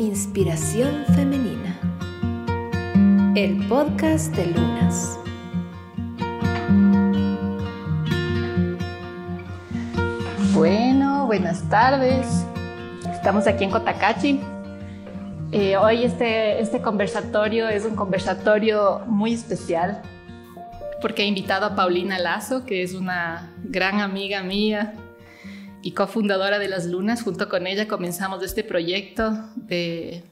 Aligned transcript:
Inspiración 0.00 1.04
Femenina. 1.14 1.78
El 3.36 3.66
podcast 3.68 4.34
de 4.34 4.46
Lunas. 4.46 5.18
Bueno, 10.54 11.26
buenas 11.26 11.68
tardes. 11.68 12.46
Estamos 13.12 13.46
aquí 13.46 13.64
en 13.64 13.70
Cotacachi. 13.70 14.40
Eh, 15.52 15.76
hoy 15.76 16.04
este, 16.04 16.62
este 16.62 16.80
conversatorio 16.80 17.68
es 17.68 17.84
un 17.84 17.94
conversatorio 17.94 19.02
muy 19.06 19.34
especial 19.34 20.00
porque 21.02 21.24
he 21.24 21.26
invitado 21.26 21.66
a 21.66 21.76
Paulina 21.76 22.18
Lazo, 22.18 22.64
que 22.64 22.82
es 22.82 22.94
una 22.94 23.52
gran 23.64 24.00
amiga 24.00 24.42
mía 24.42 24.94
y 25.82 25.92
cofundadora 25.92 26.58
de 26.58 26.68
Las 26.68 26.86
Lunas. 26.86 27.22
Junto 27.22 27.48
con 27.48 27.66
ella 27.66 27.88
comenzamos 27.88 28.42
este 28.42 28.64
proyecto 28.64 29.32
de, 29.56 30.24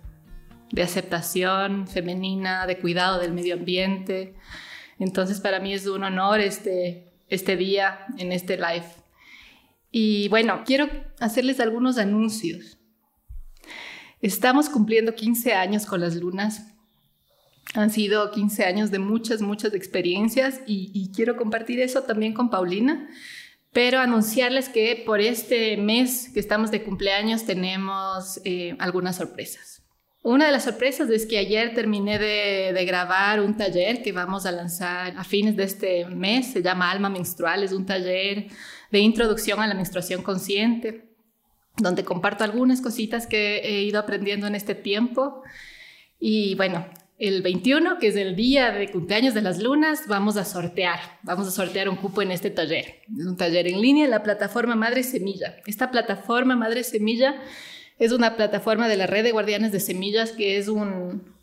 aceptación 0.83 1.87
femenina, 1.87 2.67
de 2.67 2.79
cuidado 2.79 3.19
del 3.21 3.33
medio 3.33 3.55
ambiente. 3.55 4.35
Entonces 4.99 5.41
para 5.41 5.61
mí 5.61 5.73
es 5.73 5.87
un 5.87 6.05
honor 6.05 6.41
este, 6.41 7.13
este 7.29 7.57
día 7.57 8.07
en 8.19 8.33
este 8.33 8.57
live. 8.57 8.87
Y 9.91 10.29
bueno, 10.29 10.63
quiero 10.67 10.89
hacerles 11.21 11.61
algunos 11.61 11.99
anuncios. 11.99 12.79
Estamos 14.21 14.69
cumpliendo 14.69 15.15
15 15.15 15.55
años 15.55 15.87
con 15.87 16.01
las 16.01 16.17
lunas. 16.17 16.75
Han 17.75 17.91
sido 17.91 18.31
15 18.31 18.65
años 18.65 18.91
de 18.91 18.99
muchas, 18.99 19.43
muchas 19.43 19.75
experiencias 19.75 20.61
y, 20.67 21.11
quiero 21.15 21.37
compartir 21.37 21.81
eso 21.81 22.03
también 22.03 22.33
con 22.33 22.51
Paulina, 22.51 23.09
pero 23.73 24.01
anunciarles 24.01 24.69
que 24.69 25.03
por 25.05 25.21
este 25.21 25.77
mes 25.77 26.31
que 26.33 26.41
estamos 26.41 26.71
de 26.71 26.83
cumpleaños 26.83 27.45
tenemos 27.45 28.41
eh, 28.45 28.77
algunas 28.79 29.17
sorpresas. 29.17 29.83
Una 30.23 30.47
de 30.47 30.53
las 30.53 30.65
sorpresas 30.65 31.09
es 31.11 31.27
que 31.27 31.39
ayer 31.39 31.75
terminé 31.75 32.19
de, 32.19 32.73
de, 32.73 32.85
grabar 32.85 33.41
un 33.41 33.57
taller 33.57 34.03
que 34.03 34.13
vamos 34.13 34.47
a 34.47 34.53
lanzar 34.53 35.15
a 35.17 35.25
fines 35.25 35.57
de 35.57 35.65
este 35.65 36.05
mes, 36.07 36.53
se 36.53 36.63
llama 36.63 36.91
Alma 36.91 37.09
Menstrual, 37.09 37.63
es 37.63 37.73
un 37.73 37.87
taller 37.87 38.49
de 38.91 38.99
introducción 38.99 39.61
a 39.61 39.67
la 39.67 39.75
menstruación 39.75 40.23
consciente 40.23 41.09
donde 41.79 42.05
comparto 42.05 42.45
algunas 42.45 42.81
cositas 42.81 43.27
que 43.27 43.59
he 43.59 43.83
ido 43.83 43.99
aprendiendo 43.99 44.47
en 44.47 44.55
este 44.55 44.75
tiempo. 44.75 45.43
Y 46.19 46.55
bueno, 46.57 46.87
el 47.19 47.43
21, 47.43 47.99
que 47.99 48.09
es 48.09 48.17
el 48.17 48.37
día 48.37 48.71
de 48.71 48.91
cumpleaños 48.91 49.35
de 49.35 49.43
las 49.43 49.61
lunas, 49.61 50.07
vamos 50.07 50.37
a 50.37 50.45
sortear, 50.45 51.01
vamos 51.23 51.49
a 51.49 51.51
sortear 51.51 51.89
un 51.89 51.97
cupo 51.97 52.23
en 52.23 52.31
este 52.31 52.51
taller. 52.51 53.03
Es 53.19 53.27
un 53.27 53.37
taller 53.37 53.67
en 53.67 53.81
línea 53.81 54.05
en 54.05 54.13
la 54.13 54.23
plataforma 54.23 54.77
Madre 54.77 55.03
Semilla. 55.03 55.57
Esta 55.67 55.91
plataforma 55.91 56.55
Madre 56.55 56.85
Semilla 56.85 57.35
es 57.99 58.13
una 58.13 58.37
plataforma 58.37 58.87
de 58.87 58.97
la 58.97 59.09
red 59.09 59.25
de 59.25 59.33
guardianes 59.33 59.73
de 59.73 59.81
semillas 59.81 60.31
que 60.31 60.59
es 60.59 60.69
un, 60.69 61.35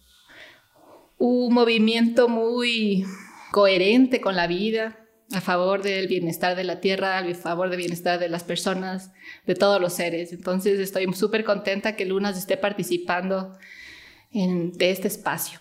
un 1.17 1.53
movimiento 1.53 2.29
muy 2.29 3.05
coherente 3.51 4.21
con 4.21 4.37
la 4.37 4.47
vida, 4.47 4.97
a 5.33 5.41
favor 5.41 5.81
del 5.81 6.07
bienestar 6.07 6.55
de 6.55 6.63
la 6.63 6.79
tierra, 6.79 7.17
a 7.17 7.33
favor 7.33 7.69
del 7.69 7.79
bienestar 7.79 8.19
de 8.19 8.29
las 8.29 8.45
personas, 8.45 9.11
de 9.45 9.55
todos 9.55 9.81
los 9.81 9.91
seres. 9.91 10.31
Entonces 10.31 10.79
estoy 10.79 11.11
súper 11.13 11.43
contenta 11.43 11.97
que 11.97 12.05
Lunas 12.05 12.37
esté 12.37 12.55
participando 12.55 13.57
en, 14.31 14.71
de 14.71 14.91
este 14.91 15.09
espacio. 15.09 15.59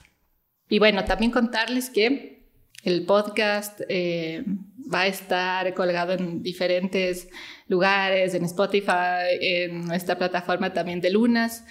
Y 0.69 0.79
bueno, 0.79 1.05
también 1.05 1.31
contarles 1.31 1.91
que 1.91 2.45
el 2.83 3.07
podcast 3.07 3.81
eh, 3.89 4.45
va 4.93 5.03
a 5.03 5.07
estar 5.07 5.73
colgado 5.75 6.13
en 6.13 6.43
diferentes 6.43 7.29
lugares, 7.69 8.35
en 8.35 8.45
Spotify, 8.45 9.39
en 9.41 9.87
nuestra 9.87 10.19
plataforma 10.19 10.73
también 10.73 11.01
de 11.01 11.11
Lunas. 11.11 11.65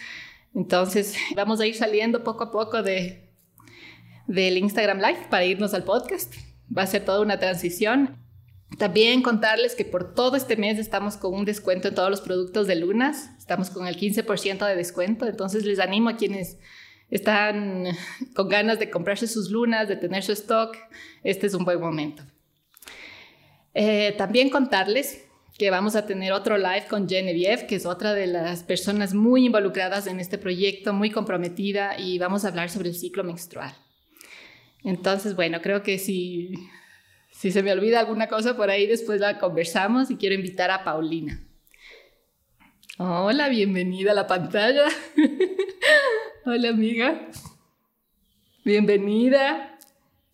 Entonces 0.55 1.15
vamos 1.35 1.59
a 1.59 1.65
ir 1.65 1.75
saliendo 1.75 2.23
poco 2.23 2.45
a 2.45 2.51
poco 2.51 2.83
de, 2.83 3.29
del 4.27 4.57
Instagram 4.57 4.99
Live 4.99 5.27
para 5.29 5.45
irnos 5.45 5.73
al 5.73 5.83
podcast 5.83 6.33
va 6.75 6.83
a 6.83 6.87
ser 6.87 7.05
toda 7.05 7.21
una 7.21 7.39
transición. 7.39 8.17
También 8.77 9.21
contarles 9.21 9.75
que 9.75 9.85
por 9.85 10.15
todo 10.15 10.35
este 10.35 10.57
mes 10.57 10.79
estamos 10.79 11.17
con 11.17 11.33
un 11.33 11.45
descuento 11.45 11.87
en 11.87 11.95
todos 11.95 12.09
los 12.09 12.21
productos 12.21 12.65
de 12.65 12.75
Lunas, 12.75 13.29
estamos 13.37 13.69
con 13.69 13.85
el 13.87 13.97
15% 13.97 14.65
de 14.65 14.75
descuento, 14.75 15.27
entonces 15.27 15.63
les 15.63 15.79
animo 15.79 16.09
a 16.09 16.17
quienes 16.17 16.57
están 17.13 17.85
con 18.35 18.49
ganas 18.49 18.79
de 18.79 18.89
comprarse 18.89 19.27
sus 19.27 19.51
lunas, 19.51 19.87
de 19.87 19.95
tener 19.95 20.23
su 20.23 20.31
stock, 20.31 20.75
este 21.23 21.47
es 21.47 21.53
un 21.53 21.63
buen 21.63 21.79
momento. 21.79 22.23
Eh, 23.75 24.15
también 24.17 24.49
contarles 24.49 25.25
que 25.57 25.69
vamos 25.69 25.95
a 25.95 26.07
tener 26.07 26.33
otro 26.33 26.57
live 26.57 26.85
con 26.89 27.07
Genevieve, 27.07 27.67
que 27.67 27.75
es 27.75 27.85
otra 27.85 28.15
de 28.15 28.25
las 28.25 28.63
personas 28.63 29.13
muy 29.13 29.45
involucradas 29.45 30.07
en 30.07 30.19
este 30.19 30.39
proyecto, 30.39 30.91
muy 30.91 31.11
comprometida, 31.11 31.99
y 31.99 32.17
vamos 32.17 32.43
a 32.43 32.47
hablar 32.47 32.71
sobre 32.71 32.89
el 32.89 32.95
ciclo 32.95 33.23
menstrual. 33.23 33.71
Entonces, 34.83 35.35
bueno, 35.35 35.61
creo 35.61 35.83
que 35.83 35.99
si, 35.99 36.55
si 37.31 37.51
se 37.51 37.61
me 37.61 37.71
olvida 37.71 37.99
alguna 37.99 38.27
cosa 38.27 38.57
por 38.57 38.71
ahí, 38.71 38.87
después 38.87 39.21
la 39.21 39.37
conversamos 39.37 40.09
y 40.09 40.17
quiero 40.17 40.33
invitar 40.33 40.71
a 40.71 40.83
Paulina. 40.83 41.39
Hola, 42.99 43.49
bienvenida 43.49 44.11
a 44.11 44.13
la 44.13 44.27
pantalla. 44.27 44.85
Hola, 46.45 46.69
amiga. 46.69 47.27
Bienvenida. 48.63 49.79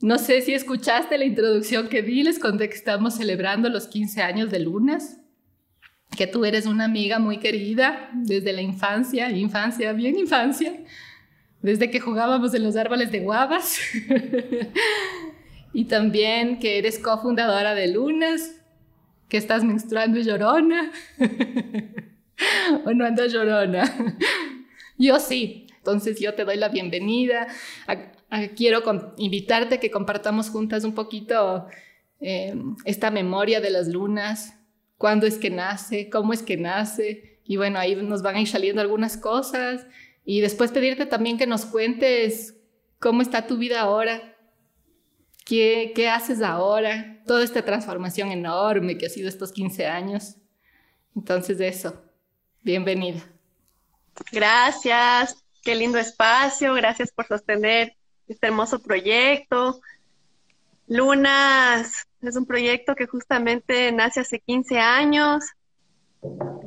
No 0.01 0.17
sé 0.17 0.41
si 0.41 0.53
escuchaste 0.53 1.17
la 1.17 1.23
introducción 1.23 1.87
que 1.87 2.01
di, 2.01 2.21
les 2.21 2.37
conté 2.37 2.67
que 2.67 2.75
estamos 2.75 3.15
celebrando 3.15 3.69
los 3.69 3.87
15 3.87 4.21
años 4.21 4.51
de 4.51 4.59
Lunas, 4.59 5.21
que 6.17 6.27
tú 6.27 6.43
eres 6.43 6.65
una 6.65 6.83
amiga 6.83 7.17
muy 7.17 7.37
querida 7.37 8.09
desde 8.13 8.51
la 8.51 8.61
infancia, 8.61 9.31
infancia, 9.31 9.93
bien 9.93 10.19
infancia, 10.19 10.83
desde 11.61 11.89
que 11.89 12.01
jugábamos 12.01 12.53
en 12.53 12.63
los 12.63 12.75
árboles 12.75 13.09
de 13.09 13.21
guavas. 13.21 13.79
y 15.73 15.85
también 15.85 16.59
que 16.59 16.77
eres 16.77 16.99
cofundadora 16.99 17.73
de 17.73 17.87
Lunas, 17.87 18.53
que 19.29 19.37
estás 19.37 19.63
menstruando 19.63 20.19
y 20.19 20.23
llorona. 20.23 20.91
o 22.85 22.93
no 22.93 23.05
andas 23.05 23.31
llorona. 23.31 23.83
yo 24.97 25.19
sí, 25.19 25.67
entonces 25.77 26.19
yo 26.19 26.33
te 26.33 26.45
doy 26.45 26.57
la 26.57 26.69
bienvenida. 26.69 27.47
quiero 28.55 28.83
invitarte 29.17 29.75
a 29.75 29.79
que 29.79 29.91
compartamos 29.91 30.49
juntas 30.49 30.83
un 30.83 30.93
poquito 30.93 31.67
eh, 32.19 32.53
esta 32.85 33.11
memoria 33.11 33.61
de 33.61 33.69
las 33.69 33.87
lunas, 33.87 34.55
cuándo 34.97 35.25
es 35.25 35.37
que 35.37 35.49
nace, 35.49 36.09
cómo 36.09 36.33
es 36.33 36.43
que 36.43 36.57
nace. 36.57 37.39
Y 37.45 37.57
bueno, 37.57 37.79
ahí 37.79 37.95
nos 37.95 38.21
van 38.21 38.35
a 38.35 38.41
ir 38.41 38.47
saliendo 38.47 38.81
algunas 38.81 39.17
cosas 39.17 39.87
y 40.25 40.41
después 40.41 40.71
pedirte 40.71 41.05
también 41.05 41.37
que 41.37 41.47
nos 41.47 41.65
cuentes 41.65 42.55
cómo 42.99 43.21
está 43.21 43.47
tu 43.47 43.57
vida 43.57 43.81
ahora, 43.81 44.37
qué, 45.45 45.93
qué 45.95 46.09
haces 46.09 46.41
ahora, 46.43 47.23
toda 47.25 47.43
esta 47.43 47.63
transformación 47.63 48.31
enorme 48.31 48.97
que 48.97 49.07
ha 49.07 49.09
sido 49.09 49.27
estos 49.27 49.51
15 49.51 49.87
años. 49.87 50.35
Entonces, 51.15 51.59
eso, 51.59 52.03
bienvenida. 52.61 53.21
Gracias, 54.31 55.43
qué 55.63 55.75
lindo 55.75 55.97
espacio, 55.97 56.73
gracias 56.73 57.11
por 57.11 57.27
sostener 57.27 57.95
este 58.27 58.47
hermoso 58.47 58.81
proyecto. 58.81 59.81
Lunas 60.87 62.07
es 62.21 62.35
un 62.35 62.45
proyecto 62.45 62.95
que 62.95 63.07
justamente 63.07 63.91
nace 63.91 64.21
hace 64.21 64.39
15 64.39 64.79
años. 64.79 65.45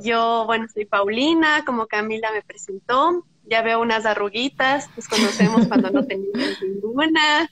Yo, 0.01 0.45
bueno, 0.47 0.67
soy 0.73 0.87
Paulina, 0.87 1.65
como 1.65 1.87
Camila 1.87 2.33
me 2.33 2.43
presentó 2.43 3.25
ya 3.45 3.63
veo 3.63 3.81
unas 3.81 4.07
arruguitas, 4.07 4.89
nos 4.97 5.09
conocemos 5.09 5.67
cuando 5.67 5.91
no 5.91 6.05
teníamos 6.07 6.63
ninguna. 6.63 7.51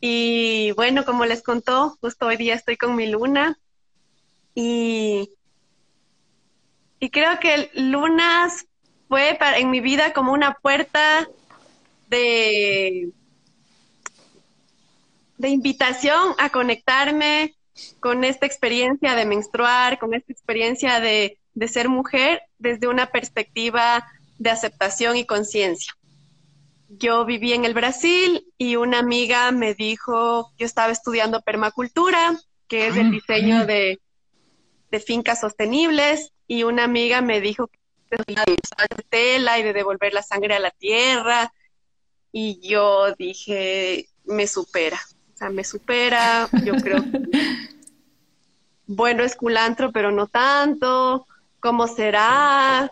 Y 0.00 0.72
bueno, 0.72 1.04
como 1.04 1.24
les 1.24 1.42
contó, 1.42 1.96
justo 2.00 2.26
hoy 2.26 2.36
día 2.36 2.54
estoy 2.54 2.76
con 2.76 2.94
mi 2.94 3.08
luna. 3.08 3.58
Y, 4.54 5.30
y 7.06 7.10
creo 7.10 7.38
que 7.38 7.70
lunas 7.74 8.66
fue 9.06 9.36
para, 9.38 9.58
en 9.58 9.70
mi 9.70 9.78
vida 9.78 10.12
como 10.12 10.32
una 10.32 10.54
puerta 10.54 11.28
de, 12.10 13.12
de 15.38 15.48
invitación 15.48 16.34
a 16.36 16.50
conectarme 16.50 17.54
con 18.00 18.24
esta 18.24 18.44
experiencia 18.44 19.14
de 19.14 19.24
menstruar, 19.24 20.00
con 20.00 20.14
esta 20.14 20.32
experiencia 20.32 20.98
de, 20.98 21.38
de 21.54 21.68
ser 21.68 21.88
mujer 21.88 22.42
desde 22.58 22.88
una 22.88 23.06
perspectiva 23.06 24.04
de 24.38 24.50
aceptación 24.50 25.16
y 25.16 25.24
conciencia. 25.24 25.92
Yo 26.88 27.24
viví 27.24 27.52
en 27.52 27.64
el 27.64 27.74
Brasil 27.74 28.48
y 28.58 28.74
una 28.74 28.98
amiga 28.98 29.52
me 29.52 29.74
dijo, 29.74 30.50
yo 30.58 30.66
estaba 30.66 30.90
estudiando 30.90 31.40
permacultura, 31.40 32.36
que 32.66 32.88
es 32.88 32.96
el 32.96 33.06
ah, 33.06 33.10
diseño 33.10 33.64
de, 33.64 34.00
fincas 35.00 35.40
sostenibles, 35.40 36.32
y 36.46 36.62
una 36.62 36.84
amiga 36.84 37.20
me 37.20 37.40
dijo 37.40 37.68
que 37.68 37.78
de 38.16 39.02
tela 39.08 39.58
y 39.58 39.62
de 39.62 39.72
devolver 39.72 40.12
la 40.12 40.22
sangre 40.22 40.54
a 40.54 40.60
la 40.60 40.70
tierra, 40.70 41.52
y 42.32 42.60
yo 42.60 43.14
dije, 43.14 44.08
me 44.24 44.46
supera, 44.46 45.00
o 45.34 45.36
sea, 45.36 45.50
me 45.50 45.64
supera, 45.64 46.48
yo 46.64 46.74
creo 46.76 47.02
que, 47.02 47.20
bueno, 48.86 49.24
es 49.24 49.36
culantro, 49.36 49.92
pero 49.92 50.10
no 50.10 50.26
tanto, 50.26 51.26
¿cómo 51.60 51.88
será? 51.88 52.90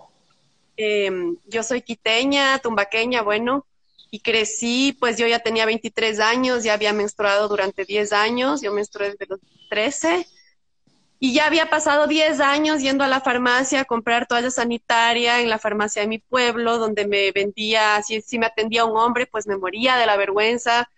Em, 0.76 1.36
yo 1.46 1.62
soy 1.62 1.82
quiteña, 1.82 2.58
tumbaqueña, 2.58 3.22
bueno, 3.22 3.66
y 4.10 4.20
crecí, 4.20 4.96
pues 4.98 5.16
yo 5.16 5.26
ya 5.26 5.40
tenía 5.40 5.66
23 5.66 6.20
años, 6.20 6.64
ya 6.64 6.74
había 6.74 6.92
menstruado 6.92 7.48
durante 7.48 7.84
10 7.84 8.12
años, 8.12 8.62
yo 8.62 8.72
menstrué 8.72 9.10
desde 9.10 9.26
los 9.26 9.40
13 9.70 10.26
y 11.20 11.32
ya 11.32 11.46
había 11.46 11.70
pasado 11.70 12.06
10 12.06 12.40
años 12.40 12.82
yendo 12.82 13.04
a 13.04 13.08
la 13.08 13.20
farmacia 13.20 13.80
a 13.80 13.84
comprar 13.84 14.26
toalla 14.26 14.50
sanitaria 14.50 15.40
en 15.40 15.48
la 15.48 15.58
farmacia 15.58 16.02
de 16.02 16.08
mi 16.08 16.18
pueblo, 16.18 16.78
donde 16.78 17.06
me 17.06 17.32
vendía, 17.32 18.02
si, 18.02 18.20
si 18.20 18.38
me 18.38 18.46
atendía 18.46 18.84
un 18.84 18.96
hombre, 18.96 19.26
pues 19.26 19.46
me 19.46 19.56
moría 19.56 19.96
de 19.96 20.06
la 20.06 20.16
vergüenza. 20.16 20.90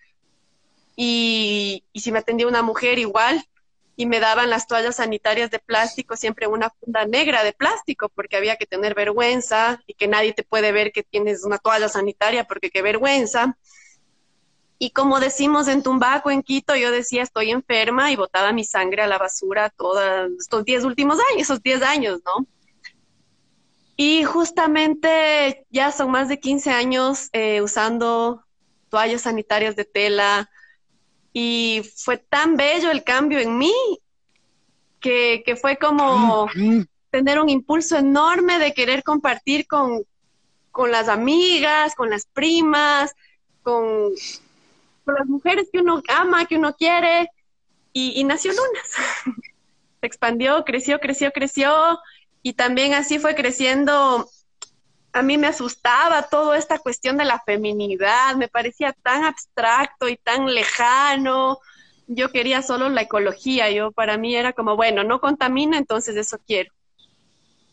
Y, 0.96 1.84
y 1.92 2.00
si 2.00 2.10
me 2.10 2.18
atendía 2.18 2.48
una 2.48 2.62
mujer, 2.62 2.98
igual. 2.98 3.46
Y 3.98 4.06
me 4.06 4.20
daban 4.20 4.50
las 4.50 4.66
toallas 4.66 4.96
sanitarias 4.96 5.50
de 5.50 5.58
plástico, 5.58 6.16
siempre 6.16 6.46
una 6.46 6.70
funda 6.70 7.06
negra 7.06 7.44
de 7.44 7.52
plástico, 7.52 8.08
porque 8.08 8.36
había 8.36 8.56
que 8.56 8.66
tener 8.66 8.94
vergüenza 8.94 9.82
y 9.86 9.94
que 9.94 10.08
nadie 10.08 10.32
te 10.32 10.42
puede 10.42 10.72
ver 10.72 10.92
que 10.92 11.02
tienes 11.02 11.44
una 11.44 11.58
toalla 11.58 11.88
sanitaria, 11.88 12.44
porque 12.44 12.70
qué 12.70 12.82
vergüenza. 12.82 13.56
Y 14.78 14.90
como 14.90 15.20
decimos 15.20 15.68
en 15.68 15.82
Tumbaco, 15.82 16.30
en 16.30 16.42
Quito, 16.42 16.76
yo 16.76 16.90
decía 16.90 17.22
estoy 17.22 17.50
enferma 17.50 18.12
y 18.12 18.16
botaba 18.16 18.52
mi 18.52 18.64
sangre 18.64 19.02
a 19.02 19.06
la 19.06 19.18
basura 19.18 19.70
todos 19.70 20.30
estos 20.38 20.64
10 20.64 20.84
últimos 20.84 21.18
años, 21.30 21.42
esos 21.42 21.62
10 21.62 21.82
años, 21.82 22.20
¿no? 22.24 22.46
Y 23.96 24.24
justamente 24.24 25.66
ya 25.70 25.90
son 25.90 26.10
más 26.10 26.28
de 26.28 26.38
15 26.38 26.70
años 26.70 27.30
eh, 27.32 27.62
usando 27.62 28.44
toallas 28.90 29.22
sanitarias 29.22 29.74
de 29.76 29.86
tela 29.86 30.50
y 31.32 31.82
fue 31.96 32.18
tan 32.18 32.56
bello 32.56 32.90
el 32.90 33.02
cambio 33.04 33.38
en 33.38 33.56
mí 33.56 33.74
que, 35.00 35.42
que 35.46 35.56
fue 35.56 35.78
como 35.78 36.48
tener 37.10 37.40
un 37.40 37.48
impulso 37.48 37.96
enorme 37.96 38.58
de 38.58 38.74
querer 38.74 39.02
compartir 39.02 39.66
con, 39.66 40.04
con 40.70 40.90
las 40.90 41.08
amigas, 41.08 41.94
con 41.94 42.10
las 42.10 42.26
primas, 42.26 43.14
con, 43.62 44.12
las 45.14 45.26
mujeres 45.26 45.68
que 45.72 45.80
uno 45.80 46.02
ama, 46.08 46.46
que 46.46 46.56
uno 46.56 46.74
quiere, 46.74 47.30
y, 47.92 48.22
nació 48.24 48.52
Lunas. 48.52 48.92
Se 50.00 50.06
expandió, 50.06 50.64
creció, 50.64 51.00
creció, 51.00 51.32
creció, 51.32 51.98
y 52.42 52.52
también 52.52 52.92
así 52.92 53.18
fue 53.18 53.34
creciendo. 53.34 54.28
A 55.12 55.22
mí 55.22 55.38
me 55.38 55.46
asustaba 55.46 56.28
toda 56.28 56.58
esta 56.58 56.78
cuestión 56.78 57.16
de 57.16 57.24
la 57.24 57.40
feminidad, 57.40 58.36
me 58.36 58.48
parecía 58.48 58.92
tan 58.92 59.24
abstracto 59.24 60.10
y 60.10 60.18
tan 60.18 60.46
lejano. 60.46 61.58
Yo 62.06 62.30
quería 62.30 62.60
solo 62.60 62.90
la 62.90 63.00
ecología, 63.00 63.70
yo 63.70 63.92
para 63.92 64.18
mí 64.18 64.36
era 64.36 64.52
como, 64.52 64.76
bueno, 64.76 65.02
no 65.02 65.18
contamina, 65.18 65.78
entonces 65.78 66.16
eso 66.16 66.36
quiero. 66.46 66.75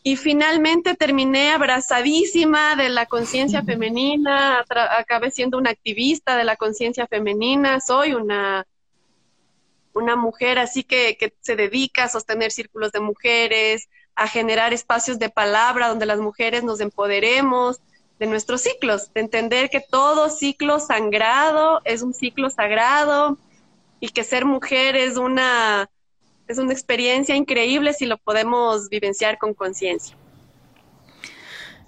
Y 0.06 0.16
finalmente 0.16 0.94
terminé 0.94 1.52
abrazadísima 1.52 2.76
de 2.76 2.90
la 2.90 3.06
conciencia 3.06 3.62
femenina, 3.62 4.62
acabé 4.98 5.30
siendo 5.30 5.56
una 5.56 5.70
activista 5.70 6.36
de 6.36 6.44
la 6.44 6.56
conciencia 6.56 7.06
femenina, 7.06 7.80
soy 7.80 8.12
una, 8.12 8.66
una 9.94 10.14
mujer 10.14 10.58
así 10.58 10.84
que, 10.84 11.16
que 11.16 11.32
se 11.40 11.56
dedica 11.56 12.04
a 12.04 12.08
sostener 12.10 12.52
círculos 12.52 12.92
de 12.92 13.00
mujeres, 13.00 13.88
a 14.14 14.28
generar 14.28 14.74
espacios 14.74 15.18
de 15.18 15.30
palabra 15.30 15.88
donde 15.88 16.04
las 16.04 16.20
mujeres 16.20 16.62
nos 16.64 16.80
empoderemos 16.80 17.80
de 18.18 18.26
nuestros 18.26 18.60
ciclos, 18.60 19.10
de 19.14 19.22
entender 19.22 19.70
que 19.70 19.80
todo 19.80 20.28
ciclo 20.28 20.80
sangrado 20.80 21.80
es 21.86 22.02
un 22.02 22.12
ciclo 22.12 22.50
sagrado 22.50 23.38
y 24.00 24.10
que 24.10 24.22
ser 24.22 24.44
mujer 24.44 24.96
es 24.96 25.16
una 25.16 25.88
es 26.48 26.58
una 26.58 26.72
experiencia 26.72 27.36
increíble 27.36 27.92
si 27.92 28.06
lo 28.06 28.18
podemos 28.18 28.88
vivenciar 28.88 29.38
con 29.38 29.54
conciencia. 29.54 30.16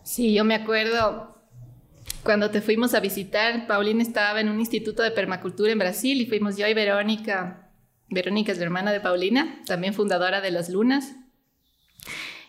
Sí, 0.02 0.34
yo 0.34 0.44
me 0.44 0.54
acuerdo 0.54 1.36
cuando 2.26 2.50
te 2.50 2.60
fuimos 2.60 2.92
a 2.94 3.00
visitar, 3.00 3.68
Paulina 3.68 4.02
estaba 4.02 4.40
en 4.40 4.48
un 4.48 4.58
instituto 4.58 5.02
de 5.04 5.12
permacultura 5.12 5.70
en 5.70 5.78
Brasil 5.78 6.20
y 6.20 6.26
fuimos 6.26 6.56
yo 6.56 6.66
y 6.66 6.74
Verónica. 6.74 7.70
Verónica 8.08 8.50
es 8.50 8.58
la 8.58 8.64
hermana 8.64 8.92
de 8.92 9.00
Paulina, 9.00 9.62
también 9.64 9.94
fundadora 9.94 10.40
de 10.40 10.50
Las 10.50 10.68
Lunas. 10.68 11.14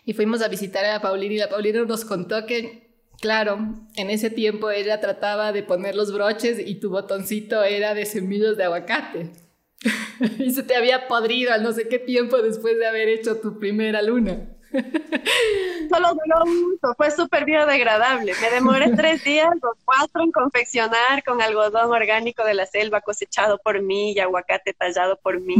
Y 0.04 0.14
fuimos 0.14 0.42
a 0.42 0.48
visitar 0.48 0.84
a 0.84 1.00
Paulina 1.00 1.34
y 1.34 1.38
la 1.38 1.48
Paulina 1.48 1.84
nos 1.84 2.04
contó 2.04 2.44
que, 2.44 3.04
claro, 3.20 3.58
en 3.94 4.10
ese 4.10 4.30
tiempo 4.30 4.70
ella 4.70 5.00
trataba 5.00 5.52
de 5.52 5.62
poner 5.62 5.94
los 5.94 6.12
broches 6.12 6.58
y 6.58 6.80
tu 6.80 6.90
botoncito 6.90 7.62
era 7.62 7.94
de 7.94 8.04
semillas 8.04 8.56
de 8.56 8.64
aguacate. 8.64 9.30
y 10.38 10.50
se 10.50 10.62
te 10.62 10.76
había 10.76 11.08
podrido 11.08 11.52
al 11.52 11.62
no 11.62 11.72
sé 11.72 11.88
qué 11.88 11.98
tiempo 11.98 12.38
después 12.42 12.76
de 12.78 12.86
haber 12.86 13.08
hecho 13.08 13.40
tu 13.40 13.58
primera 13.58 14.02
luna. 14.02 14.48
Solo 15.90 16.14
duró 16.14 16.44
mucho, 16.44 16.94
fue 16.96 17.10
súper 17.10 17.44
biodegradable. 17.44 18.34
Me 18.40 18.50
demoré 18.50 18.90
tres 18.96 19.24
días 19.24 19.54
o 19.62 19.72
cuatro 19.84 20.22
en 20.22 20.32
confeccionar 20.32 21.24
con 21.24 21.40
algodón 21.40 21.90
orgánico 21.90 22.44
de 22.44 22.54
la 22.54 22.66
selva 22.66 23.00
cosechado 23.00 23.58
por 23.58 23.80
mí 23.80 24.12
y 24.12 24.20
aguacate 24.20 24.74
tallado 24.74 25.18
por 25.22 25.40
mí. 25.40 25.54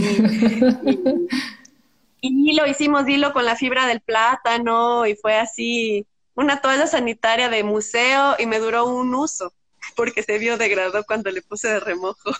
y, 2.21 2.55
lo 2.55 2.67
hicimos 2.67 3.09
hilo 3.09 3.33
con 3.33 3.45
la 3.45 3.57
fibra 3.57 3.87
del 3.87 4.01
plátano 4.01 5.07
y 5.07 5.15
fue 5.15 5.37
así 5.37 6.07
una 6.35 6.61
toalla 6.61 6.87
sanitaria 6.87 7.49
de 7.49 7.65
museo 7.65 8.37
y 8.39 8.47
me 8.47 8.59
duró 8.59 8.87
un 8.87 9.15
uso 9.15 9.53
porque 9.97 10.23
se 10.23 10.39
biodegradó 10.39 11.05
cuando 11.05 11.31
le 11.31 11.43
puse 11.43 11.69
de 11.69 11.81
remojo. 11.81 12.31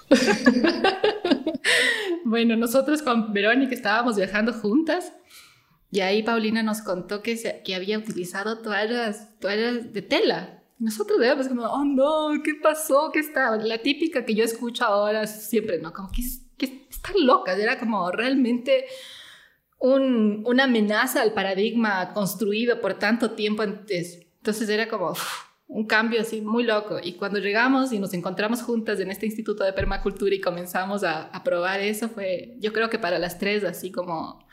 Bueno, 2.25 2.57
nosotros 2.57 3.03
con 3.03 3.33
Verónica 3.33 3.75
estábamos 3.75 4.17
viajando 4.17 4.53
juntas 4.53 5.13
y 5.91 6.01
ahí 6.01 6.23
Paulina 6.23 6.63
nos 6.63 6.83
contó 6.83 7.23
que, 7.23 7.63
que 7.65 7.75
había 7.75 7.99
utilizado 7.99 8.59
toallas, 8.59 9.39
toallas 9.41 9.93
de 9.93 10.03
tela. 10.03 10.63
Nosotros 10.79 11.19
veíamos 11.19 11.49
como, 11.49 11.65
oh 11.65 11.85
no, 11.85 12.43
¿qué 12.43 12.53
pasó? 12.63 13.11
¿Qué 13.13 13.21
está? 13.21 13.57
La 13.57 13.79
típica 13.79 14.25
que 14.25 14.35
yo 14.35 14.45
escucho 14.45 14.85
ahora 14.85 15.27
siempre, 15.27 15.79
¿no? 15.79 15.93
Como 15.93 16.11
que, 16.11 16.23
que 16.57 16.87
están 16.91 17.15
locas. 17.25 17.59
Era 17.59 17.79
como 17.79 18.11
realmente 18.11 18.85
un, 19.79 20.43
una 20.47 20.65
amenaza 20.65 21.23
al 21.23 21.33
paradigma 21.33 22.13
construido 22.13 22.81
por 22.81 22.95
tanto 22.95 23.33
tiempo 23.33 23.63
antes. 23.63 24.27
Entonces 24.37 24.69
era 24.69 24.89
como, 24.89 25.15
un 25.69 25.87
cambio 25.87 26.23
así 26.23 26.41
muy 26.41 26.65
loco. 26.65 26.99
Y 27.03 27.13
cuando 27.13 27.39
llegamos 27.39 27.93
y 27.93 27.99
nos 27.99 28.15
encontramos 28.15 28.63
juntas 28.63 28.99
en 29.01 29.11
este 29.11 29.27
instituto 29.27 29.65
de 29.65 29.75
permacultura 29.75 30.35
y 30.35 30.41
comenzamos 30.41 31.05
a, 31.05 31.31
probar 31.45 31.81
eso, 31.81 32.09
fue 32.09 32.57
yo 32.59 32.73
creo 32.73 32.91
que 32.91 32.99
para 32.99 33.19
las 33.19 33.39
tres 33.39 33.63
así 33.65 33.93
como 33.93 34.47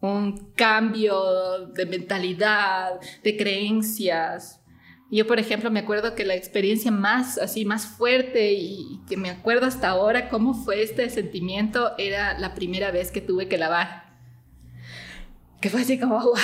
un 0.00 0.52
cambio 0.54 1.66
de 1.74 1.86
mentalidad, 1.86 3.00
de 3.22 3.36
creencias. 3.36 4.60
Yo, 5.10 5.26
por 5.26 5.38
ejemplo, 5.38 5.70
me 5.70 5.80
acuerdo 5.80 6.14
que 6.14 6.24
la 6.24 6.34
experiencia 6.34 6.90
más 6.90 7.38
así, 7.38 7.64
más 7.64 7.86
fuerte 7.86 8.52
y 8.52 9.00
que 9.08 9.16
me 9.16 9.30
acuerdo 9.30 9.66
hasta 9.66 9.88
ahora 9.88 10.28
cómo 10.28 10.54
fue 10.54 10.82
este 10.82 11.08
sentimiento 11.10 11.92
era 11.98 12.38
la 12.38 12.54
primera 12.54 12.90
vez 12.90 13.10
que 13.10 13.20
tuve 13.20 13.48
que 13.48 13.58
lavar. 13.58 14.04
Que 15.60 15.70
fue 15.70 15.82
así 15.82 15.98
como, 15.98 16.18
wow, 16.20 16.34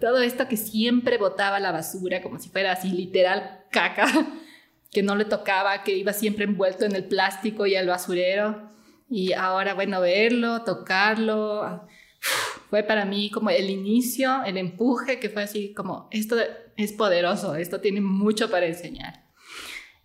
todo 0.00 0.20
esto 0.20 0.48
que 0.48 0.56
siempre 0.56 1.18
botaba 1.18 1.60
la 1.60 1.72
basura, 1.72 2.22
como 2.22 2.38
si 2.38 2.48
fuera 2.48 2.72
así 2.72 2.88
literal 2.88 3.64
caca, 3.70 4.06
que 4.90 5.02
no 5.02 5.16
le 5.16 5.24
tocaba, 5.24 5.82
que 5.82 5.96
iba 5.96 6.12
siempre 6.12 6.44
envuelto 6.44 6.84
en 6.84 6.94
el 6.94 7.04
plástico 7.04 7.66
y 7.66 7.74
el 7.74 7.88
basurero. 7.88 8.70
Y 9.08 9.32
ahora, 9.32 9.74
bueno, 9.74 10.00
verlo, 10.00 10.62
tocarlo, 10.62 11.86
fue 12.70 12.82
para 12.82 13.04
mí 13.04 13.30
como 13.30 13.50
el 13.50 13.70
inicio, 13.70 14.42
el 14.44 14.56
empuje, 14.56 15.20
que 15.20 15.28
fue 15.28 15.42
así 15.42 15.74
como, 15.74 16.08
esto 16.10 16.36
es 16.76 16.92
poderoso, 16.92 17.54
esto 17.54 17.80
tiene 17.80 18.00
mucho 18.00 18.50
para 18.50 18.66
enseñar. 18.66 19.24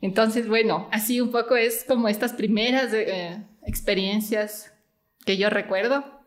Entonces, 0.02 0.48
bueno, 0.48 0.88
así 0.92 1.20
un 1.20 1.32
poco 1.32 1.56
es 1.56 1.84
como 1.84 2.08
estas 2.08 2.34
primeras 2.34 2.94
eh, 2.94 3.44
experiencias 3.66 4.72
que 5.26 5.38
yo 5.38 5.50
recuerdo, 5.50 6.19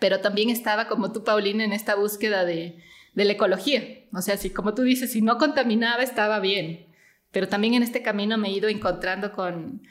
pero 0.00 0.20
también 0.20 0.50
estaba 0.50 0.88
como 0.88 1.12
tú, 1.12 1.24
Paulina, 1.24 1.64
en 1.64 1.72
esta 1.72 1.94
búsqueda 1.94 2.44
de, 2.44 2.78
la 3.14 3.32
ecología. 3.32 4.04
O 4.12 4.22
sea, 4.22 4.36
si 4.36 4.50
como 4.50 4.74
tú 4.74 4.82
dices, 4.82 5.12
si 5.12 5.22
no 5.22 5.38
contaminaba 5.38 6.02
estaba 6.02 6.38
bien, 6.38 6.86
pero 7.32 7.48
también 7.48 7.74
en 7.74 7.82
este 7.82 8.02
camino 8.02 8.38
me 8.38 8.48
he 8.48 8.52
ido 8.52 8.68
encontrando 8.68 9.32
con, 9.32 9.82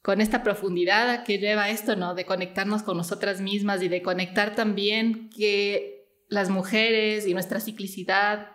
con 0.00 0.20
esta 0.20 0.42
profundidad 0.42 1.24
que 1.24 1.38
lleva 1.38 1.70
esto, 1.70 1.96
¿no? 1.96 2.14
De 2.14 2.24
conectarnos 2.24 2.82
con 2.82 2.96
nosotras 2.96 3.40
mismas 3.40 3.82
y 3.82 3.88
de 3.88 4.02
conectar 4.02 4.54
también 4.54 5.28
que 5.28 6.06
las 6.28 6.48
mujeres 6.48 7.26
y 7.26 7.34
nuestra 7.34 7.60
ciclicidad 7.60 8.52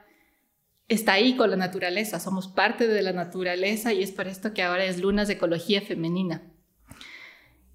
está 0.88 1.14
ahí 1.14 1.36
con 1.36 1.52
la 1.52 1.58
naturaleza, 1.58 2.20
somos 2.20 2.48
parte 2.48 2.88
de 2.88 3.02
la 3.02 3.12
naturaleza 3.12 3.94
y 3.94 4.04
es 4.04 4.12
por 4.12 4.28
esto 4.28 4.54
que 4.54 4.64
ahora 4.64 4.86
es 4.86 5.00
Lunas 5.00 5.28
de 5.28 5.36
Ecología 5.36 5.82
Femenina. 5.82 6.42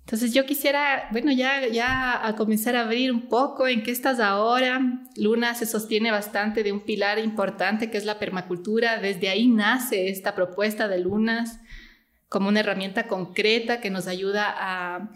Entonces 0.04 0.34
yo 0.34 0.44
quisiera, 0.46 1.08
bueno, 1.12 1.32
ya, 1.32 1.66
ya 1.68 2.26
a 2.26 2.36
comenzar 2.36 2.76
a 2.76 2.82
abrir 2.82 3.12
un 3.12 3.28
poco 3.28 3.68
en 3.68 3.82
qué 3.82 3.90
estás 3.90 4.20
ahora. 4.20 4.80
Luna 5.16 5.54
se 5.54 5.64
sostiene 5.64 6.10
bastante 6.10 6.62
de 6.62 6.72
un 6.72 6.80
pilar 6.80 7.18
importante 7.18 7.90
que 7.90 7.98
es 7.98 8.04
la 8.04 8.18
permacultura. 8.18 8.98
Desde 8.98 9.28
ahí 9.28 9.46
nace 9.46 10.08
esta 10.08 10.34
propuesta 10.34 10.88
de 10.88 10.98
Lunas 10.98 11.60
como 12.28 12.48
una 12.48 12.60
herramienta 12.60 13.06
concreta 13.06 13.80
que 13.80 13.90
nos 13.90 14.06
ayuda 14.06 14.46
a, 14.48 15.10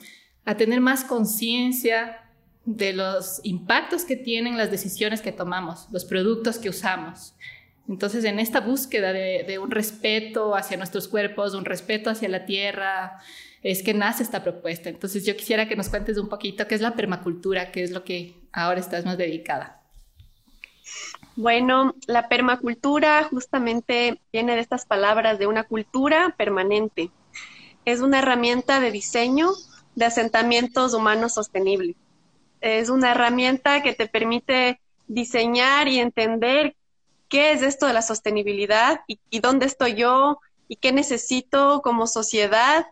a 0.44 0.56
tener 0.56 0.80
más 0.80 1.04
conciencia 1.04 2.18
de 2.64 2.92
los 2.92 3.40
impactos 3.44 4.04
que 4.04 4.16
tienen 4.16 4.56
las 4.56 4.70
decisiones 4.70 5.22
que 5.22 5.32
tomamos, 5.32 5.88
los 5.92 6.04
productos 6.04 6.58
que 6.58 6.68
usamos. 6.68 7.34
Entonces, 7.88 8.24
en 8.24 8.40
esta 8.40 8.60
búsqueda 8.60 9.12
de, 9.12 9.58
un 9.60 9.70
respeto 9.70 10.56
hacia 10.56 10.76
nuestros 10.76 11.06
cuerpos, 11.06 11.54
un 11.54 11.64
respeto 11.64 12.10
hacia 12.10 12.28
la 12.28 12.44
tierra, 12.44 13.20
es 13.62 13.82
que 13.82 13.94
nace 13.94 14.22
esta 14.22 14.42
propuesta. 14.42 14.88
Entonces, 14.88 15.24
yo 15.24 15.36
quisiera 15.36 15.68
que 15.68 15.76
nos 15.76 15.88
cuentes 15.88 16.18
un 16.18 16.28
poquito 16.28 16.66
qué 16.66 16.74
es 16.74 16.80
la 16.80 16.94
permacultura, 16.94 17.72
qué 17.72 17.82
es 17.82 17.90
lo 17.90 18.04
que 18.04 18.34
ahora 18.52 18.80
estás 18.80 19.04
más 19.04 19.18
dedicada. 19.18 19.82
Bueno, 21.34 21.94
la 22.06 22.28
permacultura 22.28 23.24
justamente 23.24 24.20
viene 24.32 24.54
de 24.54 24.60
estas 24.60 24.86
palabras 24.86 25.38
de 25.38 25.46
una 25.46 25.64
cultura 25.64 26.34
permanente. 26.36 27.10
Es 27.84 28.00
una 28.00 28.20
herramienta 28.20 28.80
de 28.80 28.90
diseño 28.90 29.50
de 29.94 30.04
asentamientos 30.04 30.94
humanos 30.94 31.34
sostenibles. 31.34 31.96
Es 32.60 32.88
una 32.88 33.10
herramienta 33.10 33.82
que 33.82 33.92
te 33.92 34.06
permite 34.06 34.80
diseñar 35.08 35.88
y 35.88 35.98
entender 35.98 36.74
qué 37.28 37.52
es 37.52 37.62
esto 37.62 37.86
de 37.86 37.92
la 37.92 38.02
sostenibilidad 38.02 39.00
y, 39.06 39.18
dónde 39.40 39.66
estoy 39.66 39.94
yo 39.94 40.38
y 40.68 40.76
qué 40.76 40.92
necesito 40.92 41.80
como 41.82 42.06
sociedad 42.06 42.86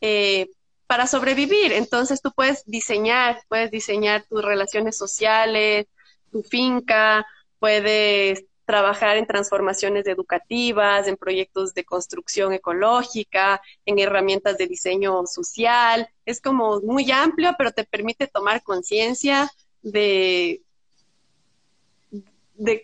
eh, 0.00 0.48
para 0.86 1.06
sobrevivir. 1.06 1.72
Entonces 1.72 2.20
tú 2.20 2.32
puedes 2.32 2.64
diseñar, 2.66 3.40
puedes 3.48 3.70
diseñar 3.70 4.24
tus 4.28 4.42
relaciones 4.42 4.96
sociales, 4.96 5.86
tu 6.32 6.42
finca, 6.42 7.26
puedes 7.58 8.44
trabajar 8.70 9.16
en 9.16 9.26
transformaciones 9.26 10.06
educativas, 10.06 11.08
en 11.08 11.16
proyectos 11.16 11.74
de 11.74 11.84
construcción 11.84 12.52
ecológica, 12.52 13.60
en 13.84 13.98
herramientas 13.98 14.58
de 14.58 14.68
diseño 14.68 15.26
social. 15.26 16.08
Es 16.24 16.40
como 16.40 16.80
muy 16.80 17.10
amplio, 17.10 17.54
pero 17.58 17.72
te 17.72 17.82
permite 17.82 18.28
tomar 18.28 18.62
conciencia 18.62 19.50
de, 19.82 20.62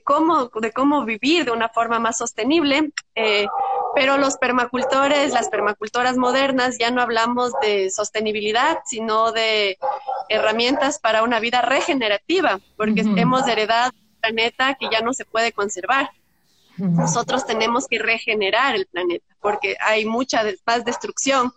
cómo, 0.05 0.47
de 0.61 0.73
cómo 0.73 1.05
vivir 1.05 1.45
de 1.45 1.53
una 1.53 1.69
forma 1.69 2.01
más 2.01 2.19
sostenible. 2.19 2.91
Eh, 3.15 3.47
pero 3.97 4.19
los 4.19 4.37
permacultores, 4.37 5.33
las 5.33 5.49
permacultoras 5.49 6.19
modernas, 6.19 6.77
ya 6.79 6.91
no 6.91 7.01
hablamos 7.01 7.53
de 7.63 7.89
sostenibilidad, 7.89 8.81
sino 8.85 9.33
de 9.33 9.79
herramientas 10.29 10.99
para 10.99 11.23
una 11.23 11.41
vida 11.41 11.63
regenerativa, 11.63 12.61
porque 12.77 13.01
hemos 13.17 13.49
heredado 13.49 13.93
planeta 14.21 14.75
que 14.79 14.91
ya 14.93 15.01
no 15.01 15.15
se 15.15 15.25
puede 15.25 15.53
conservar. 15.53 16.11
Nosotros 16.77 17.47
tenemos 17.47 17.87
que 17.89 17.99
regenerar 17.99 18.77
el 18.77 18.85
planeta 18.85 19.35
porque 19.41 19.79
hay 19.81 20.05
mucha 20.05 20.43
más 20.67 20.85
destrucción. 20.85 21.55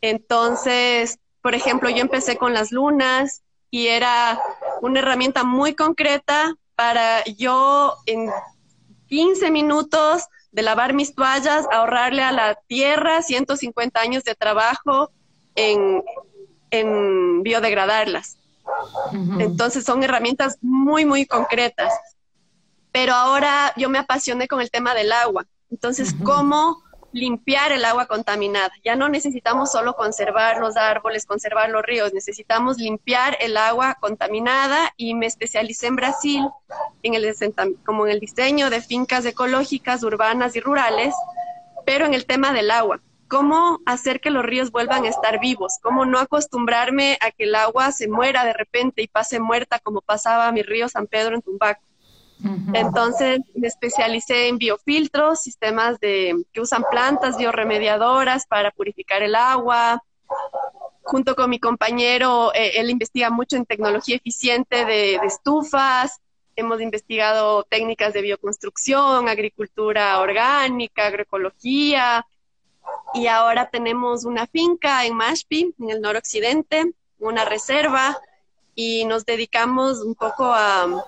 Entonces, 0.00 1.20
por 1.42 1.54
ejemplo, 1.54 1.88
yo 1.90 1.98
empecé 1.98 2.36
con 2.36 2.54
las 2.54 2.72
lunas 2.72 3.42
y 3.70 3.86
era 3.86 4.42
una 4.80 4.98
herramienta 4.98 5.44
muy 5.44 5.76
concreta 5.76 6.56
para 6.74 7.22
yo 7.24 7.94
en 8.06 8.32
15 9.06 9.52
minutos 9.52 10.26
de 10.52 10.62
lavar 10.62 10.92
mis 10.92 11.14
toallas, 11.14 11.66
ahorrarle 11.72 12.22
a 12.22 12.32
la 12.32 12.54
tierra 12.54 13.22
150 13.22 14.00
años 14.00 14.22
de 14.24 14.34
trabajo 14.34 15.10
en, 15.54 16.04
en 16.70 17.42
biodegradarlas. 17.42 18.36
Entonces 19.38 19.84
son 19.84 20.02
herramientas 20.02 20.58
muy, 20.60 21.04
muy 21.04 21.26
concretas. 21.26 21.92
Pero 22.92 23.14
ahora 23.14 23.72
yo 23.76 23.88
me 23.88 23.98
apasioné 23.98 24.46
con 24.46 24.60
el 24.60 24.70
tema 24.70 24.94
del 24.94 25.12
agua. 25.12 25.46
Entonces, 25.70 26.14
¿cómo 26.22 26.82
limpiar 27.12 27.72
el 27.72 27.84
agua 27.84 28.06
contaminada? 28.06 28.72
Ya 28.84 28.96
no 28.96 29.08
necesitamos 29.08 29.72
solo 29.72 29.94
conservar 29.94 30.58
los 30.58 30.76
árboles, 30.76 31.26
conservar 31.26 31.70
los 31.70 31.82
ríos, 31.82 32.12
necesitamos 32.12 32.78
limpiar 32.78 33.36
el 33.40 33.56
agua 33.56 33.96
contaminada 34.00 34.92
y 34.96 35.14
me 35.14 35.26
especialicé 35.26 35.86
en 35.86 35.96
Brasil 35.96 36.48
en 37.02 37.14
el, 37.14 37.34
como 37.84 38.06
en 38.06 38.12
el 38.12 38.20
diseño 38.20 38.70
de 38.70 38.80
fincas 38.80 39.24
ecológicas, 39.24 40.02
urbanas 40.02 40.56
y 40.56 40.60
rurales, 40.60 41.14
pero 41.84 42.06
en 42.06 42.14
el 42.14 42.26
tema 42.26 42.52
del 42.52 42.70
agua 42.70 43.00
cómo 43.32 43.80
hacer 43.86 44.20
que 44.20 44.28
los 44.28 44.44
ríos 44.44 44.70
vuelvan 44.70 45.06
a 45.06 45.08
estar 45.08 45.40
vivos, 45.40 45.78
cómo 45.82 46.04
no 46.04 46.18
acostumbrarme 46.18 47.16
a 47.22 47.30
que 47.30 47.44
el 47.44 47.54
agua 47.54 47.90
se 47.90 48.06
muera 48.06 48.44
de 48.44 48.52
repente 48.52 49.00
y 49.00 49.08
pase 49.08 49.40
muerta 49.40 49.78
como 49.78 50.02
pasaba 50.02 50.52
mi 50.52 50.60
río 50.60 50.86
San 50.90 51.06
Pedro 51.06 51.34
en 51.34 51.40
Tumbaco. 51.40 51.80
Entonces 52.72 53.40
me 53.54 53.68
especialicé 53.68 54.48
en 54.48 54.58
biofiltros, 54.58 55.40
sistemas 55.40 56.00
de, 56.00 56.34
que 56.52 56.60
usan 56.60 56.84
plantas 56.90 57.36
bioremediadoras 57.36 58.46
para 58.46 58.70
purificar 58.70 59.22
el 59.22 59.34
agua. 59.34 60.02
Junto 61.02 61.34
con 61.34 61.50
mi 61.50 61.58
compañero, 61.58 62.52
eh, 62.54 62.72
él 62.76 62.90
investiga 62.90 63.30
mucho 63.30 63.56
en 63.56 63.66
tecnología 63.66 64.16
eficiente 64.16 64.84
de, 64.84 65.18
de 65.20 65.26
estufas. 65.26 66.20
Hemos 66.54 66.80
investigado 66.80 67.64
técnicas 67.64 68.12
de 68.12 68.22
bioconstrucción, 68.22 69.28
agricultura 69.28 70.20
orgánica, 70.20 71.06
agroecología, 71.06 72.26
y 73.14 73.26
ahora 73.26 73.70
tenemos 73.70 74.24
una 74.24 74.46
finca 74.46 75.04
en 75.04 75.14
Mashpi, 75.14 75.74
en 75.78 75.90
el 75.90 76.00
noroccidente, 76.00 76.92
una 77.18 77.44
reserva 77.44 78.18
y 78.74 79.04
nos 79.04 79.24
dedicamos 79.24 80.00
un 80.00 80.14
poco 80.14 80.44
a, 80.46 81.04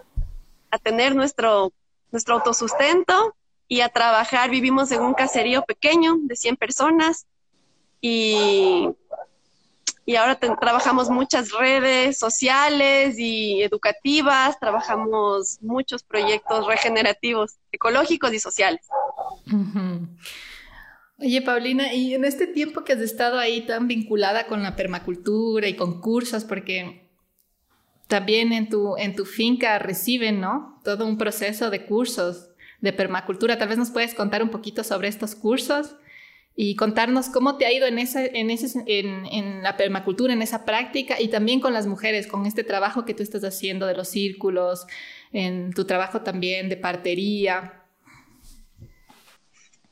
tener 0.78 1.14
nuestro, 1.14 1.73
nuestro 2.11 2.35
autosustento 2.35 3.35
y 3.69 3.81
a 3.81 3.88
trabajar. 3.88 4.50
Vivimos 4.50 4.93
en 4.93 5.02
un 5.02 5.14
caserío 5.14 5.62
pequeño 5.62 6.16
de 6.23 6.37
100 6.37 6.57
personas 6.57 7.26
y, 8.00 8.88
y 10.07 10.16
ahora 10.16 10.38
trabajamos 10.38 11.09
muchas 11.09 11.50
redes 11.52 12.19
sociales 12.19 13.19
y 13.19 13.62
educativas, 13.62 14.59
trabajamos 14.61 15.59
muchos 15.62 16.02
proyectos 16.02 16.66
regenerativos, 16.66 17.59
ecológicos 17.73 18.33
y 18.33 18.38
sociales. 18.38 18.87
Oye, 21.19 21.43
Paulina, 21.43 21.95
y 21.95 22.14
en 22.14 22.25
este 22.25 22.47
tiempo 22.47 22.85
que 22.85 22.93
has 22.93 23.00
estado 23.00 23.38
ahí 23.38 23.62
tan 23.62 23.87
vinculada 23.87 24.47
con 24.47 24.62
la 24.62 24.76
permacultura 24.76 25.69
y 25.69 25.76
con 25.76 26.00
cursos, 26.00 26.45
porque 26.45 27.04
también 28.07 28.53
en 28.53 28.69
tu, 28.69 28.97
en 28.97 29.15
tu 29.15 29.25
finca 29.25 29.79
reciben, 29.79 30.41
¿no? 30.41 30.81
Todo 30.85 31.07
un 31.07 31.19
proceso 31.19 31.71
de 31.71 31.87
cursos 31.87 32.51
de 32.81 32.93
permacultura. 32.93 33.59
Tal 33.59 33.69
vez 33.69 33.79
nos 33.79 33.91
puedes 33.91 34.15
contar 34.15 34.43
un 34.43 34.51
poquito 34.51 34.85
sobre 34.85 35.09
estos 35.09 35.35
cursos 35.35 35.97
y 36.57 36.77
contarnos 36.77 37.29
cómo 37.31 37.57
te 37.57 37.67
ha 37.67 37.73
ido 37.73 37.87
en, 37.87 37.99
ese, 37.99 38.31
en, 38.39 38.51
ese, 38.51 38.83
en, 38.87 39.27
en, 39.27 39.63
la 39.63 39.77
permacultura, 39.77 40.33
en 40.33 40.43
esa 40.43 40.65
práctica 40.65 41.21
y 41.21 41.29
también 41.29 41.61
con 41.61 41.73
las 41.73 41.87
mujeres, 41.87 42.27
con 42.27 42.47
este 42.47 42.63
trabajo 42.63 43.05
que 43.05 43.15
tú 43.15 43.23
estás 43.23 43.43
haciendo 43.43 43.87
de 43.87 43.95
los 43.95 44.09
círculos, 44.09 44.87
en 45.33 45.73
tu 45.73 45.85
trabajo 45.85 46.21
también 46.21 46.69
de 46.69 46.77
partería. 46.77 47.83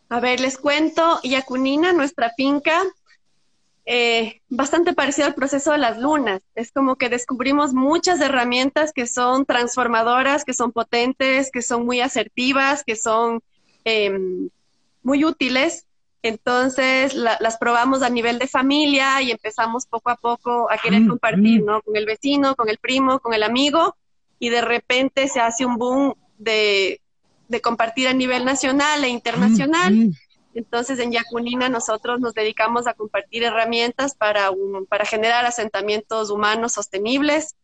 A 0.08 0.20
ver, 0.20 0.40
les 0.40 0.58
cuento, 0.58 1.18
Yacunina, 1.24 1.92
nuestra 1.92 2.30
finca, 2.36 2.82
eh, 3.84 4.40
bastante 4.48 4.92
parecido 4.92 5.26
al 5.26 5.34
proceso 5.34 5.72
de 5.72 5.78
las 5.78 5.98
lunas. 5.98 6.42
Es 6.54 6.70
como 6.70 6.96
que 6.96 7.08
descubrimos 7.08 7.74
muchas 7.74 8.20
herramientas 8.20 8.92
que 8.92 9.06
son 9.06 9.44
transformadoras, 9.44 10.44
que 10.44 10.54
son 10.54 10.72
potentes, 10.72 11.50
que 11.50 11.62
son 11.62 11.84
muy 11.84 12.00
asertivas, 12.00 12.84
que 12.84 12.96
son 12.96 13.40
em, 13.84 14.48
muy 15.02 15.24
útiles. 15.24 15.86
Entonces 16.24 17.14
las 17.14 17.56
probamos 17.58 18.02
a 18.02 18.08
nivel 18.08 18.38
de 18.38 18.46
familia 18.46 19.20
y 19.22 19.32
empezamos 19.32 19.86
poco 19.86 20.10
a 20.10 20.16
poco 20.16 20.70
a 20.70 20.78
querer 20.78 21.04
compartir, 21.08 21.64
¿no? 21.64 21.82
Con 21.82 21.96
el 21.96 22.06
vecino, 22.06 22.54
con 22.54 22.68
el 22.68 22.78
primo, 22.78 23.18
con 23.18 23.34
el 23.34 23.42
amigo 23.42 23.96
y 24.38 24.48
de 24.50 24.60
repente 24.60 25.26
se 25.26 25.40
hace 25.40 25.66
un 25.66 25.78
boom 25.78 26.14
de 26.38 27.00
de 27.52 27.60
compartir 27.60 28.08
a 28.08 28.12
nivel 28.12 28.44
nacional 28.44 29.04
e 29.04 29.08
internacional. 29.08 30.10
Entonces, 30.54 30.98
en 30.98 31.12
Yacunina 31.12 31.68
nosotros 31.68 32.20
nos 32.20 32.34
dedicamos 32.34 32.86
a 32.86 32.94
compartir 32.94 33.42
herramientas 33.44 34.14
para, 34.14 34.50
para 34.88 35.04
generar 35.04 35.44
asentamientos 35.44 36.30
humanos 36.30 36.72
sostenibles. 36.72 37.56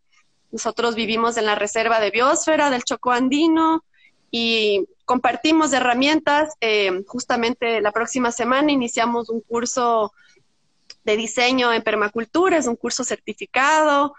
Nosotros 0.51 0.95
vivimos 0.95 1.37
en 1.37 1.47
la 1.47 1.55
reserva 1.55 2.01
de 2.01 2.11
biosfera 2.11 2.71
del 2.71 2.85
Chocó 2.85 3.13
Andino 3.13 3.85
y 4.31 4.87
compartimos 5.05 5.73
herramientas. 5.73 6.55
Eh, 6.61 7.03
justamente 7.07 7.81
la 7.83 7.93
próxima 7.93 8.33
semana 8.33 8.73
iniciamos 8.73 9.29
un 9.29 9.43
curso 9.43 10.13
de 11.05 11.17
diseño 11.17 11.73
en 11.73 11.83
permacultura, 11.83 12.57
es 12.57 12.67
un 12.67 12.77
curso 12.77 13.05
certificado 13.05 14.15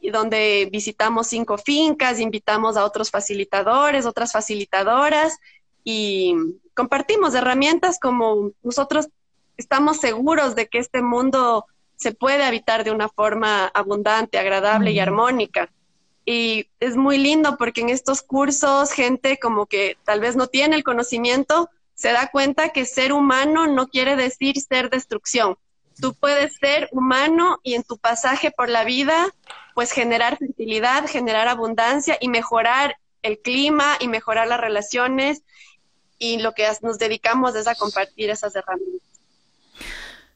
y 0.00 0.10
donde 0.10 0.68
visitamos 0.70 1.26
cinco 1.26 1.58
fincas, 1.58 2.20
invitamos 2.20 2.76
a 2.76 2.84
otros 2.84 3.10
facilitadores, 3.10 4.06
otras 4.06 4.32
facilitadoras 4.32 5.38
y 5.90 6.34
compartimos 6.74 7.34
herramientas 7.34 7.98
como 7.98 8.50
nosotros 8.62 9.08
estamos 9.56 9.96
seguros 9.96 10.54
de 10.54 10.68
que 10.68 10.76
este 10.76 11.00
mundo 11.00 11.64
se 11.96 12.12
puede 12.12 12.44
habitar 12.44 12.84
de 12.84 12.90
una 12.90 13.08
forma 13.08 13.68
abundante, 13.68 14.38
agradable 14.38 14.90
y 14.90 15.00
armónica. 15.00 15.70
Y 16.26 16.68
es 16.78 16.94
muy 16.94 17.16
lindo 17.16 17.56
porque 17.56 17.80
en 17.80 17.88
estos 17.88 18.20
cursos 18.20 18.92
gente 18.92 19.38
como 19.38 19.64
que 19.64 19.96
tal 20.04 20.20
vez 20.20 20.36
no 20.36 20.48
tiene 20.48 20.76
el 20.76 20.84
conocimiento, 20.84 21.70
se 21.94 22.12
da 22.12 22.28
cuenta 22.30 22.68
que 22.68 22.84
ser 22.84 23.14
humano 23.14 23.66
no 23.66 23.88
quiere 23.88 24.14
decir 24.14 24.60
ser 24.60 24.90
destrucción. 24.90 25.56
Tú 26.02 26.12
puedes 26.12 26.56
ser 26.56 26.90
humano 26.92 27.60
y 27.62 27.76
en 27.76 27.82
tu 27.82 27.96
pasaje 27.96 28.50
por 28.50 28.68
la 28.68 28.84
vida 28.84 29.34
pues 29.74 29.90
generar 29.92 30.36
fertilidad, 30.36 31.06
generar 31.06 31.48
abundancia 31.48 32.18
y 32.20 32.28
mejorar 32.28 32.98
el 33.22 33.38
clima 33.38 33.96
y 34.00 34.08
mejorar 34.08 34.48
las 34.48 34.60
relaciones 34.60 35.42
y 36.18 36.38
lo 36.38 36.52
que 36.52 36.66
nos 36.82 36.98
dedicamos 36.98 37.54
es 37.54 37.66
a 37.66 37.74
compartir 37.74 38.30
esas 38.30 38.54
herramientas. 38.56 39.08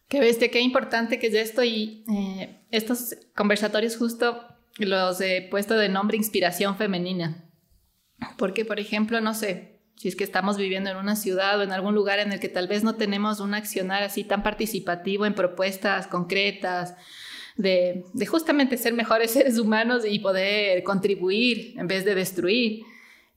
Qué 0.09 0.21
bestia, 0.21 0.51
qué 0.51 0.61
importante 0.61 1.19
que 1.19 1.29
es 1.29 1.35
esto 1.35 1.63
eh, 1.63 2.67
estos 2.71 3.17
conversatorios 3.35 3.97
justo 3.97 4.45
los 4.79 5.21
he 5.21 5.49
puesto 5.51 5.75
de 5.75 5.89
nombre 5.89 6.17
inspiración 6.17 6.77
femenina. 6.77 7.49
Porque, 8.37 8.65
por 8.65 8.79
ejemplo, 8.79 9.21
no 9.21 9.35
sé, 9.35 9.81
si 9.97 10.09
es 10.09 10.17
que 10.17 10.25
estamos 10.25 10.57
viviendo 10.57 10.91
en 10.91 10.97
una 10.97 11.17
ciudad 11.17 11.59
o 11.59 11.63
en 11.63 11.73
algún 11.73 11.95
lugar 11.95 12.19
en 12.19 12.33
el 12.33 12.41
que 12.41 12.49
tal 12.49 12.69
vez 12.69 12.83
no 12.83 12.97
tenemos 12.97 13.41
un 13.41 13.55
accionar 13.55 14.03
así 14.03 14.25
tan 14.25 14.43
participativo 14.43 15.27
en 15.27 15.35
propuestas 15.35 16.07
concretas, 16.07 16.95
de, 17.57 18.05
justamente 18.27 18.77
ser 18.79 18.95
mejores 18.95 19.31
seres 19.33 19.59
humanos 19.59 20.05
y 20.09 20.19
poder 20.19 20.83
contribuir 20.83 21.79
en 21.79 21.87
vez 21.87 22.05
de 22.05 22.15
destruir. 22.15 22.85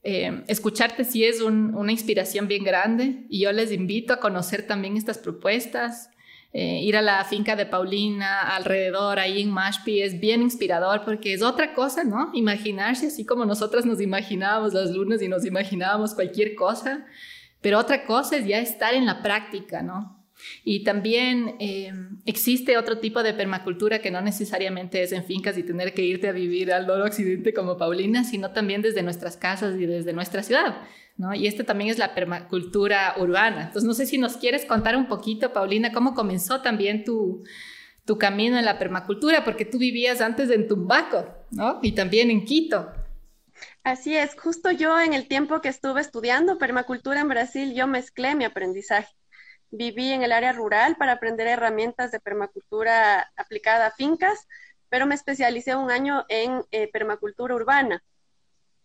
Eh, 0.08 0.44
escucharte 0.46 1.02
sí 1.02 1.24
es 1.24 1.40
una 1.40 1.90
inspiración 1.90 2.46
bien 2.46 2.62
grande 2.62 3.26
y 3.28 3.40
yo 3.40 3.50
les 3.50 3.72
invito 3.72 4.12
a 4.12 4.20
conocer 4.20 4.64
también 4.64 4.96
estas 4.96 5.18
propuestas. 5.18 6.10
Eh, 6.52 6.78
ir 6.84 6.96
a 6.96 7.02
la 7.02 7.24
finca 7.24 7.56
de 7.56 7.66
Paulina 7.66 8.54
alrededor 8.54 9.18
ahí 9.18 9.42
en 9.42 9.50
Mashpi 9.50 10.00
es 10.00 10.20
bien 10.20 10.42
inspirador 10.42 11.04
porque 11.04 11.32
es 11.32 11.42
otra 11.42 11.74
cosa, 11.74 12.04
¿no? 12.04 12.30
Imaginarse 12.34 13.08
así 13.08 13.26
como 13.26 13.44
nosotras 13.44 13.84
nos 13.84 14.00
imaginábamos 14.00 14.74
las 14.74 14.92
lunas 14.92 15.20
y 15.22 15.28
nos 15.28 15.44
imaginábamos 15.44 16.14
cualquier 16.14 16.54
cosa, 16.54 17.04
pero 17.60 17.80
otra 17.80 18.06
cosa 18.06 18.36
es 18.36 18.46
ya 18.46 18.60
estar 18.60 18.94
en 18.94 19.06
la 19.06 19.24
práctica, 19.24 19.82
¿no? 19.82 20.15
Y 20.64 20.84
también 20.84 21.56
eh, 21.60 21.92
existe 22.24 22.76
otro 22.76 22.98
tipo 22.98 23.22
de 23.22 23.34
permacultura 23.34 24.00
que 24.00 24.10
no 24.10 24.20
necesariamente 24.20 25.02
es 25.02 25.12
en 25.12 25.24
fincas 25.24 25.56
y 25.58 25.62
tener 25.62 25.94
que 25.94 26.02
irte 26.02 26.28
a 26.28 26.32
vivir 26.32 26.72
al 26.72 26.88
occidente 26.90 27.54
como 27.54 27.76
Paulina, 27.76 28.24
sino 28.24 28.52
también 28.52 28.82
desde 28.82 29.02
nuestras 29.02 29.36
casas 29.36 29.76
y 29.78 29.86
desde 29.86 30.12
nuestra 30.12 30.42
ciudad. 30.42 30.82
¿no? 31.16 31.34
Y 31.34 31.46
esta 31.46 31.64
también 31.64 31.90
es 31.90 31.98
la 31.98 32.14
permacultura 32.14 33.14
urbana. 33.18 33.62
Entonces, 33.62 33.84
no 33.84 33.94
sé 33.94 34.06
si 34.06 34.18
nos 34.18 34.36
quieres 34.36 34.64
contar 34.64 34.96
un 34.96 35.06
poquito, 35.06 35.52
Paulina, 35.52 35.92
cómo 35.92 36.14
comenzó 36.14 36.60
también 36.60 37.04
tu, 37.04 37.44
tu 38.04 38.18
camino 38.18 38.58
en 38.58 38.64
la 38.64 38.78
permacultura, 38.78 39.44
porque 39.44 39.64
tú 39.64 39.78
vivías 39.78 40.20
antes 40.20 40.50
en 40.50 40.68
Tumbaco, 40.68 41.26
¿no? 41.50 41.80
Y 41.82 41.92
también 41.92 42.30
en 42.30 42.44
Quito. 42.44 42.92
Así 43.82 44.16
es, 44.16 44.34
justo 44.38 44.70
yo 44.70 45.00
en 45.00 45.12
el 45.12 45.28
tiempo 45.28 45.60
que 45.60 45.68
estuve 45.68 46.00
estudiando 46.00 46.58
permacultura 46.58 47.20
en 47.20 47.28
Brasil, 47.28 47.74
yo 47.74 47.86
mezclé 47.86 48.34
mi 48.34 48.44
aprendizaje. 48.44 49.14
Viví 49.76 50.12
en 50.12 50.22
el 50.22 50.32
área 50.32 50.52
rural 50.52 50.96
para 50.96 51.12
aprender 51.12 51.46
herramientas 51.46 52.10
de 52.10 52.20
permacultura 52.20 53.30
aplicada 53.36 53.86
a 53.86 53.90
fincas, 53.90 54.48
pero 54.88 55.06
me 55.06 55.14
especialicé 55.14 55.76
un 55.76 55.90
año 55.90 56.24
en 56.28 56.62
eh, 56.70 56.90
permacultura 56.90 57.54
urbana. 57.54 58.02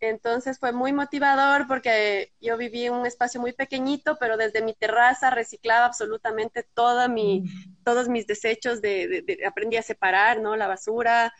Entonces 0.01 0.57
fue 0.57 0.71
muy 0.73 0.93
motivador 0.93 1.67
porque 1.67 2.33
yo 2.41 2.57
viví 2.57 2.85
en 2.85 2.93
un 2.93 3.05
espacio 3.05 3.39
muy 3.39 3.53
pequeñito, 3.53 4.17
pero 4.19 4.35
desde 4.35 4.63
mi 4.63 4.73
terraza 4.73 5.29
reciclaba 5.29 5.85
absolutamente 5.85 6.65
toda 6.73 7.07
mi, 7.07 7.43
todos 7.85 8.09
mis 8.09 8.25
desechos, 8.25 8.81
de, 8.81 9.37
aprendí 9.47 9.77
a 9.77 9.83
separar 9.83 10.41
¿no? 10.41 10.55
la 10.55 10.67
basura, 10.67 11.31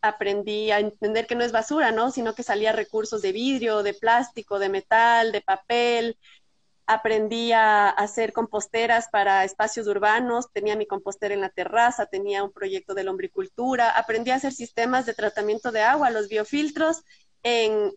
aprendí 0.00 0.70
a 0.70 0.80
entender 0.80 1.26
que 1.26 1.34
no 1.34 1.44
es 1.44 1.52
basura, 1.52 1.92
¿no? 1.92 2.10
sino 2.10 2.34
que 2.34 2.42
salía 2.42 2.72
recursos 2.72 3.20
de 3.20 3.32
vidrio, 3.32 3.82
de 3.82 3.92
plástico, 3.92 4.58
de 4.58 4.70
metal, 4.70 5.30
de 5.30 5.42
papel, 5.42 6.16
aprendí 6.86 7.52
a 7.52 7.88
hacer 7.88 8.32
composteras 8.32 9.08
para 9.08 9.44
espacios 9.44 9.88
urbanos, 9.88 10.52
tenía 10.52 10.76
mi 10.76 10.86
compostera 10.86 11.34
en 11.34 11.40
la 11.40 11.48
terraza, 11.48 12.06
tenía 12.06 12.44
un 12.44 12.52
proyecto 12.52 12.94
de 12.94 13.02
lombricultura, 13.02 13.90
aprendí 13.90 14.30
a 14.30 14.36
hacer 14.36 14.52
sistemas 14.52 15.04
de 15.04 15.14
tratamiento 15.14 15.72
de 15.72 15.82
agua, 15.82 16.10
los 16.10 16.28
biofiltros 16.28 17.02
en, 17.42 17.92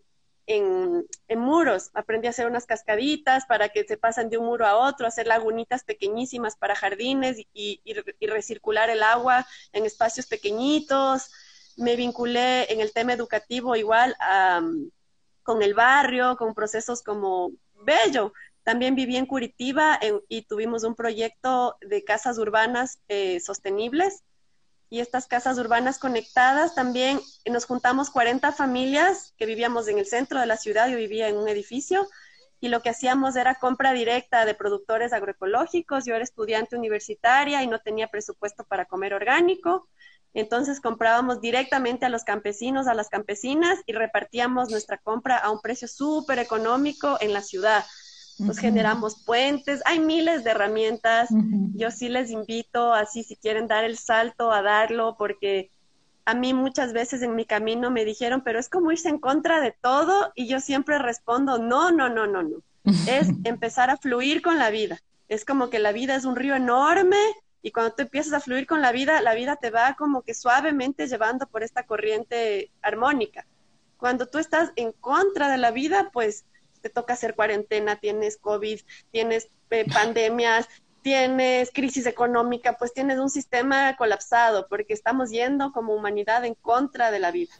en, 0.46 1.38
muros, 1.38 1.90
aprendí 1.94 2.26
a 2.26 2.30
hacer 2.30 2.48
unas 2.48 2.66
cascaditas 2.66 3.46
para 3.46 3.68
que 3.68 3.84
se 3.84 3.96
pasen 3.96 4.28
de 4.28 4.38
un 4.38 4.46
muro 4.46 4.66
a 4.66 4.76
otro, 4.76 5.06
hacer 5.06 5.28
lagunitas 5.28 5.84
pequeñísimas 5.84 6.56
para 6.56 6.74
jardines 6.74 7.38
y, 7.52 7.80
y 7.84 8.26
recircular 8.26 8.90
el 8.90 9.04
agua 9.04 9.46
en 9.72 9.86
espacios 9.86 10.26
pequeñitos. 10.26 11.30
Me 11.76 11.94
vinculé 11.94 12.72
en 12.72 12.80
el 12.80 12.92
tema 12.92 13.12
educativo 13.12 13.76
igual 13.76 14.16
con 15.44 15.62
el 15.62 15.74
barrio, 15.74 16.36
con 16.36 16.54
procesos 16.54 17.02
como 17.02 17.52
Bello, 17.82 18.32
también 18.62 18.94
viví 18.94 19.16
en 19.16 19.26
Curitiba 19.26 19.98
y 20.28 20.42
tuvimos 20.42 20.84
un 20.84 20.94
proyecto 20.94 21.76
de 21.80 22.04
casas 22.04 22.38
urbanas 22.38 23.00
eh, 23.08 23.40
sostenibles. 23.40 24.22
Y 24.92 24.98
estas 24.98 25.28
casas 25.28 25.56
urbanas 25.58 25.98
conectadas 25.98 26.74
también 26.74 27.20
nos 27.46 27.64
juntamos 27.64 28.10
40 28.10 28.52
familias 28.52 29.34
que 29.38 29.46
vivíamos 29.46 29.86
en 29.86 29.98
el 29.98 30.06
centro 30.06 30.40
de 30.40 30.46
la 30.46 30.56
ciudad. 30.56 30.88
Yo 30.88 30.96
vivía 30.96 31.28
en 31.28 31.36
un 31.36 31.48
edificio 31.48 32.08
y 32.60 32.68
lo 32.68 32.82
que 32.82 32.90
hacíamos 32.90 33.36
era 33.36 33.54
compra 33.54 33.92
directa 33.92 34.44
de 34.44 34.54
productores 34.54 35.12
agroecológicos. 35.12 36.04
Yo 36.04 36.14
era 36.14 36.24
estudiante 36.24 36.76
universitaria 36.76 37.62
y 37.62 37.68
no 37.68 37.78
tenía 37.78 38.08
presupuesto 38.08 38.64
para 38.64 38.84
comer 38.84 39.14
orgánico. 39.14 39.88
Entonces 40.34 40.80
comprábamos 40.80 41.40
directamente 41.40 42.06
a 42.06 42.08
los 42.08 42.24
campesinos, 42.24 42.86
a 42.86 42.94
las 42.94 43.08
campesinas 43.08 43.78
y 43.86 43.92
repartíamos 43.92 44.70
nuestra 44.70 44.98
compra 44.98 45.38
a 45.38 45.50
un 45.50 45.60
precio 45.60 45.88
súper 45.88 46.38
económico 46.38 47.16
en 47.20 47.32
la 47.32 47.42
ciudad 47.42 47.84
nos 48.40 48.58
generamos 48.58 49.22
puentes, 49.24 49.82
hay 49.84 50.00
miles 50.00 50.44
de 50.44 50.50
herramientas. 50.50 51.28
Yo 51.74 51.90
sí 51.90 52.08
les 52.08 52.30
invito, 52.30 52.92
así 52.92 53.22
si 53.22 53.36
quieren 53.36 53.68
dar 53.68 53.84
el 53.84 53.96
salto, 53.98 54.50
a 54.50 54.62
darlo, 54.62 55.16
porque 55.18 55.70
a 56.24 56.34
mí 56.34 56.54
muchas 56.54 56.92
veces 56.92 57.22
en 57.22 57.34
mi 57.34 57.44
camino 57.44 57.90
me 57.90 58.04
dijeron, 58.04 58.42
pero 58.42 58.58
es 58.58 58.68
como 58.68 58.92
irse 58.92 59.08
en 59.08 59.18
contra 59.18 59.60
de 59.60 59.74
todo 59.80 60.32
y 60.34 60.48
yo 60.48 60.60
siempre 60.60 60.98
respondo, 60.98 61.58
no, 61.58 61.90
no, 61.90 62.08
no, 62.08 62.26
no, 62.26 62.42
no. 62.42 62.56
Es 63.08 63.28
empezar 63.44 63.90
a 63.90 63.96
fluir 63.96 64.42
con 64.42 64.58
la 64.58 64.70
vida. 64.70 64.98
Es 65.28 65.44
como 65.44 65.70
que 65.70 65.78
la 65.78 65.92
vida 65.92 66.16
es 66.16 66.24
un 66.24 66.36
río 66.36 66.54
enorme 66.54 67.18
y 67.62 67.72
cuando 67.72 67.94
tú 67.94 68.02
empiezas 68.02 68.32
a 68.32 68.40
fluir 68.40 68.66
con 68.66 68.80
la 68.80 68.90
vida, 68.90 69.20
la 69.20 69.34
vida 69.34 69.56
te 69.56 69.70
va 69.70 69.94
como 69.94 70.22
que 70.22 70.34
suavemente 70.34 71.06
llevando 71.06 71.46
por 71.46 71.62
esta 71.62 71.84
corriente 71.84 72.70
armónica. 72.80 73.46
Cuando 73.96 74.26
tú 74.26 74.38
estás 74.38 74.72
en 74.76 74.92
contra 74.92 75.50
de 75.50 75.58
la 75.58 75.70
vida, 75.70 76.10
pues 76.12 76.44
te 76.80 76.90
toca 76.90 77.14
hacer 77.14 77.34
cuarentena, 77.34 77.96
tienes 77.96 78.36
COVID, 78.36 78.80
tienes 79.10 79.48
eh, 79.70 79.84
pandemias, 79.92 80.68
tienes 81.02 81.70
crisis 81.72 82.06
económica, 82.06 82.76
pues 82.78 82.92
tienes 82.92 83.18
un 83.18 83.30
sistema 83.30 83.96
colapsado 83.96 84.66
porque 84.68 84.92
estamos 84.92 85.30
yendo 85.30 85.72
como 85.72 85.94
humanidad 85.94 86.44
en 86.44 86.54
contra 86.54 87.10
de 87.10 87.18
la 87.18 87.30
vida. 87.30 87.52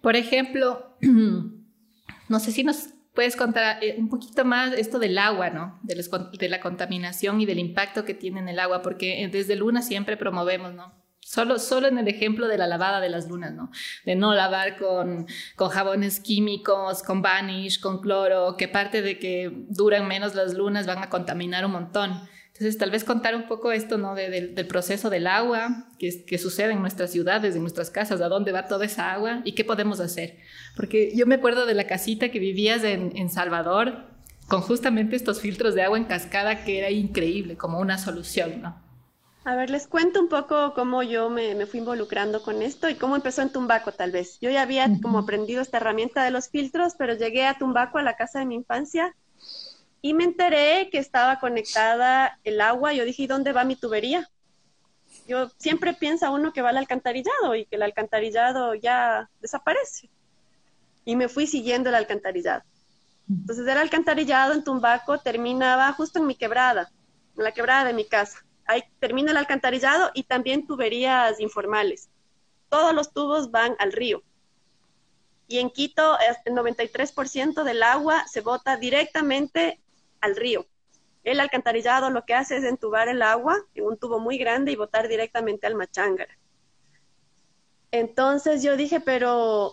Por 0.00 0.16
ejemplo, 0.16 0.96
no 2.28 2.40
sé 2.40 2.52
si 2.52 2.64
nos 2.64 2.88
puedes 3.14 3.36
contar 3.36 3.82
eh, 3.82 3.96
un 3.98 4.08
poquito 4.08 4.44
más 4.44 4.72
esto 4.72 4.98
del 4.98 5.18
agua, 5.18 5.50
¿no? 5.50 5.78
De, 5.82 5.94
de 5.94 6.48
la 6.48 6.60
contaminación 6.60 7.40
y 7.40 7.46
del 7.46 7.58
impacto 7.58 8.04
que 8.04 8.14
tiene 8.14 8.40
en 8.40 8.48
el 8.48 8.58
agua, 8.58 8.82
porque 8.82 9.28
desde 9.30 9.56
Luna 9.56 9.82
siempre 9.82 10.16
promovemos, 10.16 10.74
¿no? 10.74 11.03
Solo, 11.24 11.58
solo 11.58 11.88
en 11.88 11.96
el 11.96 12.06
ejemplo 12.06 12.48
de 12.48 12.58
la 12.58 12.66
lavada 12.66 13.00
de 13.00 13.08
las 13.08 13.28
lunas, 13.28 13.52
¿no? 13.54 13.70
De 14.04 14.14
no 14.14 14.34
lavar 14.34 14.76
con, 14.76 15.26
con 15.56 15.70
jabones 15.70 16.20
químicos, 16.20 17.02
con 17.02 17.22
vanish, 17.22 17.80
con 17.80 18.00
cloro, 18.00 18.56
que 18.58 18.68
parte 18.68 19.00
de 19.00 19.18
que 19.18 19.50
duran 19.68 20.06
menos 20.06 20.34
las 20.34 20.52
lunas 20.52 20.86
van 20.86 20.98
a 20.98 21.08
contaminar 21.08 21.64
un 21.64 21.72
montón. 21.72 22.28
Entonces, 22.48 22.78
tal 22.78 22.90
vez 22.92 23.02
contar 23.02 23.34
un 23.34 23.48
poco 23.48 23.72
esto, 23.72 23.98
¿no? 23.98 24.14
del 24.14 24.66
proceso 24.68 25.10
del 25.10 25.26
agua, 25.26 25.88
que, 25.98 26.38
sucede 26.38 26.72
en 26.72 26.80
nuestras 26.82 27.10
ciudades, 27.10 27.56
en 27.56 27.62
nuestras 27.62 27.90
casas, 27.90 28.20
a 28.20 28.28
dónde 28.28 28.52
va 28.52 28.68
toda 28.68 28.84
esa 28.84 29.12
agua 29.12 29.40
y 29.44 29.52
qué 29.52 29.64
podemos 29.64 29.98
hacer. 29.98 30.36
Porque 30.76 31.16
yo 31.16 31.26
me 31.26 31.34
acuerdo 31.34 31.66
de 31.66 31.74
la 31.74 31.88
casita 31.88 32.28
que 32.28 32.38
vivías 32.38 32.84
en, 32.84 33.16
en 33.16 33.28
Salvador, 33.28 34.04
con 34.46 34.60
justamente 34.60 35.16
estos 35.16 35.40
filtros 35.40 35.74
de 35.74 35.82
agua 35.82 35.98
en 35.98 36.04
cascada, 36.04 36.64
que 36.64 36.78
era 36.78 36.90
increíble, 36.90 37.56
como 37.56 37.80
una 37.80 37.98
solución, 37.98 38.62
¿no? 38.62 38.83
A 39.46 39.54
ver, 39.56 39.68
les 39.68 39.86
cuento 39.86 40.20
un 40.20 40.28
poco 40.28 40.72
cómo 40.72 41.02
yo 41.02 41.28
me, 41.28 41.66
fui 41.66 41.80
involucrando 41.80 42.42
con 42.42 42.62
esto 42.62 42.88
y 42.88 42.94
cómo 42.94 43.14
empezó 43.14 43.42
en 43.42 43.52
Tumbaco 43.52 43.92
tal 43.92 44.10
vez. 44.10 44.38
Yo 44.40 44.48
ya 44.48 44.62
había 44.62 44.88
como 45.02 45.18
aprendido 45.18 45.60
esta 45.60 45.76
herramienta 45.76 46.24
de 46.24 46.30
los 46.30 46.48
filtros, 46.48 46.94
pero 46.96 47.12
llegué 47.12 47.44
a 47.44 47.58
Tumbaco, 47.58 47.98
a 47.98 48.02
la 48.02 48.16
casa 48.16 48.38
de 48.38 48.46
mi 48.46 48.54
infancia, 48.54 49.14
y 50.00 50.14
me 50.14 50.24
enteré 50.24 50.88
que 50.90 50.96
estaba 50.96 51.40
conectada 51.40 52.38
el 52.42 52.58
agua. 52.62 52.94
Yo 52.94 53.04
dije, 53.04 53.24
¿y 53.24 53.26
dónde 53.26 53.52
va 53.52 53.64
mi 53.64 53.76
tubería? 53.76 54.30
Yo 55.28 55.50
siempre 55.58 55.92
piensa 55.92 56.30
uno 56.30 56.54
que 56.54 56.62
va 56.62 56.70
al 56.70 56.78
alcantarillado 56.78 57.54
y 57.54 57.66
que 57.66 57.76
el 57.76 57.82
alcantarillado 57.82 58.74
ya 58.74 59.28
desaparece. 59.42 60.08
Y 61.04 61.16
me 61.16 61.28
fui 61.28 61.46
siguiendo 61.46 61.90
el 61.90 61.96
alcantarillado. 61.96 62.62
Entonces 63.28 63.66
el 63.68 63.76
alcantarillado 63.76 64.54
en 64.54 64.64
Tumbaco 64.64 65.18
terminaba 65.18 65.92
justo 65.92 66.18
en 66.18 66.26
mi 66.26 66.34
quebrada, 66.34 66.90
en 67.36 67.44
la 67.44 67.52
quebrada 67.52 67.84
de 67.84 67.92
mi 67.92 68.06
casa 68.06 68.42
ahí 68.66 68.82
termina 68.98 69.30
el 69.30 69.36
alcantarillado 69.36 70.10
y 70.14 70.24
también 70.24 70.66
tuberías 70.66 71.40
informales. 71.40 72.08
Todos 72.68 72.94
los 72.94 73.12
tubos 73.12 73.50
van 73.50 73.76
al 73.78 73.92
río. 73.92 74.22
Y 75.46 75.58
en 75.58 75.70
Quito 75.70 76.16
el 76.44 76.54
93% 76.54 77.64
del 77.64 77.82
agua 77.82 78.26
se 78.26 78.40
bota 78.40 78.76
directamente 78.76 79.80
al 80.20 80.36
río. 80.36 80.66
El 81.22 81.40
alcantarillado 81.40 82.10
lo 82.10 82.24
que 82.24 82.34
hace 82.34 82.56
es 82.56 82.64
entubar 82.64 83.08
el 83.08 83.22
agua 83.22 83.58
en 83.74 83.84
un 83.84 83.98
tubo 83.98 84.20
muy 84.20 84.38
grande 84.38 84.72
y 84.72 84.76
botar 84.76 85.08
directamente 85.08 85.66
al 85.66 85.74
Machángara. 85.74 86.38
Entonces 87.90 88.62
yo 88.62 88.76
dije, 88.76 89.00
pero 89.00 89.72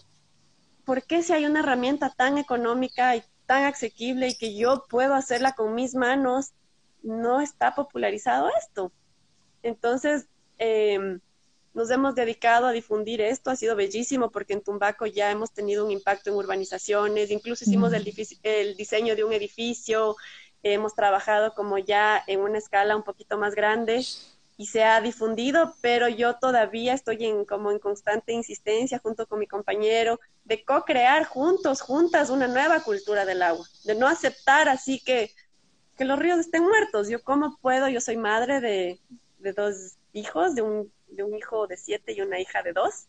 ¿por 0.86 1.04
qué 1.04 1.24
si 1.24 1.34
hay 1.34 1.46
una 1.46 1.60
herramienta 1.62 2.10
tan 2.10 2.38
económica 2.38 3.16
y 3.16 3.24
tan 3.46 3.64
asequible 3.64 4.30
y 4.30 4.38
que 4.38 4.56
yo 4.56 4.86
puedo 4.90 5.14
hacerla 5.14 5.54
con 5.54 5.74
mis 5.76 5.96
manos, 5.96 6.54
no 7.02 7.42
está 7.42 7.76
popularizado 7.76 8.50
esto. 8.58 8.92
Entonces, 9.64 10.28
em, 10.58 11.20
nos 11.74 11.90
hemos 11.90 12.16
dedicado 12.16 12.68
a 12.68 12.72
difundir 12.72 13.22
esto, 13.22 13.50
ha 13.50 13.56
sido 13.56 13.76
bellísimo 13.76 14.30
porque 14.30 14.54
en 14.54 14.62
Tumbaco 14.62 15.06
ya 15.06 15.32
hemos 15.32 15.52
tenido 15.52 15.86
un 15.86 15.92
impacto 15.92 16.30
en 16.30 16.36
urbanizaciones, 16.36 17.32
incluso 17.32 17.64
hicimos 17.64 17.94
el, 17.94 18.14
el, 18.44 18.76
diseño 18.76 19.16
de 19.16 19.24
un 19.24 19.32
edificio, 19.32 20.16
hemos 20.64 20.94
trabajado 20.96 21.54
como 21.54 21.78
ya 21.78 22.22
en 22.28 22.42
una 22.42 22.58
escala 22.58 22.96
un 22.96 23.04
poquito 23.04 23.38
más 23.38 23.56
grande 23.56 24.04
y 24.58 24.68
se 24.68 24.84
ha 24.84 25.02
difundido, 25.02 25.74
pero 25.82 26.08
yo 26.08 26.36
todavía 26.36 26.94
estoy 26.94 27.26
en 27.26 27.46
como 27.46 27.72
en 27.72 27.80
constante 27.80 28.34
insistencia 28.34 29.00
junto 29.00 29.26
con 29.26 29.40
mi 29.40 29.48
compañero 29.48 30.20
de 30.44 30.64
co-crear 30.64 31.26
juntos, 31.26 31.82
juntas 31.82 32.30
una 32.30 32.48
nueva 32.48 32.82
cultura 32.82 33.26
del 33.26 33.42
agua, 33.42 33.66
de 33.86 33.96
no 33.96 34.08
aceptar 34.08 34.70
así 34.70 35.00
que, 35.00 35.32
que 35.98 36.06
los 36.06 36.20
ríos 36.20 36.40
estén 36.40 36.64
muertos. 36.64 37.10
Yo 37.10 37.24
cómo 37.24 37.58
puedo, 37.62 37.88
yo 37.88 38.02
soy 38.02 38.18
madre 38.18 38.62
de, 38.62 39.00
de 39.40 39.54
dos 39.54 39.98
hijos, 40.14 40.56
de 40.56 40.62
un, 40.62 40.92
de 41.08 41.24
un 41.24 41.36
hijo 41.36 41.68
de 41.68 41.78
siete 41.78 42.14
y 42.14 42.22
una 42.22 42.40
hija 42.40 42.64
de 42.64 42.74
dos. 42.74 43.08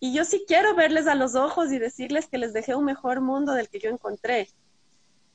Y 0.00 0.12
yo 0.12 0.24
sí 0.24 0.44
quiero 0.46 0.74
verles 0.74 1.06
a 1.06 1.14
los 1.14 1.34
ojos 1.34 1.72
y 1.72 1.78
decirles 1.78 2.26
que 2.26 2.38
les 2.38 2.52
dejé 2.52 2.74
un 2.74 2.84
mejor 2.84 3.20
mundo 3.20 3.52
del 3.52 3.68
que 3.68 3.78
yo 3.78 3.90
encontré. 3.90 4.50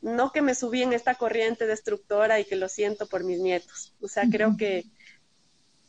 No 0.02 0.32
que 0.32 0.41
me 0.41 0.56
subí 0.56 0.84
en 0.84 0.93
esta 0.93 1.15
corriente 1.15 1.65
destructora 1.65 2.39
y 2.39 2.45
que 2.45 2.56
lo 2.56 2.69
siento 2.69 3.08
por 3.08 3.24
mis 3.24 3.39
nietos. 3.39 3.95
O 4.02 4.08
sea, 4.08 4.26
creo 4.30 4.56
que 4.58 4.86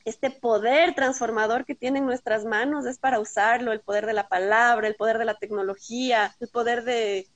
este 0.05 0.31
poder 0.31 0.95
transformador 0.95 1.65
que 1.65 1.75
tienen 1.75 2.07
nuestras 2.07 2.45
manos 2.45 2.87
es 2.87 2.99
para 2.99 3.21
usarlo, 3.21 3.73
el 3.73 3.81
poder 3.81 4.07
de 4.07 4.15
la 4.15 4.29
palabra, 4.29 4.89
el 4.89 4.97
poder 4.97 5.19
de 5.19 5.27
la 5.27 5.35
tecnología, 5.35 6.35
el 6.41 6.49
poder 6.49 6.85
de, 6.85 7.29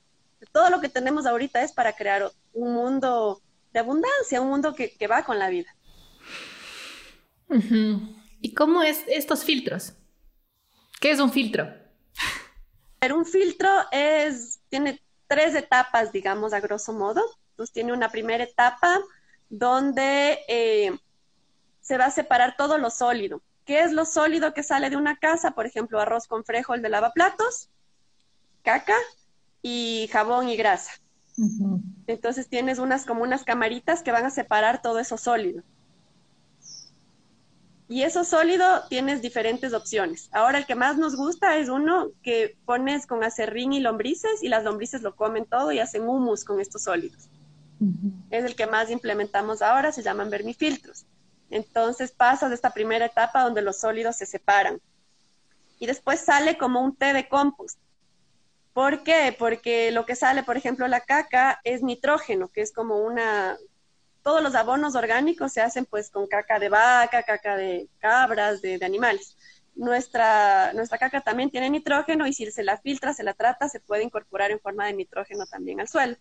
todo 0.53 0.71
lo 0.71 0.81
que 0.81 0.89
tenemos 0.89 1.27
ahorita 1.27 1.63
es 1.63 1.73
para 1.73 1.95
crear 1.95 2.31
un 2.53 2.75
mundo 2.75 3.41
de 3.73 3.81
abundancia, 3.81 4.41
un 4.41 4.49
mundo 4.49 4.75
que, 4.75 5.07
va 5.07 5.25
con 5.25 5.39
la 5.39 5.49
vida. 5.49 5.75
¿Y 8.41 8.55
cómo 8.55 8.83
es 8.83 9.05
estos 9.09 9.45
filtros? 9.45 9.95
¿Qué 11.01 11.11
es 11.11 11.21
un 11.21 11.33
filtro? 11.33 11.69
un 13.13 13.27
filtro 13.27 13.69
es, 13.91 14.61
tiene 14.69 15.03
tres 15.27 15.55
etapas, 15.55 16.13
digamos, 16.13 16.53
a 16.53 16.61
grosso 16.61 16.93
modo. 16.93 17.23
Entonces 17.51 17.73
tiene 17.73 17.93
una 17.93 18.09
primera 18.09 18.45
etapa 18.45 19.01
donde 19.49 20.41
eh, 20.49 20.97
se 21.81 21.99
va 21.99 22.07
a 22.07 22.11
separar 22.11 22.57
todo 22.57 22.79
lo 22.79 22.91
sólido. 22.91 23.43
¿Qué 23.65 23.81
es 23.81 23.93
lo 23.93 24.05
sólido 24.05 24.55
que 24.55 24.63
sale 24.63 24.91
de 24.91 24.97
una 24.97 25.17
casa? 25.17 25.53
Por 25.53 25.67
ejemplo, 25.67 26.01
arroz 26.01 26.27
con 26.27 26.45
frijol 26.45 26.83
de 26.83 26.89
lavaplatos, 26.89 27.69
caca 28.63 28.97
y 29.67 30.11
jabón 30.13 30.51
y 30.51 30.57
grasa. 30.57 30.93
Entonces 32.07 32.49
tienes 32.49 32.79
unas 32.79 33.07
como 33.07 33.23
unas 33.23 33.45
camaritas 33.45 34.03
que 34.03 34.13
van 34.13 34.27
a 34.27 34.31
separar 34.31 34.83
todo 34.83 34.99
eso 34.99 35.17
sólido. 35.17 35.63
Y 37.89 38.03
eso 38.03 38.25
sólido 38.25 38.83
tienes 38.91 39.23
diferentes 39.23 39.73
opciones. 39.73 40.29
Ahora 40.33 40.59
el 40.59 40.67
que 40.67 40.75
más 40.75 40.99
nos 40.99 41.17
gusta 41.17 41.57
es 41.57 41.71
uno 41.71 42.11
que 42.23 42.59
pones 42.67 43.07
con 43.07 43.25
acerrín 43.25 43.73
y 43.73 43.81
lombrices 43.81 44.43
y 44.43 44.49
las 44.49 44.65
lombrices 44.65 45.01
lo 45.01 45.17
comen 45.17 45.47
todo 45.47 45.73
y 45.73 45.79
hacen 45.79 46.07
humus 46.07 46.45
con 46.45 46.61
estos 46.61 46.83
sólidos. 46.83 47.31
Es 48.31 48.45
el 48.45 48.55
que 48.57 48.67
más 48.67 48.91
implementamos 48.91 49.63
ahora, 49.63 49.93
se 49.93 50.03
llaman 50.03 50.29
vermifiltros. 50.29 51.07
Entonces 51.49 52.13
pasa 52.13 52.51
de 52.51 52.55
esta 52.55 52.75
primera 52.75 53.07
etapa 53.07 53.43
donde 53.43 53.63
los 53.63 53.81
sólidos 53.81 54.17
se 54.17 54.27
separan. 54.27 54.79
Y 55.79 55.87
después 55.87 56.21
sale 56.21 56.59
como 56.59 56.83
un 56.83 56.95
té 56.95 57.15
de 57.15 57.29
compost. 57.29 57.79
¿Por 58.75 59.05
qué? 59.05 59.35
Porque 59.39 59.93
lo 59.93 60.05
que 60.05 60.17
sale, 60.17 60.43
por 60.43 60.57
ejemplo, 60.57 60.89
la 60.89 61.01
caca 61.01 61.61
es 61.65 61.83
nitrógeno, 61.83 62.49
que 62.49 62.61
es 62.61 62.73
como 62.73 62.99
una... 62.99 63.57
Todos 64.23 64.43
los 64.43 64.55
abonos 64.57 64.97
orgánicos 64.97 65.53
se 65.53 65.61
hacen 65.61 65.87
pues 65.87 66.11
con 66.11 66.27
caca 66.27 66.59
de 66.59 66.71
vaca, 66.71 67.23
caca 67.23 67.57
de 67.57 67.89
cabras, 68.01 68.63
de, 68.63 68.81
animales. 68.85 69.37
Nuestra, 69.77 70.73
nuestra 70.73 70.99
caca 70.99 71.21
también 71.21 71.51
tiene 71.51 71.71
nitrógeno 71.71 72.27
y 72.27 72.33
si 72.33 72.51
se 72.51 72.65
la 72.65 72.79
filtra, 72.79 73.15
se 73.15 73.23
la 73.23 73.35
trata, 73.35 73.69
se 73.69 73.81
puede 73.81 74.03
incorporar 74.03 74.51
en 74.51 74.61
forma 74.61 74.87
de 74.87 74.95
nitrógeno 74.95 75.47
también 75.47 75.81
al 75.81 75.89
suelo. 75.89 76.17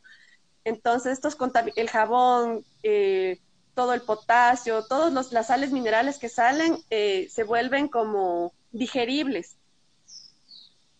Entonces, 0.63 1.13
estos 1.13 1.37
el 1.75 1.89
jabón, 1.89 2.63
eh, 2.83 3.39
todo 3.73 3.93
el 3.93 4.01
potasio, 4.01 4.85
todas 4.85 5.31
las 5.31 5.47
sales 5.47 5.71
minerales 5.71 6.19
que 6.19 6.29
salen 6.29 6.77
eh, 6.91 7.27
se 7.31 7.43
vuelven 7.43 7.87
como 7.87 8.53
digeribles. 8.71 9.57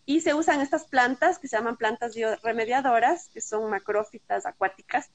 Y 0.05 0.21
se 0.21 0.33
usan 0.33 0.61
estas 0.61 0.85
plantas 0.85 1.39
que 1.39 1.47
se 1.47 1.57
llaman 1.57 1.77
plantas 1.77 2.15
bioremediadoras, 2.15 3.29
que 3.33 3.41
son 3.41 3.69
macrófitas 3.69 4.45
acuáticas, 4.45 5.09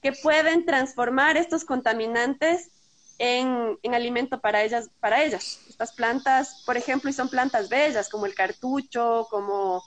que 0.00 0.12
pueden 0.12 0.64
transformar 0.64 1.36
estos 1.36 1.64
contaminantes 1.64 2.70
en, 3.18 3.76
alimento 3.92 4.40
para 4.40 4.62
ellas, 4.62 4.90
para 5.00 5.22
ellas. 5.22 5.60
Estas 5.68 5.92
plantas, 5.92 6.62
por 6.64 6.76
ejemplo, 6.76 7.10
y 7.10 7.12
son 7.12 7.28
plantas 7.28 7.68
bellas, 7.68 8.08
como 8.08 8.26
el 8.26 8.34
cartucho, 8.34 9.26
como 9.28 9.82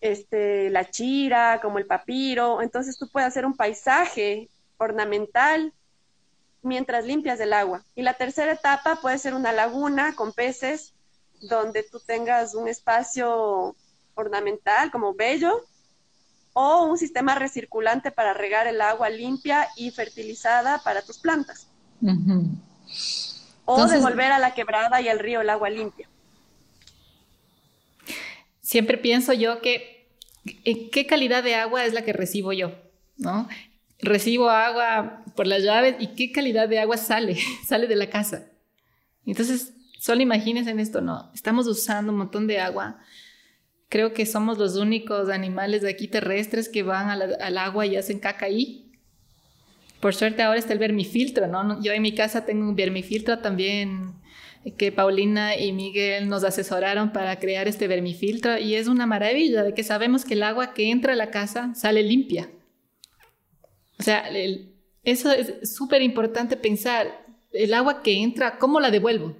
este, 0.00 0.70
la 0.70 0.88
chira, 0.88 1.60
como 1.60 1.78
el 1.78 1.86
papiro. 1.86 2.62
Entonces 2.62 2.96
tú 2.96 3.08
puedes 3.08 3.26
hacer 3.26 3.44
un 3.44 3.56
paisaje 3.56 4.48
ornamental 4.76 5.72
mientras 6.62 7.04
limpias 7.04 7.40
el 7.40 7.52
agua. 7.52 7.84
Y 7.96 8.02
la 8.02 8.14
tercera 8.14 8.52
etapa 8.52 9.00
puede 9.02 9.18
ser 9.18 9.34
una 9.34 9.52
laguna 9.52 10.14
con 10.14 10.32
peces 10.32 10.94
donde 11.40 11.82
tú 11.82 12.00
tengas 12.00 12.54
un 12.54 12.68
espacio 12.68 13.76
ornamental 14.14 14.90
como 14.90 15.14
bello 15.14 15.64
o 16.52 16.84
un 16.84 16.98
sistema 16.98 17.34
recirculante 17.34 18.10
para 18.10 18.34
regar 18.34 18.66
el 18.66 18.80
agua 18.80 19.10
limpia 19.10 19.68
y 19.76 19.90
fertilizada 19.90 20.82
para 20.82 21.02
tus 21.02 21.18
plantas. 21.18 21.68
O 23.64 23.86
devolver 23.86 24.32
a 24.32 24.38
la 24.38 24.54
quebrada 24.54 25.00
y 25.00 25.08
al 25.08 25.18
río 25.18 25.40
el 25.40 25.50
agua 25.50 25.70
limpia. 25.70 26.08
Siempre 28.60 28.98
pienso 28.98 29.32
yo 29.32 29.60
que 29.60 30.10
eh, 30.64 30.90
qué 30.90 31.06
calidad 31.06 31.42
de 31.42 31.54
agua 31.54 31.84
es 31.84 31.92
la 31.92 32.02
que 32.02 32.12
recibo 32.12 32.52
yo, 32.52 32.72
¿no? 33.16 33.48
recibo 34.00 34.48
agua 34.48 35.24
por 35.34 35.46
las 35.46 35.62
llaves 35.62 35.96
y 35.98 36.08
qué 36.08 36.32
calidad 36.32 36.68
de 36.68 36.78
agua 36.78 36.96
sale, 36.96 37.36
sale 37.66 37.86
de 37.86 37.96
la 37.96 38.10
casa. 38.10 38.46
Entonces, 39.26 39.74
solo 39.98 40.22
imagínense 40.22 40.70
en 40.70 40.80
esto, 40.80 41.00
¿no? 41.00 41.30
Estamos 41.34 41.66
usando 41.66 42.12
un 42.12 42.18
montón 42.18 42.46
de 42.46 42.58
agua. 42.60 42.98
Creo 43.88 44.12
que 44.12 44.26
somos 44.26 44.58
los 44.58 44.76
únicos 44.76 45.28
animales 45.28 45.82
de 45.82 45.90
aquí 45.90 46.08
terrestres 46.08 46.68
que 46.68 46.82
van 46.82 47.10
al 47.10 47.58
agua 47.58 47.86
y 47.86 47.96
hacen 47.96 48.18
caca 48.18 48.46
ahí. 48.46 48.92
Por 50.00 50.14
suerte 50.14 50.42
ahora 50.42 50.58
está 50.58 50.72
el 50.72 50.78
vermifiltro, 50.78 51.46
¿no? 51.46 51.82
Yo 51.82 51.92
en 51.92 52.02
mi 52.02 52.14
casa 52.14 52.44
tengo 52.44 52.68
un 52.68 52.76
vermifiltro 52.76 53.38
también 53.40 54.14
que 54.76 54.92
Paulina 54.92 55.56
y 55.56 55.72
Miguel 55.72 56.28
nos 56.28 56.44
asesoraron 56.44 57.12
para 57.12 57.38
crear 57.38 57.66
este 57.66 57.88
vermifiltro 57.88 58.58
y 58.58 58.74
es 58.74 58.86
una 58.86 59.06
maravilla 59.06 59.62
de 59.62 59.72
que 59.72 59.82
sabemos 59.82 60.24
que 60.24 60.34
el 60.34 60.42
agua 60.42 60.74
que 60.74 60.90
entra 60.90 61.14
a 61.14 61.16
la 61.16 61.30
casa 61.30 61.74
sale 61.74 62.02
limpia. 62.02 62.50
O 63.98 64.02
sea, 64.02 64.28
eso 65.02 65.32
es 65.32 65.74
súper 65.74 66.02
importante 66.02 66.56
pensar, 66.56 67.24
el 67.52 67.72
agua 67.72 68.02
que 68.02 68.22
entra, 68.22 68.58
¿cómo 68.58 68.78
la 68.78 68.90
devuelvo? 68.90 69.34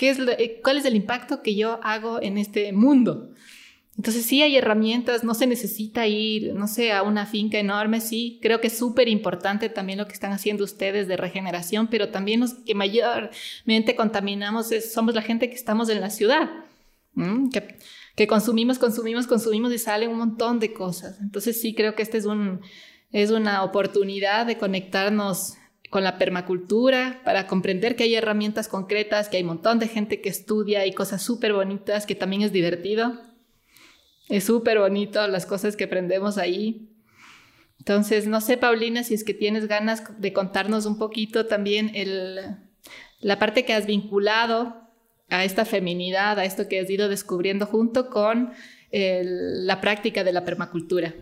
¿Qué 0.00 0.08
es 0.08 0.18
eh, 0.18 0.62
¿Cuál 0.64 0.78
es 0.78 0.86
el 0.86 0.96
impacto 0.96 1.42
que 1.42 1.54
yo 1.54 1.78
hago 1.82 2.22
en 2.22 2.38
este 2.38 2.72
mundo? 2.72 3.34
Entonces 3.98 4.24
sí 4.24 4.40
hay 4.40 4.56
herramientas, 4.56 5.24
no 5.24 5.34
se 5.34 5.46
necesita 5.46 6.06
ir, 6.06 6.54
no 6.54 6.68
sé, 6.68 6.90
a 6.90 7.02
una 7.02 7.26
finca 7.26 7.58
enorme, 7.58 8.00
sí, 8.00 8.38
creo 8.40 8.62
que 8.62 8.68
es 8.68 8.78
súper 8.78 9.08
importante 9.08 9.68
también 9.68 9.98
lo 9.98 10.06
que 10.06 10.14
están 10.14 10.32
haciendo 10.32 10.64
ustedes 10.64 11.06
de 11.06 11.18
regeneración, 11.18 11.88
pero 11.88 12.08
también 12.08 12.40
los 12.40 12.54
que 12.54 12.74
mayormente 12.74 13.94
contaminamos 13.94 14.70
somos 14.90 15.14
la 15.14 15.20
gente 15.20 15.50
que 15.50 15.56
estamos 15.56 15.90
en 15.90 16.00
la 16.00 16.08
ciudad, 16.08 16.48
que, 17.52 17.76
que 18.16 18.26
consumimos, 18.26 18.78
consumimos, 18.78 19.26
consumimos 19.26 19.70
y 19.70 19.76
salen 19.76 20.08
un 20.08 20.16
montón 20.16 20.60
de 20.60 20.72
cosas. 20.72 21.20
Entonces 21.20 21.60
sí 21.60 21.74
creo 21.74 21.94
que 21.94 22.00
este 22.02 22.16
es 22.16 22.24
un, 22.24 22.62
es 23.12 23.32
una 23.32 23.64
oportunidad 23.64 24.46
de 24.46 24.56
conectarnos 24.56 25.58
con 25.90 26.04
la 26.04 26.16
permacultura 26.18 27.20
para 27.24 27.46
comprender 27.46 27.96
que 27.96 28.04
hay 28.04 28.14
herramientas 28.14 28.68
concretas, 28.68 29.28
que 29.28 29.36
hay 29.36 29.42
un 29.42 29.48
montón 29.48 29.78
de 29.80 29.88
gente 29.88 30.20
que 30.20 30.28
estudia 30.28 30.86
y 30.86 30.92
cosas 30.92 31.20
súper 31.20 31.52
bonitas, 31.52 32.06
que 32.06 32.14
también 32.14 32.42
es 32.42 32.52
divertido. 32.52 33.20
Es 34.28 34.44
súper 34.44 34.78
bonito 34.78 35.26
las 35.26 35.44
cosas 35.46 35.76
que 35.76 35.84
aprendemos 35.84 36.38
ahí. 36.38 36.88
Entonces, 37.80 38.28
no 38.28 38.40
sé, 38.40 38.56
Paulina, 38.56 39.02
si 39.02 39.14
es 39.14 39.24
que 39.24 39.34
tienes 39.34 39.66
ganas 39.66 40.04
de 40.20 40.32
contarnos 40.32 40.86
un 40.86 40.96
poquito 40.96 41.46
también 41.46 41.90
la 43.20 43.38
parte 43.38 43.64
que 43.64 43.72
has 43.72 43.86
vinculado 43.86 44.88
a 45.28 45.44
esta 45.44 45.64
feminidad, 45.64 46.38
a 46.38 46.44
esto 46.44 46.68
que 46.68 46.78
has 46.78 46.88
ido 46.88 47.08
descubriendo 47.08 47.66
junto 47.66 48.10
con 48.10 48.52
la 48.92 49.80
práctica 49.80 50.22
de 50.22 50.32
la 50.32 50.44
permacultura. 50.44 51.14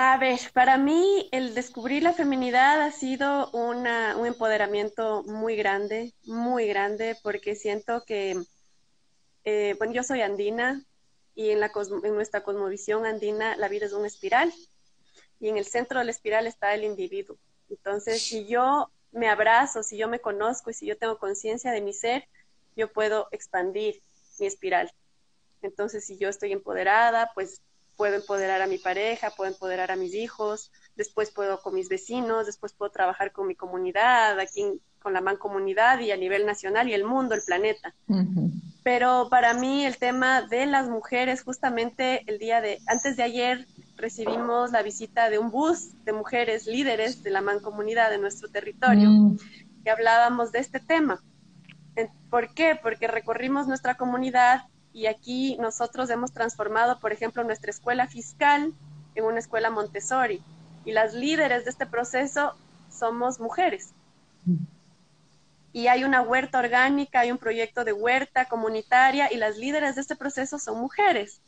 A 0.00 0.16
ver, 0.16 0.38
para 0.54 0.78
mí 0.78 1.28
el 1.32 1.56
descubrir 1.56 2.04
la 2.04 2.12
feminidad 2.12 2.80
ha 2.82 2.92
sido 2.92 3.50
un 3.50 3.84
empoderamiento 3.84 5.24
muy 5.24 5.56
grande, 5.56 6.14
muy 6.22 6.68
grande, 6.68 7.16
porque 7.20 7.56
siento 7.56 8.04
que, 8.06 8.40
eh, 9.42 9.74
bueno, 9.78 9.92
yo 9.92 10.04
soy 10.04 10.20
andina 10.20 10.84
y 11.34 11.50
en 11.50 11.58
nuestra 12.14 12.44
cosmovisión 12.44 13.06
andina 13.06 13.56
la 13.56 13.66
vida 13.66 13.86
es 13.86 13.92
una 13.92 14.06
espiral 14.06 14.54
y 15.40 15.48
en 15.48 15.56
el 15.56 15.64
centro 15.64 15.98
de 15.98 16.04
la 16.04 16.12
espiral 16.12 16.46
está 16.46 16.74
el 16.74 16.84
individuo. 16.84 17.36
Entonces, 17.68 18.22
si 18.22 18.46
yo 18.46 18.92
me 19.10 19.28
abrazo, 19.28 19.82
si 19.82 19.96
yo 19.96 20.06
me 20.06 20.20
conozco 20.20 20.70
y 20.70 20.74
si 20.74 20.86
yo 20.86 20.96
tengo 20.96 21.18
conciencia 21.18 21.72
de 21.72 21.80
mi 21.80 21.92
ser, 21.92 22.28
yo 22.76 22.92
puedo 22.92 23.26
expandir 23.32 24.00
mi 24.38 24.46
espiral. 24.46 24.92
Entonces, 25.60 26.06
si 26.06 26.16
yo 26.18 26.28
estoy 26.28 26.52
empoderada, 26.52 27.32
pues 27.34 27.62
puedo 27.98 28.14
empoderar 28.14 28.62
a 28.62 28.68
mi 28.68 28.78
pareja, 28.78 29.32
puedo 29.36 29.50
empoderar 29.50 29.90
a 29.90 29.96
mis 29.96 30.14
hijos, 30.14 30.70
después 30.94 31.32
puedo 31.32 31.60
con 31.60 31.74
mis 31.74 31.88
vecinos, 31.88 32.46
después 32.46 32.72
puedo 32.72 32.92
trabajar 32.92 33.32
con 33.32 33.48
mi 33.48 33.56
comunidad, 33.56 34.38
aquí 34.38 34.80
con 35.00 35.12
la 35.12 35.20
mancomunidad 35.20 35.98
y 35.98 36.12
a 36.12 36.16
nivel 36.16 36.46
nacional 36.46 36.88
y 36.88 36.94
el 36.94 37.04
mundo, 37.04 37.34
el 37.34 37.42
planeta. 37.42 37.94
Pero 38.84 39.28
para 39.28 39.52
mí 39.52 39.84
el 39.84 39.98
tema 39.98 40.42
de 40.42 40.66
las 40.66 40.88
mujeres, 40.88 41.42
justamente 41.42 42.22
el 42.28 42.38
día 42.38 42.60
de, 42.60 42.78
antes 42.86 43.16
de 43.16 43.24
ayer 43.24 43.66
recibimos 43.96 44.70
la 44.70 44.82
visita 44.82 45.28
de 45.28 45.38
un 45.40 45.50
bus 45.50 46.04
de 46.04 46.12
mujeres 46.12 46.66
líderes 46.66 47.24
de 47.24 47.30
la 47.30 47.40
mancomunidad 47.40 48.10
de 48.10 48.18
nuestro 48.18 48.48
territorio 48.48 49.10
mm. 49.10 49.38
y 49.84 49.88
hablábamos 49.88 50.52
de 50.52 50.60
este 50.60 50.78
tema. 50.78 51.20
¿Por 52.30 52.54
qué? 52.54 52.78
Porque 52.80 53.08
recorrimos 53.08 53.66
nuestra 53.66 53.96
comunidad 53.96 54.62
y 54.98 55.06
aquí 55.06 55.56
nosotros 55.60 56.10
hemos 56.10 56.32
transformado, 56.32 56.98
por 56.98 57.12
ejemplo, 57.12 57.44
nuestra 57.44 57.70
escuela 57.70 58.08
fiscal 58.08 58.74
en 59.14 59.24
una 59.24 59.38
escuela 59.38 59.70
Montessori 59.70 60.42
y 60.84 60.90
las 60.90 61.14
líderes 61.14 61.64
de 61.64 61.70
este 61.70 61.86
proceso 61.86 62.56
somos 62.90 63.38
mujeres. 63.38 63.90
Y 65.72 65.86
hay 65.86 66.02
una 66.02 66.20
huerta 66.20 66.58
orgánica, 66.58 67.20
hay 67.20 67.30
un 67.30 67.38
proyecto 67.38 67.84
de 67.84 67.92
huerta 67.92 68.46
comunitaria 68.46 69.32
y 69.32 69.36
las 69.36 69.56
líderes 69.56 69.94
de 69.94 70.00
este 70.00 70.16
proceso 70.16 70.58
son 70.58 70.80
mujeres 70.80 71.42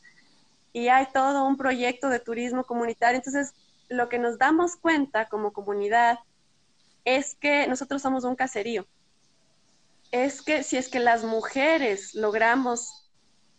y 0.72 0.86
hay 0.86 1.08
todo 1.12 1.44
un 1.44 1.56
proyecto 1.56 2.08
de 2.08 2.20
turismo 2.20 2.62
comunitario. 2.62 3.16
Entonces, 3.16 3.52
lo 3.88 4.08
que 4.08 4.20
nos 4.20 4.38
damos 4.38 4.76
cuenta 4.76 5.28
como 5.28 5.52
comunidad 5.52 6.20
es 7.04 7.34
que 7.34 7.66
nosotros 7.66 8.00
somos 8.00 8.22
un 8.22 8.36
caserío. 8.36 8.86
Es 10.12 10.40
que 10.40 10.62
si 10.62 10.76
es 10.76 10.88
que 10.88 11.00
las 11.00 11.24
mujeres 11.24 12.14
logramos 12.14 12.99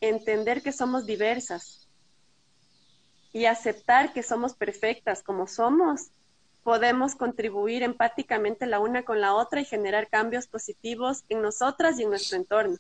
entender 0.02 0.62
que 0.62 0.72
somos 0.72 1.06
diversas 1.06 1.88
y 3.32 3.46
aceptar 3.46 4.12
que 4.14 4.24
somos 4.24 4.56
perfectas 4.56 5.24
como 5.24 5.48
somos, 5.48 6.10
podemos 6.64 7.16
contribuir 7.16 7.84
empáticamente 7.84 8.66
la 8.66 8.80
una 8.80 9.04
con 9.04 9.22
la 9.22 9.34
otra 9.34 9.62
y 9.62 9.66
generar 9.66 10.10
cambios 10.10 10.48
positivos 10.48 11.24
en 11.30 11.42
nosotras 11.42 12.00
y 12.00 12.04
en 12.04 12.10
nuestro 12.10 12.38
entorno. 12.38 12.78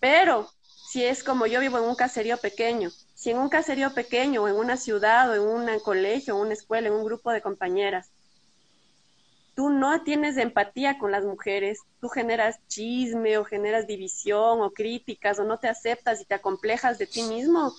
Pero 0.00 0.48
si 0.88 1.04
es 1.04 1.22
como 1.22 1.46
yo 1.46 1.60
vivo 1.60 1.78
en 1.78 1.84
un 1.84 1.94
caserío 1.94 2.36
pequeño, 2.38 2.90
si 3.14 3.30
en 3.30 3.38
un 3.38 3.48
caserío 3.48 3.92
pequeño 3.94 4.42
o 4.42 4.48
en 4.48 4.56
una 4.56 4.76
ciudad 4.76 5.30
o 5.30 5.34
en 5.34 5.42
un 5.42 5.80
colegio, 5.80 6.36
una 6.36 6.52
escuela, 6.52 6.88
en 6.88 6.94
un 6.94 7.04
grupo 7.04 7.30
de 7.30 7.42
compañeras, 7.42 8.10
tú 9.54 9.70
no 9.70 10.02
tienes 10.02 10.36
empatía 10.36 10.98
con 10.98 11.10
las 11.10 11.24
mujeres, 11.24 11.80
tú 12.00 12.08
generas 12.08 12.58
chisme 12.66 13.38
o 13.38 13.44
generas 13.44 13.86
división 13.86 14.60
o 14.60 14.70
críticas 14.70 15.38
o 15.38 15.44
no 15.44 15.58
te 15.58 15.68
aceptas 15.68 16.20
y 16.20 16.24
te 16.24 16.34
acomplejas 16.34 16.98
de 16.98 17.06
ti 17.06 17.22
mismo, 17.22 17.72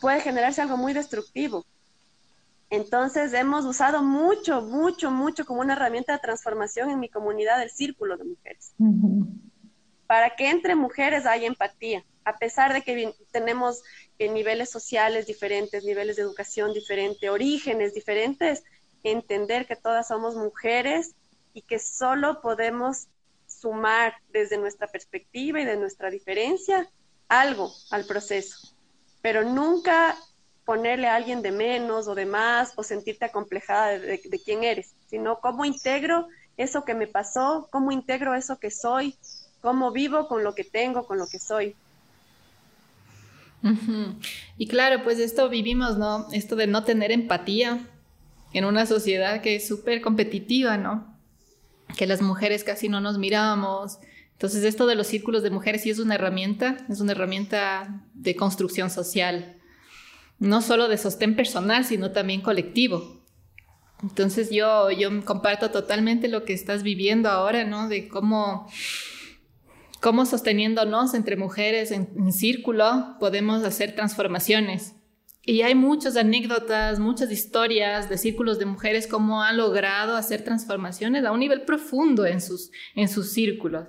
puede 0.00 0.20
generarse 0.20 0.62
algo 0.62 0.76
muy 0.76 0.92
destructivo. 0.92 1.64
Entonces 2.70 3.32
hemos 3.32 3.64
usado 3.64 4.02
mucho, 4.02 4.62
mucho, 4.62 5.10
mucho 5.10 5.44
como 5.44 5.60
una 5.60 5.72
herramienta 5.72 6.12
de 6.12 6.20
transformación 6.20 6.90
en 6.90 7.00
mi 7.00 7.08
comunidad 7.08 7.62
el 7.62 7.70
círculo 7.70 8.16
de 8.16 8.24
mujeres. 8.24 8.74
Para 10.06 10.36
que 10.36 10.50
entre 10.50 10.76
mujeres 10.76 11.26
haya 11.26 11.46
empatía, 11.46 12.04
a 12.24 12.36
pesar 12.36 12.72
de 12.72 12.82
que 12.82 13.12
tenemos 13.32 13.82
en 14.18 14.34
niveles 14.34 14.70
sociales 14.70 15.26
diferentes, 15.26 15.84
niveles 15.84 16.16
de 16.16 16.22
educación 16.22 16.72
diferentes, 16.72 17.28
orígenes 17.28 17.92
diferentes, 17.92 18.62
entender 19.02 19.66
que 19.66 19.76
todas 19.76 20.08
somos 20.08 20.36
mujeres 20.36 21.14
y 21.54 21.62
que 21.62 21.78
solo 21.78 22.40
podemos 22.40 23.06
sumar 23.46 24.14
desde 24.32 24.58
nuestra 24.58 24.86
perspectiva 24.86 25.60
y 25.60 25.64
de 25.64 25.76
nuestra 25.76 26.10
diferencia 26.10 26.88
algo 27.28 27.72
al 27.90 28.04
proceso, 28.06 28.74
pero 29.22 29.44
nunca 29.44 30.16
ponerle 30.64 31.08
a 31.08 31.16
alguien 31.16 31.42
de 31.42 31.52
menos 31.52 32.08
o 32.08 32.14
de 32.14 32.26
más 32.26 32.72
o 32.76 32.82
sentirte 32.82 33.24
acomplejada 33.24 33.98
de, 33.98 34.40
quién 34.44 34.64
eres, 34.64 34.94
sino 35.08 35.40
cómo 35.40 35.64
integro 35.64 36.28
eso 36.56 36.84
que 36.84 36.94
me 36.94 37.06
pasó, 37.06 37.68
cómo 37.70 37.92
integro 37.92 38.34
eso 38.34 38.58
que 38.58 38.70
soy, 38.70 39.16
cómo 39.60 39.92
vivo 39.92 40.28
con 40.28 40.44
lo 40.44 40.54
que 40.54 40.64
tengo, 40.64 41.06
con 41.06 41.18
lo 41.18 41.26
que 41.26 41.38
soy. 41.38 41.74
Y 44.56 44.68
claro, 44.68 45.02
pues 45.04 45.18
esto 45.18 45.48
vivimos, 45.48 45.98
¿no? 45.98 46.28
Esto 46.32 46.56
de 46.56 46.66
no 46.66 46.84
tener 46.84 47.12
empatía 47.12 47.80
en 48.52 48.64
una 48.64 48.86
sociedad 48.86 49.40
que 49.42 49.56
es 49.56 49.66
súper 49.66 50.00
competitiva, 50.00 50.76
¿no? 50.76 51.18
Que 51.96 52.06
las 52.06 52.22
mujeres 52.22 52.64
casi 52.64 52.88
no 52.88 53.00
nos 53.00 53.18
miramos. 53.18 53.98
Entonces 54.32 54.64
esto 54.64 54.86
de 54.86 54.94
los 54.94 55.06
círculos 55.06 55.42
de 55.42 55.50
mujeres 55.50 55.82
sí 55.82 55.90
es 55.90 55.98
una 55.98 56.14
herramienta, 56.14 56.78
es 56.88 57.00
una 57.00 57.12
herramienta 57.12 58.04
de 58.14 58.36
construcción 58.36 58.90
social, 58.90 59.56
no 60.38 60.62
solo 60.62 60.88
de 60.88 60.98
sostén 60.98 61.36
personal, 61.36 61.84
sino 61.84 62.12
también 62.12 62.40
colectivo. 62.40 63.20
Entonces 64.02 64.50
yo, 64.50 64.90
yo 64.90 65.10
comparto 65.24 65.70
totalmente 65.70 66.28
lo 66.28 66.44
que 66.44 66.54
estás 66.54 66.82
viviendo 66.82 67.28
ahora, 67.28 67.64
¿no? 67.64 67.88
De 67.88 68.08
cómo 68.08 68.66
cómo 70.00 70.24
sosteniéndonos 70.26 71.14
entre 71.14 71.36
mujeres 71.36 71.90
en, 71.92 72.32
círculo 72.32 73.16
podemos 73.20 73.62
hacer 73.64 73.94
transformaciones. 73.94 74.94
Y 75.50 75.62
hay 75.62 75.74
muchas 75.74 76.16
anécdotas, 76.16 77.00
muchas 77.00 77.32
historias 77.32 78.08
de 78.08 78.18
círculos 78.18 78.60
de 78.60 78.66
mujeres 78.66 79.08
cómo 79.08 79.42
han 79.42 79.56
logrado 79.56 80.14
hacer 80.14 80.44
transformaciones 80.44 81.24
a 81.24 81.32
un 81.32 81.40
nivel 81.40 81.62
profundo 81.62 82.24
en 82.24 82.40
sus, 82.40 82.70
en 82.94 83.08
sus 83.08 83.32
círculos. 83.32 83.88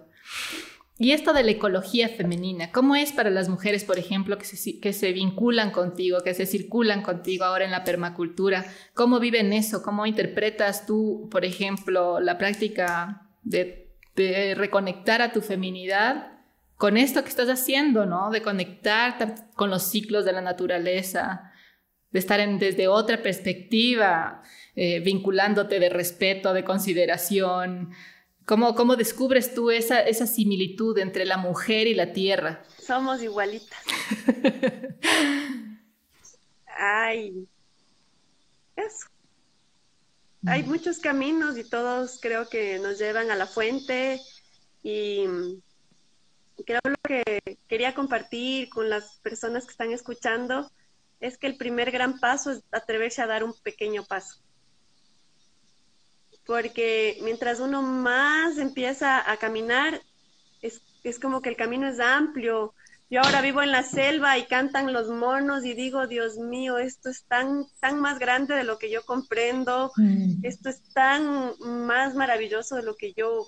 Y 0.98 1.12
esto 1.12 1.34
de 1.34 1.44
la 1.44 1.52
ecología 1.52 2.10
femenina, 2.10 2.72
¿cómo 2.72 2.96
es 2.96 3.12
para 3.12 3.30
las 3.30 3.48
mujeres, 3.48 3.84
por 3.84 4.00
ejemplo, 4.00 4.38
que 4.38 4.46
se, 4.46 4.80
que 4.80 4.94
se 4.94 5.12
vinculan 5.12 5.70
contigo, 5.72 6.22
que 6.24 6.34
se 6.34 6.46
circulan 6.46 7.04
contigo 7.04 7.46
ahora 7.46 7.66
en 7.66 7.72
la 7.72 7.84
permacultura? 7.84 8.66
¿Cómo 8.94 9.20
viven 9.20 9.54
eso? 9.54 9.84
¿Cómo 9.84 10.08
interpretas 10.08 10.88
tú, 10.88 11.28
por 11.32 11.46
ejemplo, 11.46 12.20
la 12.20 12.38
práctica 12.38 13.28
de 13.44 13.82
de 14.16 14.56
reconectar 14.56 15.22
a 15.22 15.32
tu 15.32 15.42
feminidad 15.42 16.28
con 16.78 16.98
esto 16.98 17.24
que 17.24 17.30
estás 17.30 17.48
haciendo, 17.48 18.06
¿no? 18.06 18.32
De 18.32 18.42
conectar 18.42 19.36
con 19.54 19.70
los 19.70 19.84
ciclos 19.84 20.26
de 20.26 20.34
la 20.34 20.42
naturaleza, 20.42 21.51
de 22.12 22.20
estar 22.20 22.40
en, 22.40 22.60
desde 22.60 22.88
otra 22.88 23.22
perspectiva, 23.22 24.44
eh, 24.76 25.00
vinculándote 25.00 25.80
de 25.80 25.90
respeto, 25.90 26.54
de 26.54 26.64
consideración. 26.64 27.92
¿Cómo, 28.46 28.76
cómo 28.76 28.96
descubres 28.96 29.54
tú 29.54 29.72
esa, 29.72 30.02
esa 30.02 30.28
similitud 30.28 30.98
entre 30.98 31.26
la 31.26 31.38
mujer 31.38 31.88
y 31.88 31.94
la 31.94 32.12
tierra? 32.14 32.64
Somos 32.78 33.22
igualitas. 33.22 33.80
Ay, 36.78 37.48
eso 38.76 39.12
hay 40.48 40.64
muchos 40.64 41.00
caminos 41.00 41.58
y 41.58 41.64
todos 41.64 42.20
creo 42.20 42.50
que 42.50 42.80
nos 42.80 42.98
llevan 42.98 43.30
a 43.30 43.36
la 43.36 43.46
fuente 43.46 44.20
y 44.84 45.26
creo 46.66 46.80
lo 46.84 46.96
que 47.04 47.24
quería 47.68 47.94
compartir 47.94 48.70
con 48.70 48.90
las 48.90 49.18
personas 49.18 49.66
que 49.66 49.72
están 49.72 49.92
escuchando 49.92 50.72
es 51.22 51.38
que 51.38 51.48
el 51.48 51.56
primer 51.56 51.92
gran 51.92 52.20
paso 52.20 52.52
es 52.52 52.64
atreverse 52.72 53.22
a 53.22 53.28
dar 53.28 53.44
un 53.44 53.54
pequeño 53.54 54.04
paso. 54.04 54.42
Porque 56.46 57.18
mientras 57.22 57.60
uno 57.60 57.84
más 57.84 58.58
empieza 58.58 59.32
a 59.32 59.38
caminar, 59.38 60.02
es, 60.62 60.82
es 61.04 61.20
como 61.20 61.42
que 61.42 61.50
el 61.50 61.56
camino 61.56 61.88
es 61.88 62.00
amplio, 62.00 62.74
yo 63.12 63.22
ahora 63.22 63.42
vivo 63.42 63.62
en 63.62 63.72
la 63.72 63.84
selva 63.84 64.38
y 64.38 64.46
cantan 64.46 64.94
los 64.94 65.10
monos 65.10 65.66
y 65.66 65.74
digo, 65.74 66.08
Dios 66.08 66.38
mío, 66.38 66.78
esto 66.78 67.10
es 67.10 67.24
tan, 67.26 67.66
tan 67.82 68.00
más 68.00 68.20
grande 68.20 68.56
de 68.56 68.64
lo 68.64 68.80
que 68.80 68.90
yo 68.90 69.04
comprendo, 69.06 69.92
mm. 69.98 70.44
esto 70.44 70.70
es 70.70 70.82
tan 70.94 71.54
más 71.60 72.16
maravilloso 72.16 72.78
de 72.78 72.84
lo 72.84 72.96
que 72.96 73.12
yo 73.12 73.48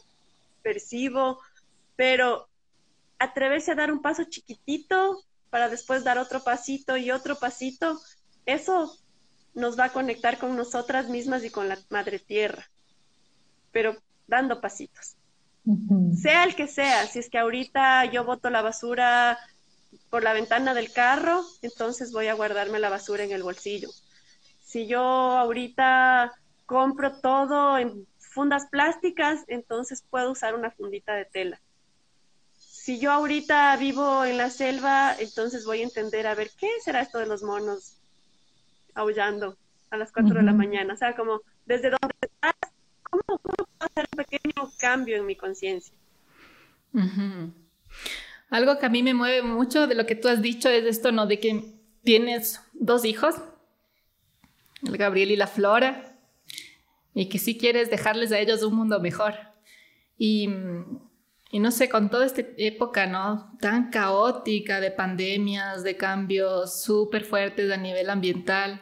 percibo, 0.61 1.39
pero 1.95 2.49
atreverse 3.19 3.71
a 3.71 3.75
dar 3.75 3.91
un 3.91 4.01
paso 4.01 4.25
chiquitito 4.25 5.23
para 5.53 5.69
después 5.69 6.03
dar 6.03 6.17
otro 6.17 6.43
pasito 6.43 6.97
y 6.97 7.11
otro 7.11 7.35
pasito, 7.35 8.01
eso 8.47 8.97
nos 9.53 9.77
va 9.77 9.83
a 9.83 9.93
conectar 9.93 10.39
con 10.39 10.57
nosotras 10.57 11.09
mismas 11.09 11.43
y 11.43 11.51
con 11.51 11.69
la 11.69 11.77
madre 11.91 12.17
tierra, 12.17 12.67
pero 13.71 13.95
dando 14.25 14.59
pasitos. 14.61 15.15
Sea 16.19 16.45
el 16.45 16.55
que 16.55 16.65
sea, 16.65 17.05
si 17.05 17.19
es 17.19 17.29
que 17.29 17.37
ahorita 17.37 18.05
yo 18.05 18.25
boto 18.25 18.49
la 18.49 18.63
basura 18.63 19.37
por 20.09 20.23
la 20.23 20.33
ventana 20.33 20.73
del 20.73 20.91
carro, 20.91 21.43
entonces 21.61 22.11
voy 22.11 22.29
a 22.29 22.33
guardarme 22.33 22.79
la 22.79 22.89
basura 22.89 23.23
en 23.23 23.31
el 23.31 23.43
bolsillo. 23.43 23.89
Si 24.59 24.87
yo 24.87 25.01
ahorita 25.01 26.33
compro 26.65 27.19
todo 27.21 27.77
en 27.77 28.07
fundas 28.17 28.65
plásticas, 28.71 29.41
entonces 29.47 30.03
puedo 30.09 30.31
usar 30.31 30.55
una 30.55 30.71
fundita 30.71 31.13
de 31.13 31.25
tela. 31.25 31.61
Si 32.83 32.99
yo 32.99 33.13
ahorita 33.13 33.77
vivo 33.77 34.25
en 34.25 34.37
la 34.37 34.49
selva, 34.49 35.15
entonces 35.17 35.63
voy 35.63 35.79
a 35.79 35.83
entender 35.83 36.27
a 36.27 36.35
ver 36.35 36.51
qué 36.59 36.67
será 36.83 36.99
esto 36.99 37.17
de 37.17 37.25
los 37.25 37.41
monos 37.41 37.95
aullando 38.93 39.55
a 39.89 39.95
las 39.95 40.11
4 40.11 40.35
de 40.35 40.43
la 40.43 40.51
mañana. 40.51 40.93
O 40.93 40.97
sea, 40.97 41.15
como 41.15 41.39
desde 41.65 41.91
dónde 41.91 42.13
estás, 42.19 42.53
¿cómo, 43.03 43.39
puedo 43.39 43.69
hacer 43.79 44.05
un 44.11 44.25
pequeño 44.25 44.69
cambio 44.77 45.15
en 45.15 45.25
mi 45.25 45.37
conciencia? 45.37 45.95
Algo 48.49 48.77
que 48.77 48.85
a 48.85 48.89
mí 48.89 49.01
me 49.01 49.13
mueve 49.13 49.43
mucho 49.43 49.87
de 49.87 49.95
lo 49.95 50.05
que 50.05 50.15
tú 50.15 50.27
has 50.27 50.41
dicho 50.41 50.67
es 50.67 50.83
esto, 50.83 51.13
¿no? 51.13 51.25
De 51.25 51.39
que 51.39 51.63
tienes 52.03 52.59
dos 52.73 53.05
hijos, 53.05 53.35
el 54.85 54.97
Gabriel 54.97 55.31
y 55.31 55.37
la 55.37 55.47
Flora, 55.47 56.17
y 57.13 57.29
que 57.29 57.39
sí 57.39 57.57
quieres 57.57 57.89
dejarles 57.89 58.33
a 58.33 58.39
ellos 58.39 58.61
un 58.61 58.75
mundo 58.75 58.99
mejor. 58.99 59.35
Y, 60.17 60.49
y 61.53 61.59
no 61.59 61.69
sé, 61.69 61.87
con 61.87 62.09
toda 62.09 62.25
esta 62.25 62.41
época, 62.57 63.05
¿no? 63.05 63.55
Tan 63.59 63.91
caótica 63.91 64.81
de 64.81 64.89
pandemias, 64.89 65.83
de 65.83 65.95
cambios 65.95 66.81
súper 66.81 67.25
fuertes 67.25 67.71
a 67.71 67.77
nivel 67.77 68.09
ambiental, 68.09 68.81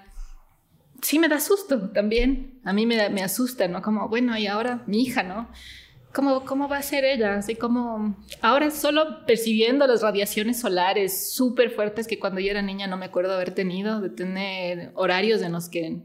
sí 1.02 1.20
me 1.20 1.28
da 1.28 1.42
susto 1.42 1.90
también. 1.90 2.62
A 2.64 2.72
mí 2.72 2.86
me, 2.86 3.10
me 3.10 3.24
asusta, 3.24 3.68
¿no? 3.68 3.82
Como, 3.82 4.08
bueno, 4.08 4.38
y 4.38 4.48
ahora 4.48 4.86
mi 4.88 5.02
hija, 5.02 5.22
¿no? 5.22 5.50
¿Cómo, 6.14 6.46
¿Cómo 6.46 6.70
va 6.70 6.78
a 6.78 6.82
ser 6.82 7.04
ella? 7.04 7.36
Así 7.36 7.56
como 7.56 8.16
ahora 8.42 8.72
solo 8.72 9.26
percibiendo 9.26 9.86
las 9.86 10.02
radiaciones 10.02 10.62
solares 10.62 11.34
súper 11.34 11.72
fuertes 11.72 12.08
que 12.08 12.20
cuando 12.20 12.40
yo 12.40 12.52
era 12.52 12.62
niña 12.62 12.88
no 12.88 12.96
me 12.96 13.08
acuerdo 13.08 13.34
haber 13.34 13.54
tenido, 13.54 14.00
de 14.00 14.12
tener 14.12 14.92
horarios 14.96 15.42
en 15.42 15.52
los 15.52 15.68
que 15.68 16.04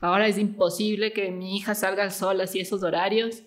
ahora 0.00 0.28
es 0.28 0.38
imposible 0.38 1.12
que 1.12 1.32
mi 1.32 1.56
hija 1.56 1.74
salga 1.74 2.04
al 2.04 2.12
sol 2.12 2.40
así 2.40 2.60
esos 2.60 2.84
horarios. 2.84 3.42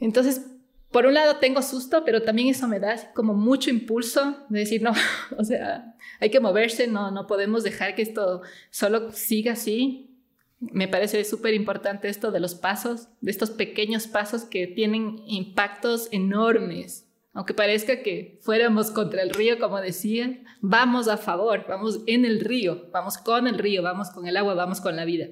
Entonces, 0.00 0.50
por 0.94 1.06
un 1.06 1.14
lado 1.14 1.38
tengo 1.38 1.60
susto, 1.60 2.04
pero 2.04 2.22
también 2.22 2.50
eso 2.50 2.68
me 2.68 2.78
da 2.78 3.12
como 3.14 3.34
mucho 3.34 3.68
impulso 3.68 4.46
de 4.48 4.60
decir, 4.60 4.80
no, 4.80 4.92
o 5.36 5.42
sea, 5.42 5.96
hay 6.20 6.30
que 6.30 6.38
moverse, 6.38 6.86
no, 6.86 7.10
no 7.10 7.26
podemos 7.26 7.64
dejar 7.64 7.96
que 7.96 8.02
esto 8.02 8.42
solo 8.70 9.10
siga 9.10 9.54
así. 9.54 10.16
Me 10.60 10.86
parece 10.86 11.24
súper 11.24 11.52
importante 11.52 12.08
esto 12.08 12.30
de 12.30 12.38
los 12.38 12.54
pasos, 12.54 13.08
de 13.20 13.32
estos 13.32 13.50
pequeños 13.50 14.06
pasos 14.06 14.44
que 14.44 14.68
tienen 14.68 15.20
impactos 15.26 16.08
enormes. 16.12 17.08
Aunque 17.32 17.54
parezca 17.54 18.04
que 18.04 18.38
fuéramos 18.40 18.92
contra 18.92 19.22
el 19.22 19.30
río, 19.30 19.58
como 19.58 19.80
decían, 19.80 20.44
vamos 20.60 21.08
a 21.08 21.16
favor, 21.16 21.64
vamos 21.68 22.02
en 22.06 22.24
el 22.24 22.38
río, 22.38 22.88
vamos 22.92 23.18
con 23.18 23.48
el 23.48 23.58
río, 23.58 23.82
vamos 23.82 24.10
con 24.10 24.28
el 24.28 24.36
agua, 24.36 24.54
vamos 24.54 24.80
con 24.80 24.94
la 24.94 25.04
vida. 25.04 25.26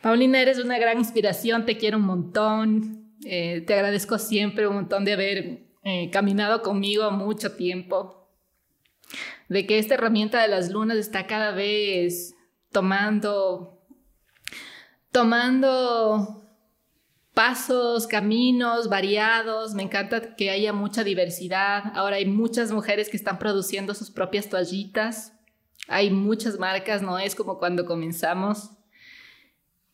Paulina, 0.00 0.40
eres 0.40 0.58
una 0.58 0.78
gran 0.78 0.96
inspiración, 0.96 1.66
te 1.66 1.76
quiero 1.76 1.98
un 1.98 2.04
montón, 2.04 3.05
eh, 3.28 3.60
te 3.66 3.74
agradezco 3.74 4.18
siempre 4.18 4.68
un 4.68 4.74
montón 4.76 5.04
de 5.04 5.12
haber 5.12 5.66
eh, 5.82 6.10
caminado 6.10 6.62
conmigo 6.62 7.10
mucho 7.10 7.56
tiempo, 7.56 8.28
de 9.48 9.66
que 9.66 9.78
esta 9.78 9.94
herramienta 9.94 10.40
de 10.40 10.48
las 10.48 10.70
lunas 10.70 10.96
está 10.98 11.26
cada 11.26 11.52
vez 11.52 12.34
tomando, 12.70 13.80
tomando 15.10 16.46
pasos, 17.34 18.06
caminos 18.06 18.88
variados. 18.88 19.74
Me 19.74 19.82
encanta 19.82 20.34
que 20.36 20.50
haya 20.50 20.72
mucha 20.72 21.04
diversidad. 21.04 21.92
Ahora 21.94 22.16
hay 22.16 22.26
muchas 22.26 22.72
mujeres 22.72 23.08
que 23.08 23.16
están 23.16 23.38
produciendo 23.38 23.92
sus 23.94 24.10
propias 24.10 24.48
toallitas. 24.48 25.34
Hay 25.88 26.10
muchas 26.10 26.58
marcas, 26.58 27.02
no 27.02 27.18
es 27.18 27.34
como 27.34 27.58
cuando 27.58 27.84
comenzamos. 27.84 28.75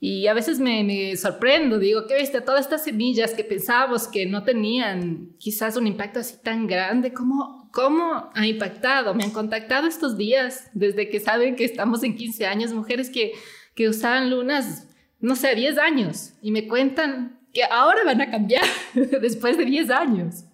Y 0.05 0.27
a 0.27 0.35
veces 0.35 0.59
me, 0.59 1.17
sorprendo, 1.17 1.79
digo, 1.79 2.09
¿qué 2.09 2.17
viste? 2.17 2.41
Todas 2.41 2.62
estas 2.62 2.83
semillas 2.83 3.35
que 3.35 3.45
pensábamos 3.45 4.09
que 4.09 4.27
no 4.27 4.43
tenían 4.43 5.37
quizás 5.38 5.77
un 5.77 5.87
impacto 5.87 6.19
así 6.19 6.38
tan 6.43 6.67
grande, 6.67 7.12
¿cómo, 7.12 7.71
¿Cómo 7.71 8.29
ha 8.35 8.45
impactado? 8.45 9.15
Me 9.15 9.23
han 9.23 9.31
contactado 9.31 9.87
estos 9.87 10.17
días, 10.17 10.69
desde 10.75 11.09
que 11.09 11.21
saben 11.21 11.55
que 11.55 11.65
estamos 11.65 12.03
en 12.03 12.17
15 12.17 12.47
años, 12.47 12.73
mujeres 12.73 13.11
que, 13.11 13.31
que 13.77 13.88
usaban 13.88 14.29
lunas, 14.29 14.88
no 15.21 15.37
sé, 15.37 15.55
10 15.55 15.79
años, 15.79 16.33
y 16.43 16.51
me 16.51 16.67
cuentan 16.67 17.38
que 17.55 17.62
ahora 17.62 18.03
van 18.05 18.23
a 18.23 18.31
cambiar 18.33 18.65
después 18.95 19.57
de 19.57 19.67
10 19.67 19.88
años. 19.91 20.47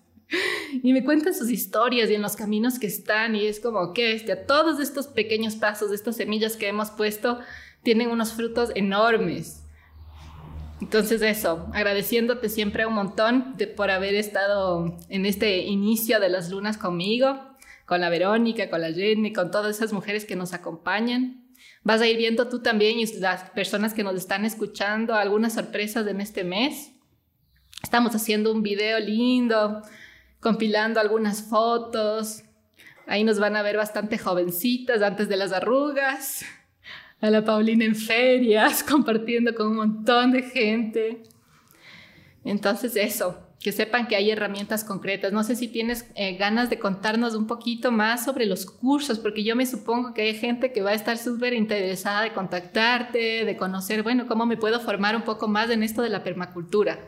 Y 0.83 0.93
me 0.93 1.03
cuentan 1.03 1.33
sus 1.33 1.49
historias 1.49 2.11
y 2.11 2.15
en 2.15 2.21
los 2.21 2.37
caminos 2.37 2.79
que 2.79 2.87
están, 2.87 3.35
y 3.35 3.47
es 3.47 3.61
como 3.61 3.95
que 3.95 4.13
este, 4.13 4.37
todos 4.37 4.79
estos 4.79 5.07
pequeños 5.07 5.57
pasos, 5.57 5.91
estas 5.91 6.17
semillas 6.17 6.59
que 6.59 6.69
hemos 6.69 6.91
puesto, 6.91 7.39
tienen 7.89 8.11
unos 8.11 8.35
frutos 8.35 8.71
enormes. 8.75 9.65
Entonces 10.83 11.23
eso, 11.23 11.71
agradeciéndote 11.73 12.51
siempre 12.51 12.85
un 12.85 12.93
montón 12.93 13.55
de, 13.57 13.67
por 13.67 13.91
haber 13.91 14.15
estado 14.15 14.99
en 15.09 15.25
este 15.25 15.61
inicio 15.61 16.21
de 16.21 16.29
las 16.29 16.51
lunas 16.51 16.77
conmigo, 16.77 17.41
con 17.87 18.03
la 18.03 18.11
Verónica, 18.11 18.69
con 18.69 18.83
la 18.83 18.93
Jenny, 18.93 19.33
con 19.33 19.51
todas 19.51 19.77
esas 19.77 19.95
mujeres 19.95 20.27
que 20.27 20.37
nos 20.37 20.53
acompañan. 20.53 21.49
Vas 21.83 22.03
a 22.03 22.07
ir 22.07 22.19
viendo 22.19 22.47
tú 22.51 22.61
también 22.61 22.99
y 22.99 23.07
las 23.21 23.49
personas 23.53 23.95
que 23.95 24.05
nos 24.05 24.17
están 24.17 24.45
escuchando 24.45 25.15
algunas 25.15 25.55
sorpresas 25.55 26.07
en 26.09 26.21
este 26.21 26.45
mes. 26.45 26.93
Estamos 27.83 28.15
haciendo 28.15 28.53
un 28.53 28.63
video 28.63 29.01
lindo, 29.01 29.81
compilando 30.41 31.01
algunas 31.01 31.41
fotos. 31.41 32.43
Ahí 33.07 33.25
nos 33.25 33.39
van 33.39 33.57
a 33.57 33.63
ver 33.63 33.79
bastante 33.79 34.19
jovencitas 34.19 35.01
antes 35.01 35.31
de 35.31 35.39
las 35.39 35.53
arrugas 35.53 36.45
a 37.21 37.31
la 37.31 37.45
Paulina 37.45 37.85
en 37.85 37.97
ferias, 37.97 38.83
compartiendo 38.89 39.55
con 39.55 39.69
un 39.69 39.77
montón 39.77 40.33
de 40.33 40.43
gente. 40.43 41.23
Entonces 42.45 42.97
eso, 42.97 43.39
que 43.61 43.73
sepan 43.73 44.07
que 44.07 44.17
hay 44.17 44.31
herramientas 44.31 44.85
concretas. 44.85 45.33
No 45.33 45.43
sé 45.43 45.57
si 45.57 45.69
tienes 45.69 46.07
eh, 46.15 46.37
ganas 46.37 46.71
de 46.71 46.79
contarnos 46.79 47.35
un 47.35 47.47
poquito 47.47 47.91
más 47.91 48.25
sobre 48.25 48.47
los 48.47 48.67
cursos, 48.67 49.19
porque 49.19 49.43
yo 49.43 49.57
me 49.57 49.67
supongo 49.67 50.15
que 50.15 50.23
hay 50.23 50.35
gente 50.35 50.73
que 50.73 50.83
va 50.83 50.91
a 50.91 50.95
estar 50.95 51.19
súper 51.19 51.55
interesada 51.55 52.23
de 52.23 52.33
contactarte, 52.33 53.45
de 53.45 53.57
conocer, 53.57 54.03
bueno, 54.03 54.27
cómo 54.27 54.47
me 54.47 54.57
puedo 54.57 54.81
formar 54.81 55.17
un 55.17 55.23
poco 55.23 55.49
más 55.49 55.71
en 55.71 55.83
esto 55.83 56.03
de 56.03 56.11
la 56.11 56.23
permacultura. 56.23 56.99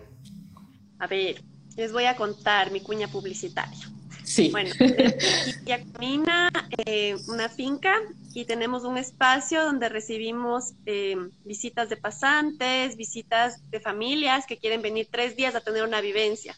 A 0.99 1.07
ver, 1.07 1.43
les 1.77 1.93
voy 1.93 2.05
a 2.05 2.17
contar 2.17 2.73
mi 2.73 2.81
cuña 2.81 3.09
publicitaria. 3.09 3.89
Sí. 4.31 4.51
Bueno, 4.53 4.71
Yacamina, 5.65 6.53
eh, 6.87 7.17
una 7.27 7.49
finca, 7.49 7.97
y 8.33 8.45
tenemos 8.45 8.85
un 8.85 8.97
espacio 8.97 9.65
donde 9.65 9.89
recibimos 9.89 10.73
eh, 10.87 11.17
visitas 11.45 11.89
de 11.89 11.97
pasantes, 11.97 12.97
visitas 12.97 13.69
de 13.71 13.81
familias 13.81 14.47
que 14.47 14.57
quieren 14.57 14.83
venir 14.83 15.09
tres 15.11 15.35
días 15.35 15.57
a 15.57 15.61
tener 15.61 15.83
una 15.83 16.01
vivencia. 16.01 16.57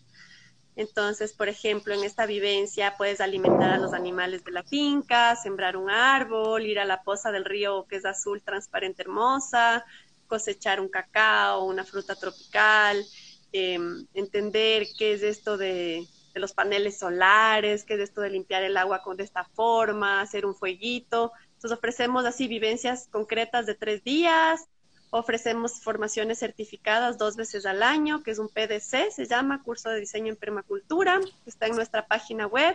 Entonces, 0.76 1.32
por 1.32 1.48
ejemplo, 1.48 1.94
en 1.94 2.04
esta 2.04 2.26
vivencia 2.26 2.94
puedes 2.98 3.22
alimentar 3.22 3.70
a 3.70 3.78
los 3.78 3.94
animales 3.94 4.44
de 4.44 4.52
la 4.52 4.64
finca, 4.64 5.34
sembrar 5.36 5.78
un 5.78 5.88
árbol, 5.88 6.66
ir 6.66 6.78
a 6.78 6.84
la 6.84 7.02
poza 7.02 7.32
del 7.32 7.46
río 7.46 7.86
que 7.88 7.96
es 7.96 8.04
azul, 8.04 8.42
transparente, 8.42 9.00
hermosa, 9.00 9.86
cosechar 10.26 10.78
un 10.78 10.90
cacao, 10.90 11.64
una 11.64 11.84
fruta 11.84 12.16
tropical, 12.16 13.02
em, 13.50 14.06
entender 14.12 14.86
qué 14.98 15.14
es 15.14 15.22
esto 15.22 15.56
de 15.56 16.06
de 16.34 16.40
los 16.40 16.52
paneles 16.52 16.98
solares, 16.98 17.84
que 17.84 17.94
es 17.94 18.00
esto 18.00 18.20
de 18.20 18.30
limpiar 18.30 18.62
el 18.62 18.76
agua 18.76 19.02
con 19.02 19.16
de 19.16 19.24
esta 19.24 19.44
forma, 19.44 20.20
hacer 20.20 20.46
un 20.46 20.54
fueguito. 20.54 21.32
Entonces 21.54 21.72
ofrecemos 21.72 22.24
así 22.24 22.48
vivencias 22.48 23.08
concretas 23.10 23.66
de 23.66 23.74
tres 23.74 24.02
días, 24.02 24.66
ofrecemos 25.10 25.80
formaciones 25.80 26.38
certificadas 26.38 27.18
dos 27.18 27.36
veces 27.36 27.66
al 27.66 27.82
año, 27.82 28.22
que 28.22 28.30
es 28.30 28.38
un 28.38 28.48
PDC, 28.48 29.10
se 29.10 29.26
llama 29.26 29.62
Curso 29.62 29.90
de 29.90 30.00
Diseño 30.00 30.30
en 30.32 30.36
Permacultura, 30.36 31.20
que 31.44 31.50
está 31.50 31.66
en 31.66 31.76
nuestra 31.76 32.06
página 32.06 32.46
web 32.46 32.74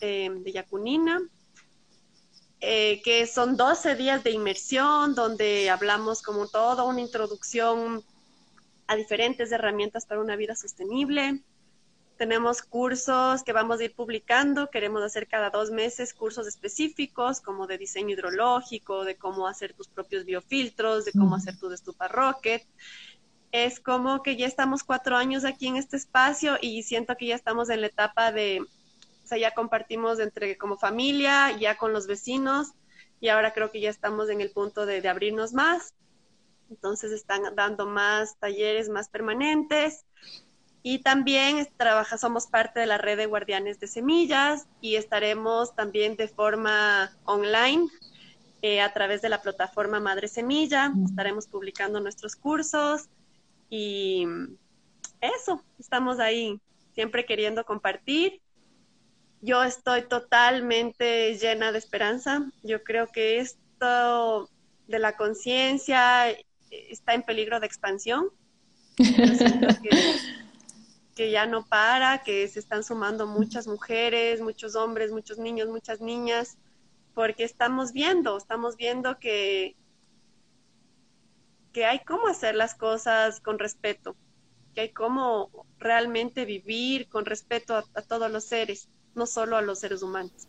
eh, 0.00 0.30
de 0.30 0.52
Yacunina, 0.52 1.20
eh, 2.60 3.00
que 3.02 3.26
son 3.26 3.56
12 3.56 3.94
días 3.94 4.22
de 4.22 4.32
inmersión, 4.32 5.14
donde 5.14 5.70
hablamos 5.70 6.22
como 6.22 6.46
toda 6.46 6.84
una 6.84 7.00
introducción 7.00 8.04
a 8.86 8.96
diferentes 8.96 9.52
herramientas 9.52 10.06
para 10.06 10.20
una 10.20 10.36
vida 10.36 10.56
sostenible. 10.56 11.40
Tenemos 12.18 12.62
cursos 12.62 13.44
que 13.44 13.52
vamos 13.52 13.78
a 13.78 13.84
ir 13.84 13.94
publicando. 13.94 14.70
Queremos 14.70 15.04
hacer 15.04 15.28
cada 15.28 15.50
dos 15.50 15.70
meses 15.70 16.12
cursos 16.12 16.48
específicos, 16.48 17.40
como 17.40 17.68
de 17.68 17.78
diseño 17.78 18.10
hidrológico, 18.10 19.04
de 19.04 19.14
cómo 19.14 19.46
hacer 19.46 19.72
tus 19.72 19.86
propios 19.86 20.24
biofiltros, 20.24 21.04
de 21.04 21.12
cómo 21.12 21.36
hacer 21.36 21.56
tu 21.56 21.70
estufa 21.70 22.08
rocket. 22.08 22.66
Es 23.52 23.78
como 23.78 24.24
que 24.24 24.36
ya 24.36 24.48
estamos 24.48 24.82
cuatro 24.82 25.16
años 25.16 25.44
aquí 25.44 25.68
en 25.68 25.76
este 25.76 25.96
espacio 25.96 26.58
y 26.60 26.82
siento 26.82 27.16
que 27.16 27.26
ya 27.26 27.36
estamos 27.36 27.70
en 27.70 27.82
la 27.82 27.86
etapa 27.86 28.32
de, 28.32 28.62
o 28.62 29.26
sea, 29.26 29.38
ya 29.38 29.54
compartimos 29.54 30.18
entre 30.18 30.58
como 30.58 30.76
familia, 30.76 31.56
ya 31.56 31.76
con 31.76 31.92
los 31.92 32.08
vecinos 32.08 32.72
y 33.20 33.28
ahora 33.28 33.52
creo 33.52 33.70
que 33.70 33.80
ya 33.80 33.90
estamos 33.90 34.28
en 34.28 34.40
el 34.40 34.50
punto 34.50 34.86
de, 34.86 35.00
de 35.00 35.08
abrirnos 35.08 35.52
más. 35.52 35.94
Entonces 36.68 37.12
están 37.12 37.54
dando 37.54 37.86
más 37.86 38.36
talleres 38.40 38.88
más 38.88 39.08
permanentes 39.08 40.04
y 40.90 41.00
también 41.00 41.68
trabaja, 41.76 42.16
somos 42.16 42.46
parte 42.46 42.80
de 42.80 42.86
la 42.86 42.96
red 42.96 43.18
de 43.18 43.26
guardianes 43.26 43.78
de 43.78 43.86
semillas 43.86 44.66
y 44.80 44.96
estaremos 44.96 45.74
también 45.74 46.16
de 46.16 46.28
forma 46.28 47.12
online 47.24 47.88
eh, 48.62 48.80
a 48.80 48.90
través 48.94 49.20
de 49.20 49.28
la 49.28 49.42
plataforma 49.42 50.00
Madre 50.00 50.28
Semilla. 50.28 50.90
Estaremos 51.04 51.46
publicando 51.46 52.00
nuestros 52.00 52.36
cursos 52.36 53.10
y 53.68 54.24
eso, 55.20 55.62
estamos 55.78 56.20
ahí 56.20 56.58
siempre 56.94 57.26
queriendo 57.26 57.66
compartir 57.66 58.40
yo 59.42 59.62
estoy 59.62 60.08
totalmente 60.08 61.36
llena 61.36 61.70
de 61.70 61.78
esperanza. 61.78 62.50
Yo 62.62 62.82
creo 62.82 63.08
que 63.08 63.40
esto 63.40 64.48
de 64.86 64.98
la 64.98 65.18
conciencia 65.18 66.30
está 66.70 67.12
en 67.12 67.24
peligro 67.24 67.60
de 67.60 67.66
expansión. 67.66 68.30
que 68.96 69.90
ya 71.26 71.46
no 71.46 71.66
para, 71.66 72.22
que 72.22 72.46
se 72.48 72.60
están 72.60 72.84
sumando 72.84 73.26
muchas 73.26 73.66
mujeres, 73.66 74.40
muchos 74.40 74.76
hombres, 74.76 75.10
muchos 75.10 75.38
niños, 75.38 75.68
muchas 75.68 76.00
niñas, 76.00 76.58
porque 77.14 77.44
estamos 77.44 77.92
viendo, 77.92 78.36
estamos 78.36 78.76
viendo 78.76 79.18
que, 79.18 79.76
que 81.72 81.84
hay 81.84 82.00
cómo 82.00 82.28
hacer 82.28 82.54
las 82.54 82.74
cosas 82.74 83.40
con 83.40 83.58
respeto, 83.58 84.16
que 84.74 84.82
hay 84.82 84.92
cómo 84.92 85.50
realmente 85.78 86.44
vivir 86.44 87.08
con 87.08 87.24
respeto 87.24 87.76
a, 87.76 88.02
todos 88.02 88.30
los 88.30 88.44
seres, 88.44 88.88
no 89.14 89.26
solo 89.26 89.56
a 89.56 89.62
los 89.62 89.80
seres 89.80 90.02
humanos. 90.02 90.48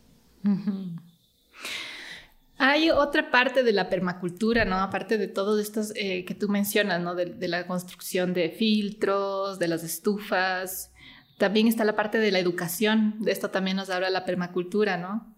Hay 2.62 2.90
otra 2.90 3.30
parte 3.30 3.62
de 3.62 3.72
la 3.72 3.88
permacultura, 3.88 4.66
¿no? 4.66 4.76
Aparte 4.76 5.16
de 5.16 5.28
todos 5.28 5.58
estos 5.58 5.94
eh, 5.96 6.26
que 6.26 6.34
tú 6.34 6.50
mencionas, 6.50 7.00
¿no? 7.00 7.14
De, 7.14 7.48
la 7.48 7.66
construcción 7.66 8.34
de 8.34 8.50
filtros, 8.50 9.58
de 9.58 9.66
las 9.66 9.82
estufas. 9.82 10.92
También 11.38 11.68
está 11.68 11.86
la 11.86 11.96
parte 11.96 12.18
de 12.18 12.30
la 12.30 12.38
educación. 12.38 13.14
De 13.20 13.32
esto 13.32 13.48
también 13.48 13.78
nos 13.78 13.88
habla 13.88 14.10
la 14.10 14.26
permacultura, 14.26 14.98
¿no? 14.98 15.34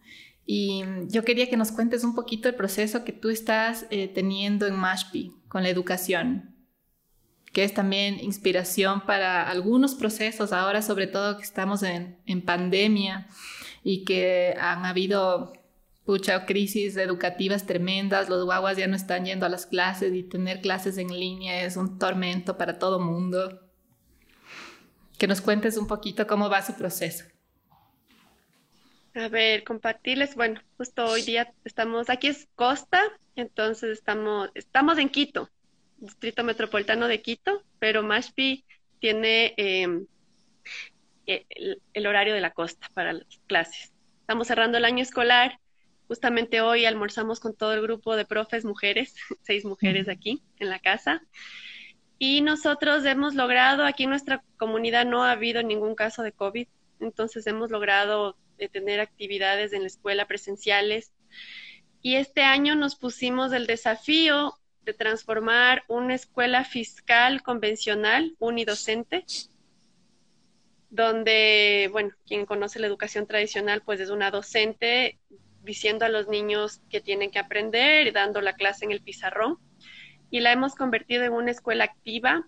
Y 0.47 0.83
yo 1.11 1.23
quería 1.23 1.49
que 1.49 1.57
nos 1.57 1.71
cuentes 1.71 2.03
un 2.03 2.17
poquito 2.17 2.49
el 2.49 2.57
proceso 2.57 3.05
que 3.05 3.13
tú 3.13 3.31
estás 3.31 3.87
eh, 3.91 4.09
teniendo 4.09 4.67
en 4.67 4.75
Mashpi 4.75 5.33
con 5.47 5.63
la 5.63 5.69
educación, 5.69 6.57
que 7.53 7.63
es 7.63 7.73
también 7.73 8.19
inspiración 8.19 9.07
para 9.07 9.49
algunos 9.49 9.95
procesos, 9.95 10.53
ahora 10.53 10.83
sobre 10.83 11.07
todo 11.07 11.37
que 11.37 11.45
estamos 11.45 11.85
en, 11.85 12.19
en 12.27 12.43
pandemia 12.45 13.29
y 13.85 14.05
que 14.05 14.57
han 14.59 14.85
habido 14.85 15.53
pucha, 16.05 16.47
crisis 16.47 16.97
educativas 16.97 17.67
tremendas, 17.67 18.29
los 18.29 18.45
guaguas 18.45 18.77
ya 18.77 18.87
no 18.87 18.97
están 18.97 19.25
yendo 19.25 19.47
a 19.47 19.49
las 19.49 19.67
clases 19.67 20.13
y 20.13 20.23
tener 20.23 20.61
clases 20.61 20.99
en 20.99 21.09
línea 21.09 21.65
es 21.65 21.77
un 21.77 21.99
tormento 21.99 22.59
para 22.59 22.79
todo 22.79 22.99
mundo. 22.99 23.61
Que 25.19 25.27
nos 25.27 25.41
cuentes 25.41 25.77
un 25.77 25.87
poquito 25.87 26.27
cómo 26.27 26.49
va 26.49 26.63
su 26.63 26.75
proceso. 26.75 27.25
A 29.15 29.29
ver, 29.29 29.63
compartirles, 29.63 30.35
bueno, 30.35 30.61
justo 30.79 31.05
hoy 31.05 31.23
día 31.23 31.53
estamos, 31.65 32.09
aquí 32.09 32.29
es 32.29 32.49
Costa, 32.55 33.03
entonces 33.37 33.91
estamos, 33.91 34.51
estamos 34.55 34.97
en 34.99 35.11
Quito, 35.11 35.51
Distrito 35.99 36.43
Metropolitano 36.43 37.09
de 37.09 37.21
Quito, 37.21 37.63
pero 37.79 38.03
Mashpi 38.03 38.65
tiene 39.01 39.53
em, 39.59 40.07
e, 41.27 41.45
el 41.93 42.07
horario 42.07 42.33
de 42.33 42.41
la 42.41 42.53
costa 42.53 42.89
para 42.95 43.13
las 43.13 43.27
clases. 43.47 43.93
Estamos 44.21 44.47
cerrando 44.47 44.79
el 44.79 44.85
año 44.87 45.03
escolar 45.03 45.59
Justamente 46.13 46.61
hoy 46.61 46.85
almorzamos 46.85 47.41
con 47.41 47.57
todo 47.57 47.73
el 47.73 47.81
grupo 47.81 48.17
de 48.17 48.27
profes 48.27 48.67
mujeres, 48.67 49.15
seis 49.41 49.65
mujeres 49.65 50.11
aquí 50.11 50.43
en 50.59 50.69
la 50.69 50.79
casa. 50.79 51.23
Y 52.19 52.43
nosotros 52.43 53.07
hemos 53.07 53.35
logrado, 53.35 53.87
aquí 53.87 54.03
en 54.03 54.11
nuestra 54.11 54.45
comunidad 54.59 55.07
no 55.07 55.25
ha 55.25 55.31
habido 55.31 55.63
ningún 55.63 55.95
caso 55.95 56.23
de 56.23 56.33
COVID, 56.33 56.69
entonces 57.01 57.47
hemos 57.47 57.71
logrado 57.71 58.37
eh, 58.59 58.69
tener 58.69 59.01
actividades 59.01 59.73
en 59.73 59.81
la 59.81 59.87
escuela 59.87 60.27
presenciales. 60.27 61.15
Y 62.03 62.17
este 62.17 62.43
año 62.43 62.75
nos 62.75 62.95
pusimos 62.95 63.55
el 63.55 63.67
desafío 63.67 64.53
de 64.83 64.93
transformar 64.93 65.83
una 65.89 66.15
escuela 66.15 66.67
fiscal 66.67 67.43
convencional 67.43 68.37
unidocente, 68.39 69.25
donde, 70.91 71.89
bueno, 71.91 72.11
quien 72.27 72.45
conoce 72.45 72.81
la 72.81 72.87
educación 72.87 73.27
tradicional, 73.27 73.81
pues 73.81 73.99
es 73.99 74.11
una 74.11 74.31
docente 74.31 75.19
diciendo 75.63 76.05
a 76.05 76.09
los 76.09 76.29
niños 76.29 76.81
que 76.91 77.01
tienen 77.01 77.31
que 77.31 77.39
aprender 77.39 78.07
y 78.07 78.11
dando 78.11 78.41
la 78.41 78.55
clase 78.55 78.85
en 78.85 78.93
el 78.93 79.01
pizarrón. 79.01 79.59
Y 80.31 80.41
la 80.41 80.53
hemos 80.53 80.75
convertido 80.75 81.25
en 81.25 81.33
una 81.33 81.51
escuela 81.51 81.85
activa, 81.85 82.47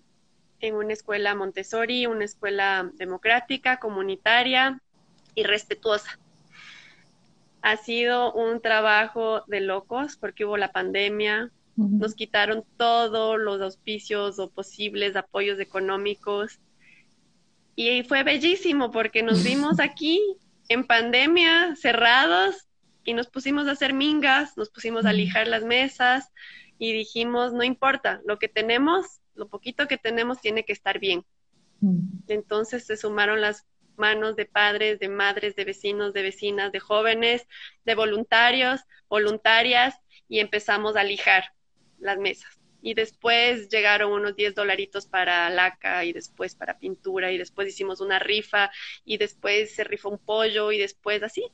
en 0.59 0.75
una 0.75 0.93
escuela 0.93 1.35
Montessori, 1.35 2.05
una 2.05 2.25
escuela 2.25 2.89
democrática, 2.95 3.77
comunitaria 3.77 4.81
y 5.35 5.43
respetuosa. 5.43 6.19
Ha 7.61 7.77
sido 7.77 8.33
un 8.33 8.61
trabajo 8.61 9.43
de 9.47 9.61
locos 9.61 10.17
porque 10.17 10.45
hubo 10.45 10.57
la 10.57 10.71
pandemia, 10.71 11.51
nos 11.77 12.15
quitaron 12.15 12.63
todos 12.77 13.37
los 13.37 13.61
auspicios 13.61 14.39
o 14.39 14.49
posibles 14.49 15.15
apoyos 15.15 15.59
económicos. 15.59 16.59
Y 17.75 18.03
fue 18.03 18.23
bellísimo 18.23 18.91
porque 18.91 19.23
nos 19.23 19.43
vimos 19.43 19.79
aquí 19.79 20.21
en 20.69 20.85
pandemia, 20.85 21.75
cerrados, 21.75 22.67
y 23.05 23.13
nos 23.13 23.27
pusimos 23.27 23.67
a 23.67 23.71
hacer 23.71 23.93
mingas, 23.93 24.57
nos 24.57 24.69
pusimos 24.69 25.05
a 25.05 25.13
lijar 25.13 25.47
las 25.47 25.63
mesas 25.63 26.33
y 26.79 26.91
dijimos, 26.91 27.53
no 27.53 27.63
importa, 27.63 28.19
lo 28.25 28.39
que 28.39 28.49
tenemos, 28.49 29.21
lo 29.35 29.47
poquito 29.47 29.87
que 29.87 29.97
tenemos 29.97 30.41
tiene 30.41 30.65
que 30.65 30.73
estar 30.73 30.99
bien. 30.99 31.23
Entonces 32.27 32.85
se 32.85 32.97
sumaron 32.97 33.41
las 33.41 33.67
manos 33.95 34.35
de 34.35 34.45
padres, 34.45 34.99
de 34.99 35.07
madres, 35.07 35.55
de 35.55 35.65
vecinos, 35.65 36.13
de 36.13 36.23
vecinas, 36.23 36.71
de 36.71 36.79
jóvenes, 36.79 37.47
de 37.85 37.95
voluntarios, 37.95 38.81
voluntarias 39.07 39.95
y 40.27 40.39
empezamos 40.39 40.95
a 40.95 41.03
lijar 41.03 41.53
las 41.99 42.17
mesas. 42.17 42.59
Y 42.81 42.95
después 42.95 43.69
llegaron 43.69 44.11
unos 44.11 44.35
10 44.35 44.55
dolaritos 44.55 45.05
para 45.05 45.49
laca 45.51 46.03
y 46.05 46.11
después 46.11 46.55
para 46.55 46.79
pintura 46.79 47.31
y 47.31 47.37
después 47.37 47.67
hicimos 47.67 48.01
una 48.01 48.17
rifa 48.17 48.71
y 49.05 49.17
después 49.17 49.75
se 49.75 49.83
rifó 49.83 50.09
un 50.09 50.19
pollo 50.19 50.71
y 50.71 50.79
después 50.79 51.21
así 51.21 51.51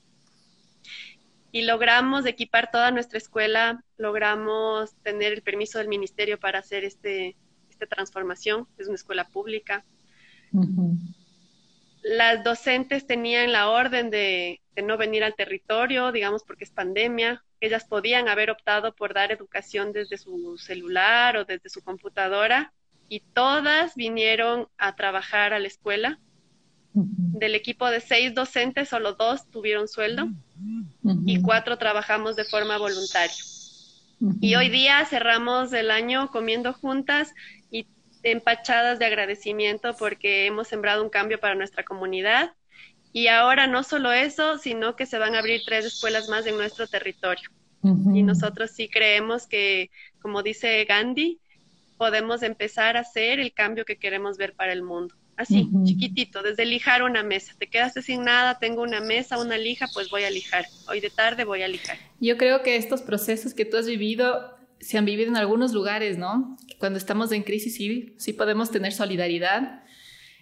y 1.52 1.64
logramos 1.64 2.26
equipar 2.26 2.72
toda 2.72 2.92
nuestra 2.92 3.18
escuela, 3.18 3.84
logramos 3.98 4.96
tener 5.04 5.34
el 5.34 5.42
permiso 5.42 5.80
del 5.80 5.90
ministerio 5.90 6.40
para 6.40 6.60
hacer 6.60 6.84
este, 6.84 7.36
esta 7.70 7.86
transformación, 7.88 8.68
es 8.78 8.88
una 8.88 8.96
escuela 8.96 9.28
pública. 9.28 9.84
Las 12.02 12.44
docentes 12.44 13.06
tenían 13.06 13.52
la 13.52 13.70
orden 13.70 14.10
de, 14.10 14.62
de, 14.76 14.82
no 14.82 14.98
venir 14.98 15.24
al 15.24 15.36
territorio, 15.36 16.12
digamos 16.12 16.44
porque 16.44 16.64
es 16.64 16.72
pandemia. 16.72 17.44
Ellas 17.60 17.86
podían 17.86 18.28
haber 18.28 18.50
optado 18.50 18.96
por 18.96 19.14
dar 19.14 19.32
educación 19.32 19.92
desde 19.92 20.18
su 20.18 20.58
celular 20.58 21.38
o 21.38 21.46
desde 21.46 21.70
su 21.70 21.84
computadora 21.84 22.74
y 23.08 23.20
todas 23.20 23.96
vinieron 23.96 24.68
a 24.78 24.96
trabajar 24.96 25.54
a 25.54 25.60
la 25.60 25.68
escuela 25.68 26.20
del 26.94 27.56
equipo 27.56 27.90
de 27.90 28.02
seis 28.02 28.34
docentes, 28.34 28.90
solo 28.90 29.14
dos 29.14 29.50
tuvieron 29.50 29.88
sueldo 29.88 30.30
y 31.26 31.42
cuatro 31.42 31.78
trabajamos 31.78 32.36
de 32.36 32.46
forma 32.46 32.78
voluntaria. 32.78 33.36
Y 34.40 34.56
hoy 34.56 34.70
día 34.70 35.04
cerramos 35.06 35.74
el 35.74 35.90
año 35.90 36.30
comiendo 36.32 36.74
juntas 36.74 37.34
y 37.72 37.88
empachadas 38.24 39.00
de 39.00 39.06
agradecimiento 39.06 39.96
porque 39.98 40.46
hemos 40.46 40.68
sembrado 40.68 41.04
un 41.04 41.10
cambio 41.10 41.40
para 41.40 41.56
nuestra 41.56 41.84
comunidad. 41.84 42.52
Y 43.14 43.28
ahora 43.28 43.68
no 43.68 43.84
solo 43.84 44.12
eso, 44.12 44.58
sino 44.58 44.96
que 44.96 45.06
se 45.06 45.18
van 45.18 45.36
a 45.36 45.40
abrir 45.40 45.62
tres 45.66 45.86
escuelas 45.86 46.30
más 46.30 46.46
en 46.46 46.56
nuestro 46.56 46.88
territorio. 46.88 47.50
Y 47.84 48.22
nosotros 48.22 48.72
sí 48.72 48.90
creemos 48.90 49.48
que, 49.48 49.90
como 50.22 50.44
dice 50.44 50.86
Gandhi, 50.86 51.40
podemos 51.98 52.44
empezar 52.44 52.96
a 52.96 53.02
hacer 53.02 53.40
el 53.40 53.54
cambio 53.54 53.86
que 53.86 53.98
queremos 53.98 54.38
ver 54.38 54.54
para 54.54 54.72
el 54.72 54.84
mundo 54.84 55.16
así, 55.42 55.70
chiquitito, 55.84 56.42
desde 56.42 56.66
lijar 56.66 57.04
una 57.04 57.24
mesa. 57.24 57.54
Te 57.58 57.68
quedaste 57.68 58.02
sin 58.02 58.24
nada, 58.24 58.60
tengo 58.60 58.82
una 58.82 59.02
mesa, 59.02 59.40
una 59.40 59.58
lija, 59.58 59.88
pues 59.94 60.10
voy 60.10 60.24
a 60.24 60.30
lijar. 60.30 60.66
Hoy 60.88 61.00
de 61.00 61.10
tarde 61.10 61.44
voy 61.44 61.62
a 61.62 61.68
lijar. 61.68 61.98
Yo 62.20 62.38
creo 62.38 62.64
que 62.64 62.76
estos 62.76 63.02
procesos 63.02 63.54
que 63.54 63.66
tú 63.66 63.78
has 63.78 63.88
vivido 63.88 64.58
se 64.82 64.98
han 64.98 65.06
vivido 65.06 65.30
en 65.30 65.38
algunos 65.38 65.74
lugares, 65.74 66.18
¿no? 66.18 66.58
Cuando 66.80 66.98
estamos 66.98 67.32
en 67.32 67.44
crisis 67.44 67.76
sí, 67.76 68.16
sí 68.18 68.34
podemos 68.34 68.72
tener 68.72 68.94
solidaridad. 68.94 69.84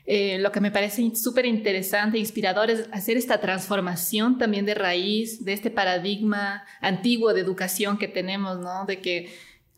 Eh, 0.05 0.39
lo 0.39 0.51
que 0.51 0.61
me 0.61 0.71
parece 0.71 1.15
súper 1.15 1.45
interesante 1.45 2.17
e 2.17 2.19
inspirador 2.19 2.71
es 2.71 2.89
hacer 2.91 3.17
esta 3.17 3.41
transformación 3.41 4.37
también 4.37 4.65
de 4.65 4.73
raíz 4.73 5.43
de 5.43 5.53
este 5.53 5.69
paradigma 5.69 6.63
antiguo 6.81 7.33
de 7.33 7.41
educación 7.41 7.97
que 7.97 8.07
tenemos, 8.07 8.59
¿no? 8.59 8.85
De 8.85 9.01
que 9.01 9.29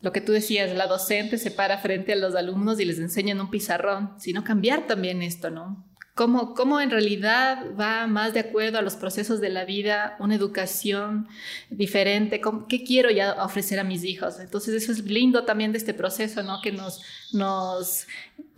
lo 0.02 0.12
que 0.12 0.20
tú 0.20 0.32
decías, 0.32 0.74
la 0.74 0.88
docente 0.88 1.38
se 1.38 1.50
para 1.50 1.78
frente 1.78 2.12
a 2.12 2.16
los 2.16 2.34
alumnos 2.34 2.80
y 2.80 2.84
les 2.84 2.98
enseña 2.98 3.32
en 3.32 3.40
un 3.40 3.50
pizarrón, 3.50 4.14
sino 4.18 4.44
cambiar 4.44 4.86
también 4.86 5.22
esto, 5.22 5.48
¿no? 5.48 5.88
¿Cómo, 6.14 6.52
¿Cómo, 6.54 6.78
en 6.78 6.90
realidad 6.90 7.64
va 7.80 8.06
más 8.06 8.34
de 8.34 8.40
acuerdo 8.40 8.78
a 8.78 8.82
los 8.82 8.96
procesos 8.96 9.40
de 9.40 9.48
la 9.48 9.64
vida, 9.64 10.16
una 10.20 10.34
educación 10.34 11.26
diferente? 11.70 12.42
¿Qué 12.68 12.84
quiero 12.84 13.10
ya 13.10 13.42
ofrecer 13.42 13.78
a 13.78 13.84
mis 13.84 14.04
hijos? 14.04 14.38
Entonces 14.38 14.74
eso 14.74 14.92
es 14.92 15.04
lindo 15.06 15.44
también 15.44 15.72
de 15.72 15.78
este 15.78 15.94
proceso, 15.94 16.42
¿no? 16.42 16.60
Que 16.60 16.70
nos, 16.70 17.02
nos, 17.32 18.06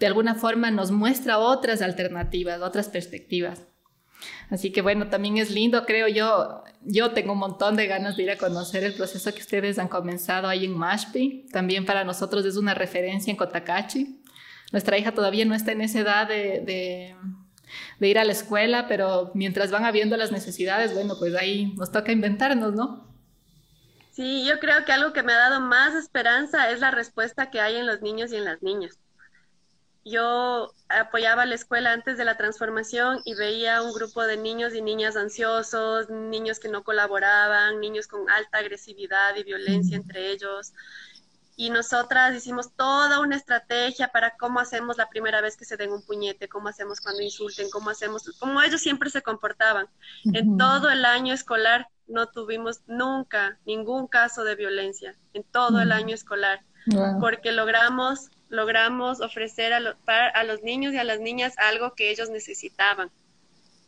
de 0.00 0.06
alguna 0.06 0.34
forma 0.34 0.72
nos 0.72 0.90
muestra 0.90 1.38
otras 1.38 1.80
alternativas, 1.80 2.60
otras 2.60 2.88
perspectivas. 2.88 3.62
Así 4.50 4.72
que 4.72 4.82
bueno, 4.82 5.08
también 5.08 5.36
es 5.38 5.50
lindo, 5.50 5.84
creo 5.86 6.08
yo. 6.08 6.62
Yo 6.82 7.12
tengo 7.12 7.32
un 7.32 7.38
montón 7.38 7.76
de 7.76 7.86
ganas 7.86 8.16
de 8.16 8.24
ir 8.24 8.30
a 8.30 8.38
conocer 8.38 8.84
el 8.84 8.94
proceso 8.94 9.32
que 9.32 9.40
ustedes 9.40 9.78
han 9.78 9.88
comenzado 9.88 10.48
ahí 10.48 10.64
en 10.66 10.76
Mashpi. 10.76 11.46
También 11.52 11.86
para 11.86 12.04
nosotros 12.04 12.44
es 12.44 12.56
una 12.56 12.74
referencia 12.74 13.30
en 13.30 13.36
Cotacachi. 13.36 14.22
Nuestra 14.72 14.98
hija 14.98 15.12
todavía 15.12 15.44
no 15.44 15.54
está 15.54 15.72
en 15.72 15.80
esa 15.82 16.00
edad 16.00 16.28
de, 16.28 17.14
de 17.98 18.08
ir 18.08 18.18
a 18.18 18.24
la 18.24 18.32
escuela, 18.32 18.86
pero 18.88 19.30
mientras 19.34 19.70
van 19.70 19.84
habiendo 19.84 20.16
las 20.16 20.32
necesidades, 20.32 20.94
bueno, 20.94 21.14
pues 21.18 21.34
ahí 21.34 21.74
nos 21.76 21.92
toca 21.92 22.12
inventarnos, 22.12 22.74
¿no? 22.74 23.08
Sí, 24.10 24.46
yo 24.46 24.58
creo 24.60 24.84
que 24.86 24.92
algo 24.92 25.12
que 25.12 25.22
me 25.22 25.32
ha 25.34 25.36
dado 25.38 25.60
más 25.60 25.94
esperanza 25.94 26.70
es 26.70 26.80
la 26.80 26.90
respuesta 26.90 27.50
que 27.50 27.60
hay 27.60 27.76
en 27.76 27.86
los 27.86 28.00
niños 28.00 28.32
y 28.32 28.36
en 28.36 28.44
las 28.46 28.62
niñas. 28.62 28.98
Yo 30.04 30.72
apoyaba 30.88 31.46
la 31.46 31.54
escuela 31.54 31.92
antes 31.92 32.18
de 32.18 32.26
la 32.26 32.36
transformación 32.36 33.22
y 33.24 33.34
veía 33.34 33.82
un 33.82 33.94
grupo 33.94 34.22
de 34.22 34.36
niños 34.36 34.74
y 34.74 34.82
niñas 34.82 35.16
ansiosos, 35.16 36.10
niños 36.10 36.60
que 36.60 36.68
no 36.68 36.84
colaboraban, 36.84 37.80
niños 37.80 38.06
con 38.06 38.28
alta 38.28 38.58
agresividad 38.58 39.34
y 39.36 39.44
violencia 39.44 39.96
entre 39.96 40.30
ellos. 40.30 40.74
Y 41.56 41.70
nosotras 41.70 42.34
hicimos 42.34 42.74
toda 42.74 43.20
una 43.20 43.36
estrategia 43.36 44.08
para 44.08 44.36
cómo 44.36 44.60
hacemos 44.60 44.98
la 44.98 45.08
primera 45.08 45.40
vez 45.40 45.56
que 45.56 45.64
se 45.64 45.76
den 45.76 45.92
un 45.92 46.04
puñete, 46.04 46.48
cómo 46.48 46.68
hacemos 46.68 47.00
cuando 47.00 47.22
insulten, 47.22 47.70
cómo 47.70 47.90
hacemos, 47.90 48.24
como 48.38 48.60
ellos 48.60 48.80
siempre 48.80 49.08
se 49.08 49.22
comportaban. 49.22 49.86
En 50.24 50.58
todo 50.58 50.90
el 50.90 51.04
año 51.04 51.32
escolar 51.32 51.88
no 52.06 52.26
tuvimos 52.26 52.82
nunca 52.86 53.58
ningún 53.64 54.06
caso 54.08 54.44
de 54.44 54.56
violencia, 54.56 55.16
en 55.32 55.44
todo 55.44 55.80
el 55.80 55.92
año 55.92 56.14
escolar, 56.14 56.60
porque 57.20 57.52
logramos, 57.52 58.30
logramos 58.48 59.20
ofrecer 59.20 59.72
a, 59.72 59.96
a 60.28 60.44
los 60.44 60.62
niños 60.62 60.94
y 60.94 60.98
a 60.98 61.04
las 61.04 61.20
niñas 61.20 61.54
algo 61.58 61.94
que 61.94 62.10
ellos 62.10 62.30
necesitaban. 62.30 63.10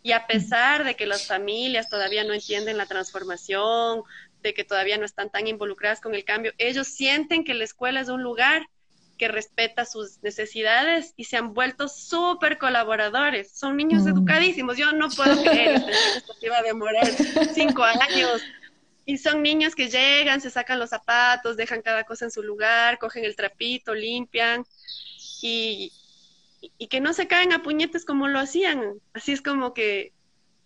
Y 0.02 0.12
a 0.12 0.26
pesar 0.26 0.84
de 0.84 0.94
que 0.94 1.06
las 1.06 1.26
familias 1.26 1.88
todavía 1.88 2.24
no 2.24 2.32
entienden 2.32 2.78
la 2.78 2.86
transformación, 2.86 4.02
de 4.42 4.54
que 4.54 4.64
todavía 4.64 4.98
no 4.98 5.04
están 5.04 5.30
tan 5.30 5.46
involucradas 5.46 6.00
con 6.00 6.14
el 6.14 6.24
cambio, 6.24 6.52
ellos 6.58 6.86
sienten 6.86 7.42
que 7.42 7.54
la 7.54 7.64
escuela 7.64 8.00
es 8.00 8.08
un 8.08 8.22
lugar 8.22 8.66
que 9.16 9.28
respeta 9.28 9.84
sus 9.84 10.22
necesidades 10.22 11.14
y 11.16 11.24
se 11.24 11.36
han 11.36 11.54
vuelto 11.54 11.88
súper 11.88 12.58
colaboradores. 12.58 13.50
Son 13.50 13.76
niños 13.76 14.04
mm. 14.04 14.08
educadísimos. 14.08 14.76
Yo 14.76 14.92
no 14.92 15.08
puedo 15.10 15.42
creer 15.42 15.82
esto 16.16 16.34
que 16.38 16.46
iba 16.46 16.58
a 16.58 16.62
demorar 16.62 17.06
cinco 17.54 17.82
años. 17.82 18.42
Y 19.06 19.18
son 19.18 19.42
niños 19.42 19.74
que 19.74 19.88
llegan, 19.88 20.40
se 20.42 20.50
sacan 20.50 20.78
los 20.78 20.90
zapatos, 20.90 21.56
dejan 21.56 21.80
cada 21.80 22.04
cosa 22.04 22.26
en 22.26 22.30
su 22.30 22.42
lugar, 22.42 22.98
cogen 22.98 23.24
el 23.24 23.36
trapito, 23.36 23.94
limpian 23.94 24.64
y, 25.40 25.92
y 26.76 26.88
que 26.88 27.00
no 27.00 27.12
se 27.14 27.28
caen 27.28 27.52
a 27.52 27.62
puñetes 27.62 28.04
como 28.04 28.28
lo 28.28 28.38
hacían. 28.40 29.00
Así 29.14 29.32
es 29.32 29.42
como 29.42 29.72
que 29.72 30.12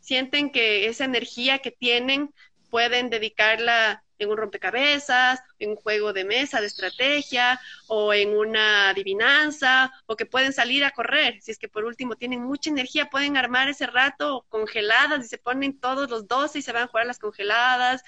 sienten 0.00 0.50
que 0.50 0.88
esa 0.88 1.04
energía 1.04 1.58
que 1.60 1.70
tienen 1.70 2.34
pueden 2.70 3.10
dedicarla 3.10 4.02
en 4.20 4.30
un 4.30 4.36
rompecabezas, 4.36 5.42
en 5.58 5.70
un 5.70 5.76
juego 5.76 6.12
de 6.12 6.24
mesa 6.24 6.60
de 6.60 6.66
estrategia 6.66 7.60
o 7.88 8.12
en 8.12 8.36
una 8.36 8.90
adivinanza 8.90 9.92
o 10.06 10.16
que 10.16 10.26
pueden 10.26 10.52
salir 10.52 10.84
a 10.84 10.90
correr. 10.90 11.40
Si 11.40 11.50
es 11.50 11.58
que 11.58 11.68
por 11.68 11.84
último 11.84 12.16
tienen 12.16 12.42
mucha 12.42 12.70
energía, 12.70 13.10
pueden 13.10 13.36
armar 13.36 13.68
ese 13.68 13.86
rato 13.86 14.44
congeladas 14.48 15.24
y 15.24 15.28
se 15.28 15.38
ponen 15.38 15.78
todos 15.78 16.10
los 16.10 16.28
12 16.28 16.58
y 16.58 16.62
se 16.62 16.72
van 16.72 16.84
a 16.84 16.86
jugar 16.88 17.06
las 17.06 17.18
congeladas 17.18 18.02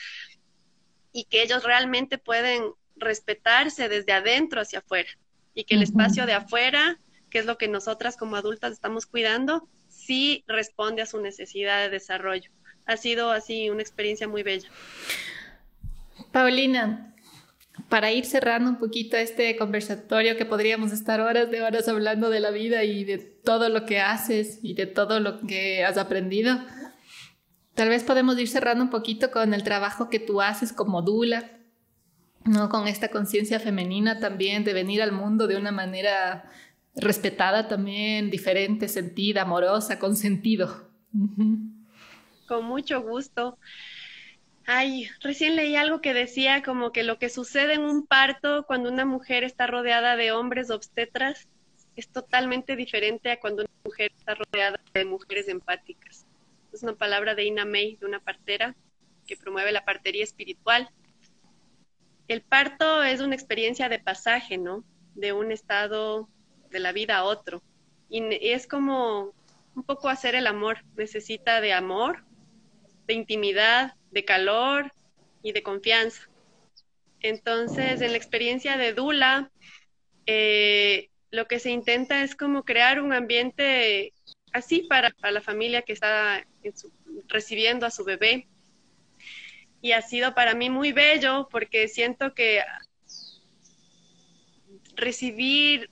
y 1.12 1.24
que 1.24 1.42
ellos 1.42 1.64
realmente 1.64 2.18
pueden 2.18 2.72
respetarse 2.96 3.88
desde 3.88 4.12
adentro 4.12 4.60
hacia 4.60 4.80
afuera 4.80 5.10
y 5.54 5.64
que 5.64 5.74
el 5.74 5.82
espacio 5.82 6.26
de 6.26 6.34
afuera, 6.34 7.00
que 7.30 7.38
es 7.38 7.46
lo 7.46 7.58
que 7.58 7.68
nosotras 7.68 8.16
como 8.16 8.36
adultas 8.36 8.72
estamos 8.72 9.06
cuidando, 9.06 9.68
sí 9.88 10.44
responde 10.46 11.02
a 11.02 11.06
su 11.06 11.20
necesidad 11.20 11.80
de 11.80 11.90
desarrollo 11.90 12.50
ha 12.86 12.96
sido 12.96 13.30
así 13.30 13.70
una 13.70 13.82
experiencia 13.82 14.28
muy 14.28 14.42
bella. 14.42 14.68
Paulina, 16.33 17.14
para 17.89 18.11
ir 18.11 18.24
cerrando 18.24 18.70
un 18.70 18.78
poquito 18.78 19.16
este 19.16 19.57
conversatorio 19.57 20.37
que 20.37 20.47
podríamos 20.47 20.93
estar 20.93 21.20
horas 21.20 21.51
de 21.51 21.62
horas 21.62 21.89
hablando 21.89 22.30
de 22.30 22.41
la 22.41 22.51
vida 22.51 22.85
y 22.85 23.05
de 23.05 23.18
todo 23.18 23.68
lo 23.68 23.85
que 23.85 24.01
haces 24.01 24.59
y 24.62 24.74
de 24.74 24.87
todo 24.87 25.20
lo 25.20 25.41
que 25.41 25.85
has 25.85 25.99
aprendido, 25.99 26.59
tal 27.74 27.89
vez 27.89 28.03
podemos 28.03 28.39
ir 28.39 28.49
cerrando 28.49 28.85
un 28.85 28.91
poquito 28.91 29.30
con 29.30 29.55
el 29.55 29.62
trabajo 29.62 30.09
que 30.09 30.18
tú 30.18 30.41
haces 30.41 30.72
como 30.72 31.03
dula, 31.03 31.51
¿no? 32.45 32.68
con 32.68 32.89
esta 32.89 33.09
conciencia 33.09 33.61
femenina 33.61 34.18
también 34.18 34.64
de 34.64 34.72
venir 34.72 35.03
al 35.03 35.12
mundo 35.12 35.47
de 35.47 35.57
una 35.57 35.70
manera 35.70 36.51
respetada 36.95 37.68
también, 37.68 38.30
diferente, 38.30 38.89
sentida, 38.89 39.43
amorosa, 39.43 39.99
con 39.99 40.16
sentido 40.16 40.91
con 42.53 42.64
mucho 42.66 43.01
gusto. 43.03 43.59
Ay, 44.66 45.08
recién 45.20 45.56
leí 45.56 45.74
algo 45.74 46.00
que 46.00 46.14
decía 46.14 46.62
como 46.62 46.92
que 46.92 47.02
lo 47.02 47.18
que 47.18 47.28
sucede 47.28 47.74
en 47.74 47.82
un 47.82 48.06
parto 48.06 48.64
cuando 48.64 48.90
una 48.90 49.04
mujer 49.04 49.42
está 49.42 49.66
rodeada 49.66 50.16
de 50.16 50.30
hombres 50.30 50.70
obstetras 50.70 51.48
es 51.96 52.08
totalmente 52.08 52.76
diferente 52.76 53.30
a 53.30 53.40
cuando 53.40 53.62
una 53.62 53.72
mujer 53.84 54.12
está 54.16 54.34
rodeada 54.34 54.80
de 54.94 55.04
mujeres 55.04 55.48
empáticas. 55.48 56.26
Es 56.72 56.82
una 56.82 56.94
palabra 56.94 57.34
de 57.34 57.44
Ina 57.44 57.64
May, 57.64 57.96
de 57.96 58.06
una 58.06 58.20
partera 58.20 58.74
que 59.26 59.36
promueve 59.36 59.72
la 59.72 59.84
partería 59.84 60.24
espiritual. 60.24 60.88
El 62.28 62.40
parto 62.40 63.02
es 63.02 63.20
una 63.20 63.34
experiencia 63.34 63.88
de 63.88 63.98
pasaje, 63.98 64.58
¿no? 64.58 64.84
De 65.14 65.32
un 65.32 65.52
estado 65.52 66.28
de 66.70 66.78
la 66.78 66.92
vida 66.92 67.18
a 67.18 67.24
otro. 67.24 67.62
Y 68.08 68.22
es 68.48 68.66
como 68.66 69.34
un 69.74 69.82
poco 69.82 70.08
hacer 70.08 70.34
el 70.34 70.46
amor. 70.46 70.78
Necesita 70.96 71.60
de 71.60 71.74
amor, 71.74 72.24
de 73.06 73.14
intimidad, 73.14 73.94
de 74.12 74.24
calor 74.24 74.92
y 75.42 75.52
de 75.52 75.62
confianza. 75.62 76.28
Entonces, 77.20 78.00
en 78.00 78.12
la 78.12 78.16
experiencia 78.16 78.76
de 78.76 78.92
Dula, 78.92 79.50
eh, 80.26 81.08
lo 81.30 81.46
que 81.46 81.58
se 81.58 81.70
intenta 81.70 82.22
es 82.22 82.36
como 82.36 82.64
crear 82.64 83.00
un 83.00 83.12
ambiente 83.12 84.12
así 84.52 84.82
para, 84.82 85.14
la 85.22 85.40
familia 85.40 85.82
que 85.82 85.94
está 85.94 86.46
recibiendo 87.28 87.86
a 87.86 87.90
su 87.90 88.04
bebé. 88.04 88.48
Y 89.80 89.92
ha 89.92 90.02
sido 90.02 90.34
para 90.34 90.54
mí 90.54 90.70
muy 90.70 90.92
bello 90.92 91.48
porque 91.50 91.88
siento 91.88 92.34
que 92.34 92.60
recibir 94.94 95.90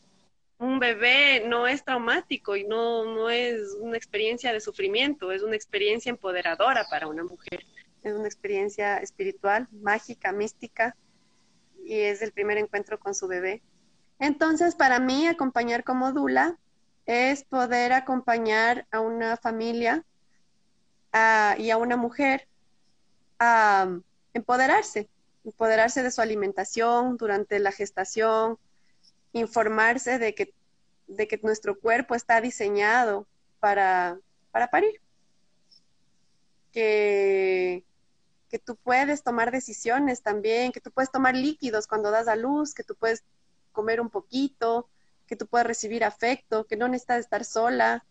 un 0.59 0.79
bebé 0.79 1.43
no 1.47 1.67
es 1.67 1.83
traumático 1.85 2.55
y 2.55 2.65
no, 2.65 3.05
no 3.05 3.31
es 3.31 3.77
una 3.81 3.97
experiencia 3.97 4.53
de 4.53 4.61
sufrimiento, 4.61 5.33
es 5.33 5.43
una 5.43 5.57
experiencia 5.57 6.11
empoderadora 6.11 6.85
para 6.91 7.09
una 7.09 7.25
mujer. 7.25 7.65
Es 8.03 8.15
una 8.15 8.27
experiencia 8.27 8.99
espiritual, 8.99 9.69
mágica, 9.73 10.33
mística 10.33 10.97
y 11.85 12.01
es 12.01 12.23
el 12.23 12.33
primer 12.33 12.59
encuentro 12.59 12.99
con 12.99 13.15
su 13.15 13.27
bebé. 13.27 13.63
Entonces, 14.19 14.75
para 14.75 15.01
mí, 15.01 15.27
acompañar 15.27 15.85
como 15.85 16.13
dula 16.13 16.59
es 17.07 17.45
poder 17.45 17.93
acompañar 17.93 18.87
a 18.91 19.01
una 19.01 19.37
familia 19.37 20.05
y 21.59 21.71
a 21.71 21.77
una 21.77 21.97
mujer 21.97 22.47
a 23.39 23.89
empoderarse, 24.35 25.09
empoderarse 25.45 26.03
de 26.03 26.11
su 26.11 26.21
alimentación 26.21 27.17
durante 27.17 27.59
la 27.59 27.73
gestación, 27.73 28.59
informarse 29.33 30.19
de 30.19 30.35
que, 30.35 30.55
de 31.09 31.27
que 31.27 31.41
nuestro 31.43 31.79
cuerpo 31.79 32.15
está 32.15 32.41
diseñado 32.41 33.27
para, 33.59 34.19
para 34.53 34.71
parir. 34.71 35.01
Que, 36.73 37.85
que 38.51 38.59
tú 38.59 38.77
puedes 38.77 39.23
tomar 39.23 39.53
decisiones 39.53 40.23
también, 40.23 40.73
que 40.73 40.81
tú 40.81 40.91
puedes 40.91 41.11
tomar 41.11 41.35
líquidos 41.35 41.87
cuando 41.87 42.11
das 42.11 42.29
a 42.29 42.37
luz, 42.37 42.75
que 42.75 42.83
tú 42.83 42.97
puedes 42.97 43.25
comer 43.73 44.01
un 44.01 44.11
poquito, 44.11 44.89
que 45.27 45.37
tú 45.37 45.47
puedes 45.47 45.67
recibir 45.67 46.05
afecto, 46.05 46.67
que 46.67 46.77
no 46.77 46.89
necesitas 46.89 47.21
estar 47.21 47.45
sola 47.45 48.05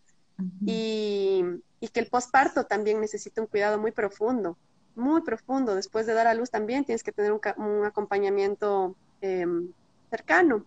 y, 0.64 1.44
y, 1.80 1.88
que 1.88 2.00
el 2.00 2.06
posparto 2.06 2.64
también 2.64 2.98
necesita 2.98 3.42
un 3.42 3.46
cuidado 3.46 3.78
muy 3.78 3.92
profundo, 3.92 4.56
muy 4.94 5.20
profundo. 5.20 5.74
Después 5.74 6.06
de 6.06 6.14
dar 6.14 6.26
a 6.26 6.32
luz 6.32 6.50
también 6.50 6.86
tienes 6.86 7.02
que 7.02 7.12
tener 7.12 7.32
un, 7.32 7.40
un 7.58 7.84
acompañamiento 7.84 8.96
em, 9.20 9.70
cercano. 10.08 10.64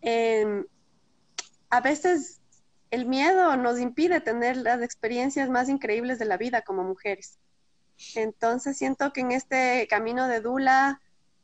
Em, 0.00 0.64
a 1.70 1.80
veces 1.80 2.40
el 2.92 3.06
miedo 3.06 3.56
nos 3.56 3.80
impide 3.80 4.20
tener 4.20 4.56
las 4.56 4.80
experiencias 4.80 5.50
más 5.50 5.68
increíbles 5.68 6.20
de 6.20 6.26
la 6.26 6.36
vida 6.36 6.62
como 6.62 6.84
mujeres. 6.84 7.40
Entonces 8.14 8.76
siento 8.76 9.12
que 9.12 9.20
en 9.20 9.32
este 9.32 9.86
camino 9.88 10.26
de 10.28 10.40
Dula 10.40 11.00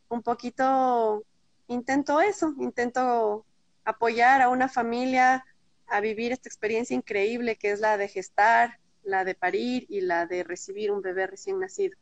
un 0.08 0.22
poquito 0.22 1.24
intento 1.68 2.20
eso, 2.20 2.54
intento 2.58 3.44
apoyar 3.84 4.42
a 4.42 4.48
una 4.48 4.68
familia 4.68 5.44
a 5.88 6.00
vivir 6.00 6.32
esta 6.32 6.48
experiencia 6.48 6.96
increíble 6.96 7.56
que 7.56 7.70
es 7.70 7.80
la 7.80 7.96
de 7.96 8.08
gestar, 8.08 8.78
la 9.04 9.24
de 9.24 9.34
parir 9.34 9.86
y 9.88 10.00
la 10.00 10.26
de 10.26 10.42
recibir 10.42 10.90
un 10.90 11.02
bebé 11.02 11.26
recién 11.26 11.60
nacido. 11.60 11.96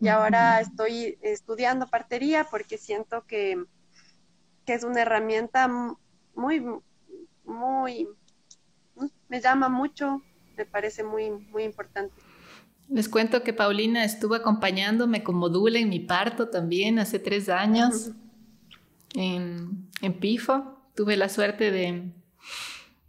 Y 0.00 0.08
ahora 0.08 0.60
estoy 0.60 1.18
estudiando 1.22 1.86
partería 1.86 2.44
porque 2.50 2.76
siento 2.76 3.24
que 3.26 3.64
que 4.64 4.74
es 4.74 4.84
una 4.84 5.02
herramienta 5.02 5.68
muy, 6.34 6.64
muy, 7.44 8.08
me 9.28 9.40
llama 9.40 9.68
mucho, 9.68 10.22
me 10.56 10.64
parece 10.64 11.04
muy, 11.04 11.30
muy 11.30 11.64
importante. 11.64 12.14
Les 12.88 13.08
cuento 13.08 13.42
que 13.42 13.52
Paulina 13.52 14.04
estuvo 14.04 14.34
acompañándome 14.34 15.22
como 15.22 15.48
dula 15.48 15.78
en 15.78 15.88
mi 15.88 16.00
parto 16.00 16.48
también 16.48 16.98
hace 16.98 17.18
tres 17.18 17.48
años 17.48 18.10
en, 19.14 19.88
en 20.02 20.12
Pifo. 20.14 20.78
Tuve 20.94 21.16
la 21.16 21.28
suerte 21.28 21.70
de, 21.70 22.12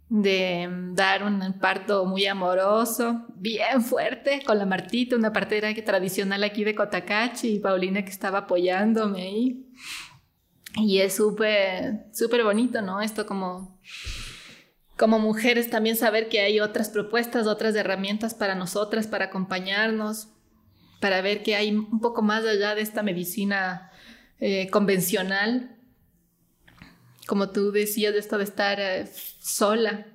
de 0.08 0.68
dar 0.92 1.22
un 1.22 1.58
parto 1.60 2.04
muy 2.06 2.26
amoroso, 2.26 3.26
bien 3.36 3.82
fuerte, 3.82 4.42
con 4.44 4.58
la 4.58 4.66
Martita, 4.66 5.14
una 5.14 5.32
partera 5.32 5.72
tradicional 5.84 6.42
aquí 6.42 6.64
de 6.64 6.74
Cotacachi, 6.74 7.54
y 7.54 7.58
Paulina 7.58 8.04
que 8.04 8.10
estaba 8.10 8.38
apoyándome 8.38 9.22
ahí. 9.22 9.66
Y 10.76 10.98
es 10.98 11.16
súper, 11.16 12.06
súper 12.12 12.44
bonito, 12.44 12.82
¿no? 12.82 13.00
Esto 13.00 13.24
como, 13.24 13.78
como 14.96 15.18
mujeres 15.18 15.68
también 15.68 15.96
saber 15.96 16.28
que 16.28 16.40
hay 16.40 16.60
otras 16.60 16.88
propuestas, 16.88 17.46
otras 17.46 17.74
herramientas 17.74 18.34
para 18.34 18.54
nosotras, 18.54 19.06
para 19.06 19.26
acompañarnos, 19.26 20.28
para 21.00 21.20
ver 21.20 21.42
que 21.42 21.54
hay 21.54 21.72
un 21.72 22.00
poco 22.00 22.22
más 22.22 22.44
allá 22.44 22.74
de 22.74 22.80
esta 22.80 23.02
medicina 23.02 23.90
eh, 24.40 24.68
convencional. 24.70 25.76
Como 27.26 27.50
tú 27.50 27.72
decías, 27.72 28.14
de 28.14 28.20
esto 28.20 28.38
de 28.38 28.44
estar 28.44 28.80
eh, 28.80 29.06
sola 29.40 30.06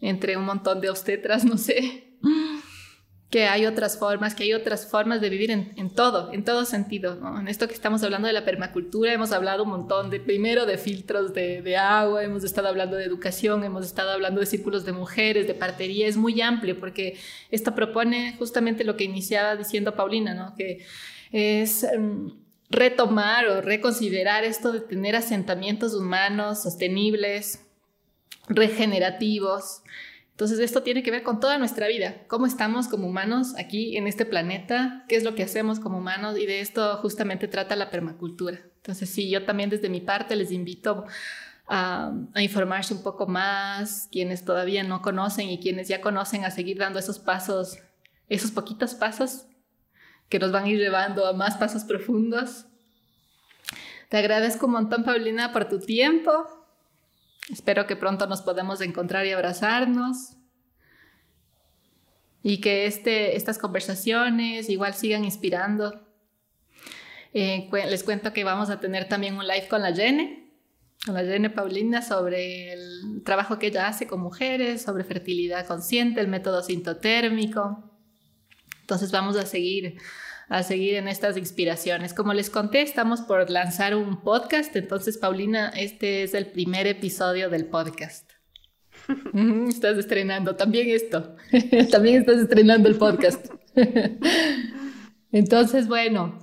entre 0.00 0.36
un 0.36 0.44
montón 0.44 0.80
de 0.80 0.90
obstetras, 0.90 1.44
no 1.46 1.56
sé, 1.56 2.14
que 3.30 3.46
hay 3.46 3.66
otras 3.66 3.98
formas, 3.98 4.34
que 4.34 4.44
hay 4.44 4.54
otras 4.54 4.86
formas 4.86 5.20
de 5.20 5.28
vivir 5.28 5.50
en, 5.50 5.90
todo, 5.90 6.32
en 6.32 6.44
todo 6.44 6.64
sentido. 6.64 7.18
En 7.38 7.46
esto 7.46 7.68
que 7.68 7.74
estamos 7.74 8.02
hablando 8.02 8.26
de 8.26 8.32
la 8.32 8.44
permacultura, 8.44 9.12
hemos 9.12 9.32
hablado 9.32 9.64
un 9.64 9.70
montón 9.70 10.08
de, 10.08 10.18
primero, 10.18 10.64
de 10.64 10.78
filtros 10.78 11.34
de, 11.34 11.60
de, 11.60 11.76
agua, 11.76 12.24
hemos 12.24 12.42
estado 12.42 12.68
hablando 12.68 12.96
de 12.96 13.04
educación, 13.04 13.64
hemos 13.64 13.84
estado 13.84 14.12
hablando 14.12 14.40
de 14.40 14.46
círculos 14.46 14.86
de 14.86 14.92
mujeres, 14.92 15.46
de 15.46 15.54
partería, 15.54 16.06
es 16.06 16.16
muy 16.16 16.40
amplio 16.40 16.80
porque 16.80 17.18
esto 17.50 17.74
propone 17.74 18.34
justamente 18.38 18.82
lo 18.84 18.96
que 18.96 19.04
iniciaba 19.04 19.56
diciendo 19.56 19.94
Paulina, 19.94 20.34
¿no? 20.34 20.54
que 20.56 20.84
es... 21.30 21.84
Em, 21.84 22.30
retomar 22.70 23.46
o 23.46 23.60
reconsiderar 23.62 24.44
esto 24.44 24.72
de 24.72 24.80
tener 24.80 25.16
asentamientos 25.16 25.94
humanos 25.94 26.62
sostenibles, 26.62 27.64
regenerativos. 28.48 29.82
Entonces 30.38 30.60
esto 30.60 30.84
tiene 30.84 31.02
que 31.02 31.10
ver 31.10 31.24
con 31.24 31.40
toda 31.40 31.58
nuestra 31.58 31.88
vida, 31.88 32.14
cómo 32.28 32.46
estamos 32.46 32.86
como 32.86 33.08
humanos 33.08 33.56
aquí 33.58 33.96
en 33.96 34.06
este 34.06 34.24
planeta, 34.24 35.04
qué 35.08 35.16
es 35.16 35.24
lo 35.24 35.34
que 35.34 35.42
hacemos 35.42 35.80
como 35.80 35.98
humanos 35.98 36.38
y 36.38 36.46
de 36.46 36.60
esto 36.60 36.96
justamente 36.98 37.48
trata 37.48 37.74
la 37.74 37.90
permacultura. 37.90 38.60
Entonces 38.76 39.10
sí, 39.10 39.28
yo 39.28 39.44
también 39.44 39.68
desde 39.68 39.88
mi 39.88 40.00
parte 40.00 40.36
les 40.36 40.52
invito 40.52 41.06
a, 41.66 42.12
informarse 42.36 42.94
un 42.94 43.02
poco 43.02 43.26
más, 43.26 44.08
quienes 44.12 44.44
todavía 44.44 44.84
no 44.84 45.02
conocen 45.02 45.48
y 45.48 45.58
quienes 45.58 45.88
ya 45.88 46.00
conocen, 46.00 46.44
a 46.44 46.52
seguir 46.52 46.78
dando 46.78 47.00
esos 47.00 47.18
pasos, 47.18 47.80
esos 48.28 48.52
poquitos 48.52 48.94
pasos 48.94 49.46
que 50.28 50.38
nos 50.38 50.52
van 50.52 50.66
a 50.66 50.68
ir 50.68 50.78
llevando 50.78 51.26
a 51.26 51.32
más 51.32 51.56
pasos 51.56 51.82
profundos. 51.82 52.66
Te 54.08 54.18
agradezco 54.18 54.66
un 54.66 54.72
montón, 54.72 55.02
Paulina, 55.02 55.52
por 55.52 55.68
tu 55.68 55.80
tiempo. 55.80 56.57
Espero 57.50 57.86
que 57.86 57.96
pronto 57.96 58.26
nos 58.26 58.42
podamos 58.42 58.80
encontrar 58.80 59.26
y 59.26 59.32
abrazarnos. 59.32 60.36
Y 62.42 62.60
que 62.60 62.86
este, 62.86 63.36
estas 63.36 63.58
conversaciones 63.58 64.68
igual 64.68 64.94
sigan 64.94 65.24
inspirando. 65.24 66.06
Eh, 67.34 67.68
les 67.72 68.04
cuento 68.04 68.32
que 68.32 68.44
vamos 68.44 68.70
a 68.70 68.80
tener 68.80 69.08
también 69.08 69.36
un 69.36 69.46
live 69.46 69.68
con 69.68 69.82
la 69.82 69.94
Jene, 69.94 70.50
con 71.04 71.14
la 71.14 71.22
Jene 71.22 71.50
Paulina, 71.50 72.02
sobre 72.02 72.72
el 72.72 73.22
trabajo 73.24 73.58
que 73.58 73.68
ella 73.68 73.88
hace 73.88 74.06
con 74.06 74.20
mujeres, 74.20 74.82
sobre 74.82 75.04
fertilidad 75.04 75.66
consciente, 75.66 76.20
el 76.20 76.28
método 76.28 76.62
sintotérmico. 76.62 77.90
Entonces 78.80 79.10
vamos 79.12 79.36
a 79.36 79.44
seguir 79.44 79.98
a 80.48 80.62
seguir 80.62 80.94
en 80.94 81.08
estas 81.08 81.36
inspiraciones. 81.36 82.14
Como 82.14 82.32
les 82.32 82.50
conté, 82.50 82.82
estamos 82.82 83.20
por 83.20 83.50
lanzar 83.50 83.94
un 83.94 84.22
podcast, 84.22 84.74
entonces 84.76 85.18
Paulina, 85.18 85.68
este 85.70 86.22
es 86.22 86.34
el 86.34 86.46
primer 86.46 86.86
episodio 86.86 87.50
del 87.50 87.66
podcast. 87.66 88.30
estás 89.68 89.98
estrenando 89.98 90.56
también 90.56 90.88
esto, 90.88 91.36
también 91.90 92.20
estás 92.20 92.38
estrenando 92.38 92.88
el 92.88 92.96
podcast. 92.96 93.46
entonces, 95.32 95.86
bueno, 95.86 96.38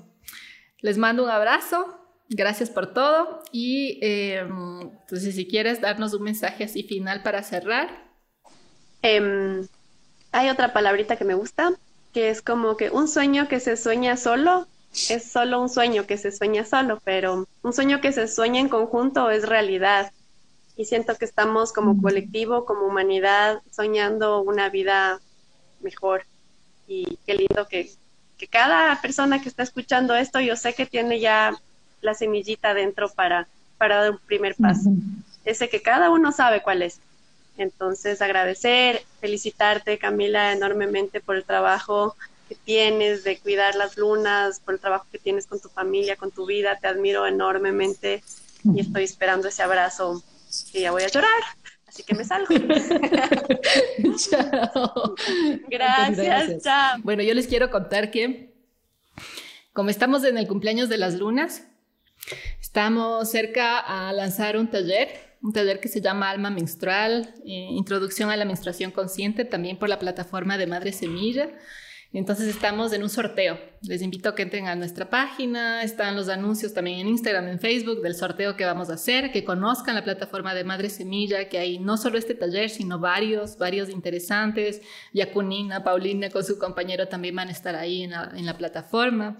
les 0.79 0.97
mando 0.97 1.23
un 1.23 1.29
abrazo, 1.29 1.99
gracias 2.29 2.69
por 2.69 2.93
todo 2.93 3.39
y 3.51 3.99
em, 4.01 4.81
entonces 4.81 5.35
si 5.35 5.47
quieres 5.47 5.81
darnos 5.81 6.13
un 6.13 6.23
mensaje 6.23 6.63
así 6.63 6.83
final 6.83 7.23
para 7.23 7.41
cerrar. 7.41 8.05
Em, 9.01 9.67
hay 10.31 10.49
otra 10.49 10.73
palabrita 10.73 11.15
que 11.15 11.25
me 11.25 11.33
gusta, 11.33 11.71
que 12.15 12.29
es 12.29 12.41
como 12.41 12.77
que 12.77 12.91
un 12.91 13.09
sueño 13.09 13.49
que 13.49 13.59
se 13.59 13.75
sueña 13.75 14.15
solo 14.15 14.67
es 15.09 15.29
solo 15.29 15.59
un 15.61 15.67
sueño 15.67 16.07
que 16.07 16.15
se 16.15 16.31
sueña 16.31 16.63
solo, 16.63 17.01
pero 17.03 17.45
un 17.61 17.73
sueño 17.73 17.99
que 17.99 18.13
se 18.13 18.29
sueña 18.29 18.61
en 18.61 18.69
conjunto 18.69 19.29
es 19.29 19.45
realidad. 19.45 20.13
Y 20.77 20.85
siento 20.85 21.15
que 21.15 21.25
estamos 21.25 21.73
como 21.73 22.01
colectivo, 22.01 22.63
como 22.63 22.85
humanidad, 22.85 23.59
soñando 23.69 24.41
una 24.41 24.69
vida 24.69 25.19
mejor. 25.81 26.23
Y 26.87 27.19
qué 27.25 27.33
lindo 27.33 27.67
que, 27.67 27.91
que 28.37 28.47
cada 28.47 29.01
persona 29.01 29.41
que 29.41 29.49
está 29.49 29.63
escuchando 29.63 30.15
esto, 30.15 30.39
yo 30.39 30.55
sé 30.55 30.73
que 30.73 30.85
tiene 30.85 31.19
ya 31.19 31.53
la 31.99 32.13
semillita 32.13 32.73
dentro 32.73 33.09
para, 33.09 33.45
para 33.77 33.97
dar 33.97 34.11
un 34.11 34.19
primer 34.19 34.55
paso. 34.55 34.89
Ese 35.43 35.67
que 35.67 35.81
cada 35.81 36.09
uno 36.09 36.31
sabe 36.31 36.63
cuál 36.63 36.81
es. 36.81 37.01
Entonces, 37.57 38.21
agradecer, 38.21 39.01
felicitarte, 39.21 39.97
Camila, 39.97 40.51
enormemente 40.51 41.21
por 41.21 41.35
el 41.35 41.43
trabajo 41.43 42.15
que 42.49 42.55
tienes 42.55 43.23
de 43.23 43.39
cuidar 43.39 43.75
las 43.75 43.97
lunas, 43.97 44.59
por 44.59 44.75
el 44.75 44.79
trabajo 44.79 45.07
que 45.11 45.17
tienes 45.17 45.47
con 45.47 45.59
tu 45.59 45.69
familia, 45.69 46.15
con 46.15 46.31
tu 46.31 46.45
vida. 46.45 46.77
Te 46.79 46.87
admiro 46.87 47.25
enormemente 47.25 48.23
y 48.63 48.79
estoy 48.79 49.03
esperando 49.03 49.47
ese 49.47 49.63
abrazo 49.63 50.21
que 50.71 50.81
ya 50.81 50.91
voy 50.91 51.03
a 51.03 51.07
llorar. 51.07 51.29
Así 51.87 52.03
que 52.03 52.13
me 52.13 52.25
salgo. 52.25 52.47
chao. 54.17 55.15
Gracias, 55.69 56.63
chao. 56.63 56.99
Bueno, 57.03 57.23
yo 57.23 57.33
les 57.33 57.47
quiero 57.47 57.71
contar 57.71 58.11
que 58.11 58.53
como 59.75 59.89
estamos 59.89 60.23
en 60.23 60.37
el 60.37 60.47
cumpleaños 60.47 60.89
de 60.89 60.97
las 60.97 61.15
lunas, 61.15 61.63
estamos 62.61 63.29
cerca 63.29 63.79
a 63.79 64.13
lanzar 64.13 64.57
un 64.57 64.69
taller 64.69 65.24
un 65.41 65.53
taller 65.53 65.79
que 65.79 65.87
se 65.87 66.01
llama 66.01 66.29
Alma 66.29 66.49
Menstrual, 66.49 67.33
eh, 67.45 67.67
Introducción 67.71 68.29
a 68.29 68.37
la 68.37 68.45
Menstruación 68.45 68.91
Consciente, 68.91 69.45
también 69.45 69.77
por 69.77 69.89
la 69.89 69.99
plataforma 69.99 70.57
de 70.57 70.67
Madre 70.67 70.91
Semilla. 70.91 71.49
Entonces 72.13 72.47
estamos 72.47 72.93
en 72.93 73.03
un 73.03 73.09
sorteo. 73.09 73.59
Les 73.81 74.01
invito 74.01 74.29
a 74.29 74.35
que 74.35 74.43
entren 74.43 74.67
a 74.67 74.75
nuestra 74.75 75.09
página, 75.09 75.83
están 75.83 76.15
los 76.15 76.29
anuncios 76.29 76.73
también 76.73 76.99
en 76.99 77.07
Instagram, 77.07 77.49
en 77.49 77.59
Facebook 77.59 78.01
del 78.01 78.15
sorteo 78.15 78.55
que 78.55 78.63
vamos 78.63 78.89
a 78.89 78.93
hacer, 78.93 79.33
que 79.33 79.43
conozcan 79.43 79.95
la 79.95 80.03
plataforma 80.05 80.53
de 80.53 80.63
Madre 80.63 80.89
Semilla, 80.89 81.49
que 81.49 81.57
hay 81.57 81.77
no 81.77 81.97
solo 81.97 82.17
este 82.17 82.33
taller, 82.33 82.69
sino 82.69 82.99
varios, 82.99 83.57
varios 83.57 83.89
interesantes. 83.89 84.81
Yacunina, 85.11 85.83
Paulina 85.83 86.29
con 86.29 86.45
su 86.45 86.57
compañero 86.57 87.09
también 87.09 87.35
van 87.35 87.49
a 87.49 87.51
estar 87.51 87.75
ahí 87.75 88.03
en 88.03 88.11
la, 88.11 88.31
en 88.33 88.45
la 88.45 88.57
plataforma. 88.57 89.37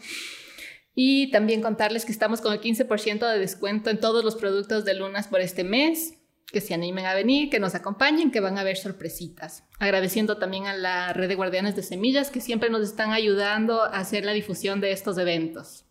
Y 0.95 1.29
también 1.29 1.61
contarles 1.61 2.05
que 2.05 2.13
estamos 2.13 2.41
con 2.41 2.53
el 2.53 2.61
15% 2.61 3.29
de 3.29 3.39
descuento 3.39 3.89
en 3.89 3.99
todos 3.99 4.23
los 4.23 4.35
productos 4.35 4.85
de 4.85 4.95
Lunas 4.95 5.27
por 5.27 5.41
este 5.41 5.63
mes. 5.63 6.13
Que 6.47 6.61
se 6.61 6.73
animen 6.73 7.05
a 7.05 7.13
venir, 7.13 7.49
que 7.49 7.59
nos 7.59 7.75
acompañen, 7.75 8.31
que 8.31 8.39
van 8.39 8.57
a 8.57 8.61
haber 8.61 8.77
sorpresitas. 8.77 9.63
Agradeciendo 9.77 10.37
también 10.37 10.67
a 10.67 10.77
la 10.77 11.11
red 11.11 11.27
de 11.27 11.35
guardianes 11.35 11.75
de 11.75 11.83
semillas 11.83 12.29
que 12.29 12.39
siempre 12.39 12.69
nos 12.69 12.87
están 12.87 13.11
ayudando 13.11 13.81
a 13.81 13.97
hacer 13.97 14.23
la 14.23 14.31
difusión 14.31 14.79
de 14.79 14.91
estos 14.91 15.17
eventos. 15.17 15.84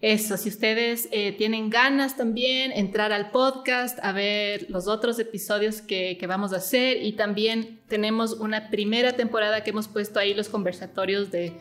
Eso, 0.00 0.38
si 0.38 0.48
ustedes 0.48 1.08
eh, 1.12 1.32
tienen 1.32 1.68
ganas 1.68 2.16
también, 2.16 2.72
entrar 2.72 3.12
al 3.12 3.30
podcast, 3.30 3.98
a 4.02 4.12
ver 4.12 4.64
los 4.70 4.88
otros 4.88 5.18
episodios 5.18 5.82
que, 5.82 6.16
que, 6.18 6.26
vamos 6.26 6.54
a 6.54 6.56
hacer 6.56 7.02
y 7.02 7.12
también 7.12 7.80
tenemos 7.86 8.32
una 8.32 8.70
primera 8.70 9.12
temporada 9.12 9.62
que 9.62 9.70
hemos 9.70 9.88
puesto 9.88 10.18
ahí 10.18 10.32
los 10.32 10.48
conversatorios 10.48 11.30
de, 11.30 11.52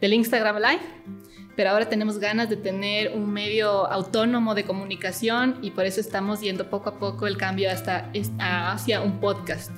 del 0.00 0.12
Instagram 0.12 0.58
Live 0.58 1.28
pero 1.58 1.70
ahora 1.70 1.88
tenemos 1.88 2.20
ganas 2.20 2.48
de 2.48 2.56
tener 2.56 3.16
un 3.16 3.32
medio 3.32 3.90
autónomo 3.90 4.54
de 4.54 4.62
comunicación 4.62 5.58
y 5.60 5.72
por 5.72 5.86
eso 5.86 6.00
estamos 6.00 6.40
yendo 6.40 6.70
poco 6.70 6.90
a 6.90 7.00
poco 7.00 7.26
el 7.26 7.36
cambio 7.36 7.68
hasta, 7.68 8.12
hacia 8.38 9.00
un 9.00 9.18
podcast 9.18 9.72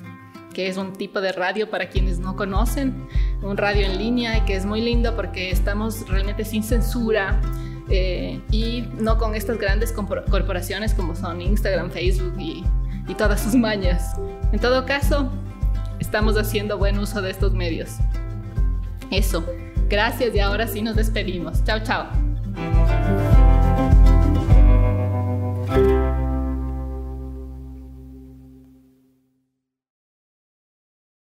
que 0.53 0.67
es 0.67 0.77
un 0.77 0.93
tipo 0.93 1.21
de 1.21 1.31
radio 1.31 1.71
para 1.71 1.89
quienes 1.89 2.19
no 2.19 2.35
conocen, 2.35 3.07
un 3.41 3.57
radio 3.57 3.87
en 3.87 3.97
línea 3.97 4.37
y 4.37 4.41
que 4.41 4.55
es 4.55 4.63
muy 4.63 4.79
lindo 4.79 5.15
porque 5.15 5.49
estamos 5.49 6.07
realmente 6.07 6.45
sin 6.45 6.61
censura 6.61 7.41
eh, 7.91 8.39
y 8.51 8.87
no 8.97 9.17
con 9.17 9.35
estas 9.35 9.57
grandes 9.57 9.91
corporaciones 9.91 10.93
como 10.93 11.15
son 11.15 11.41
Instagram, 11.41 11.91
Facebook 11.91 12.33
y, 12.39 12.63
y 13.07 13.13
todas 13.15 13.41
sus 13.41 13.53
mañas. 13.53 14.15
En 14.51 14.59
todo 14.59 14.85
caso, 14.85 15.29
estamos 15.99 16.37
haciendo 16.37 16.77
buen 16.77 16.97
uso 16.97 17.21
de 17.21 17.31
estos 17.31 17.53
medios. 17.53 17.97
Eso. 19.11 19.45
Gracias 19.89 20.33
y 20.33 20.39
ahora 20.39 20.67
sí 20.67 20.81
nos 20.81 20.95
despedimos. 20.95 21.63
Chao, 21.65 21.79
chao. 21.83 22.07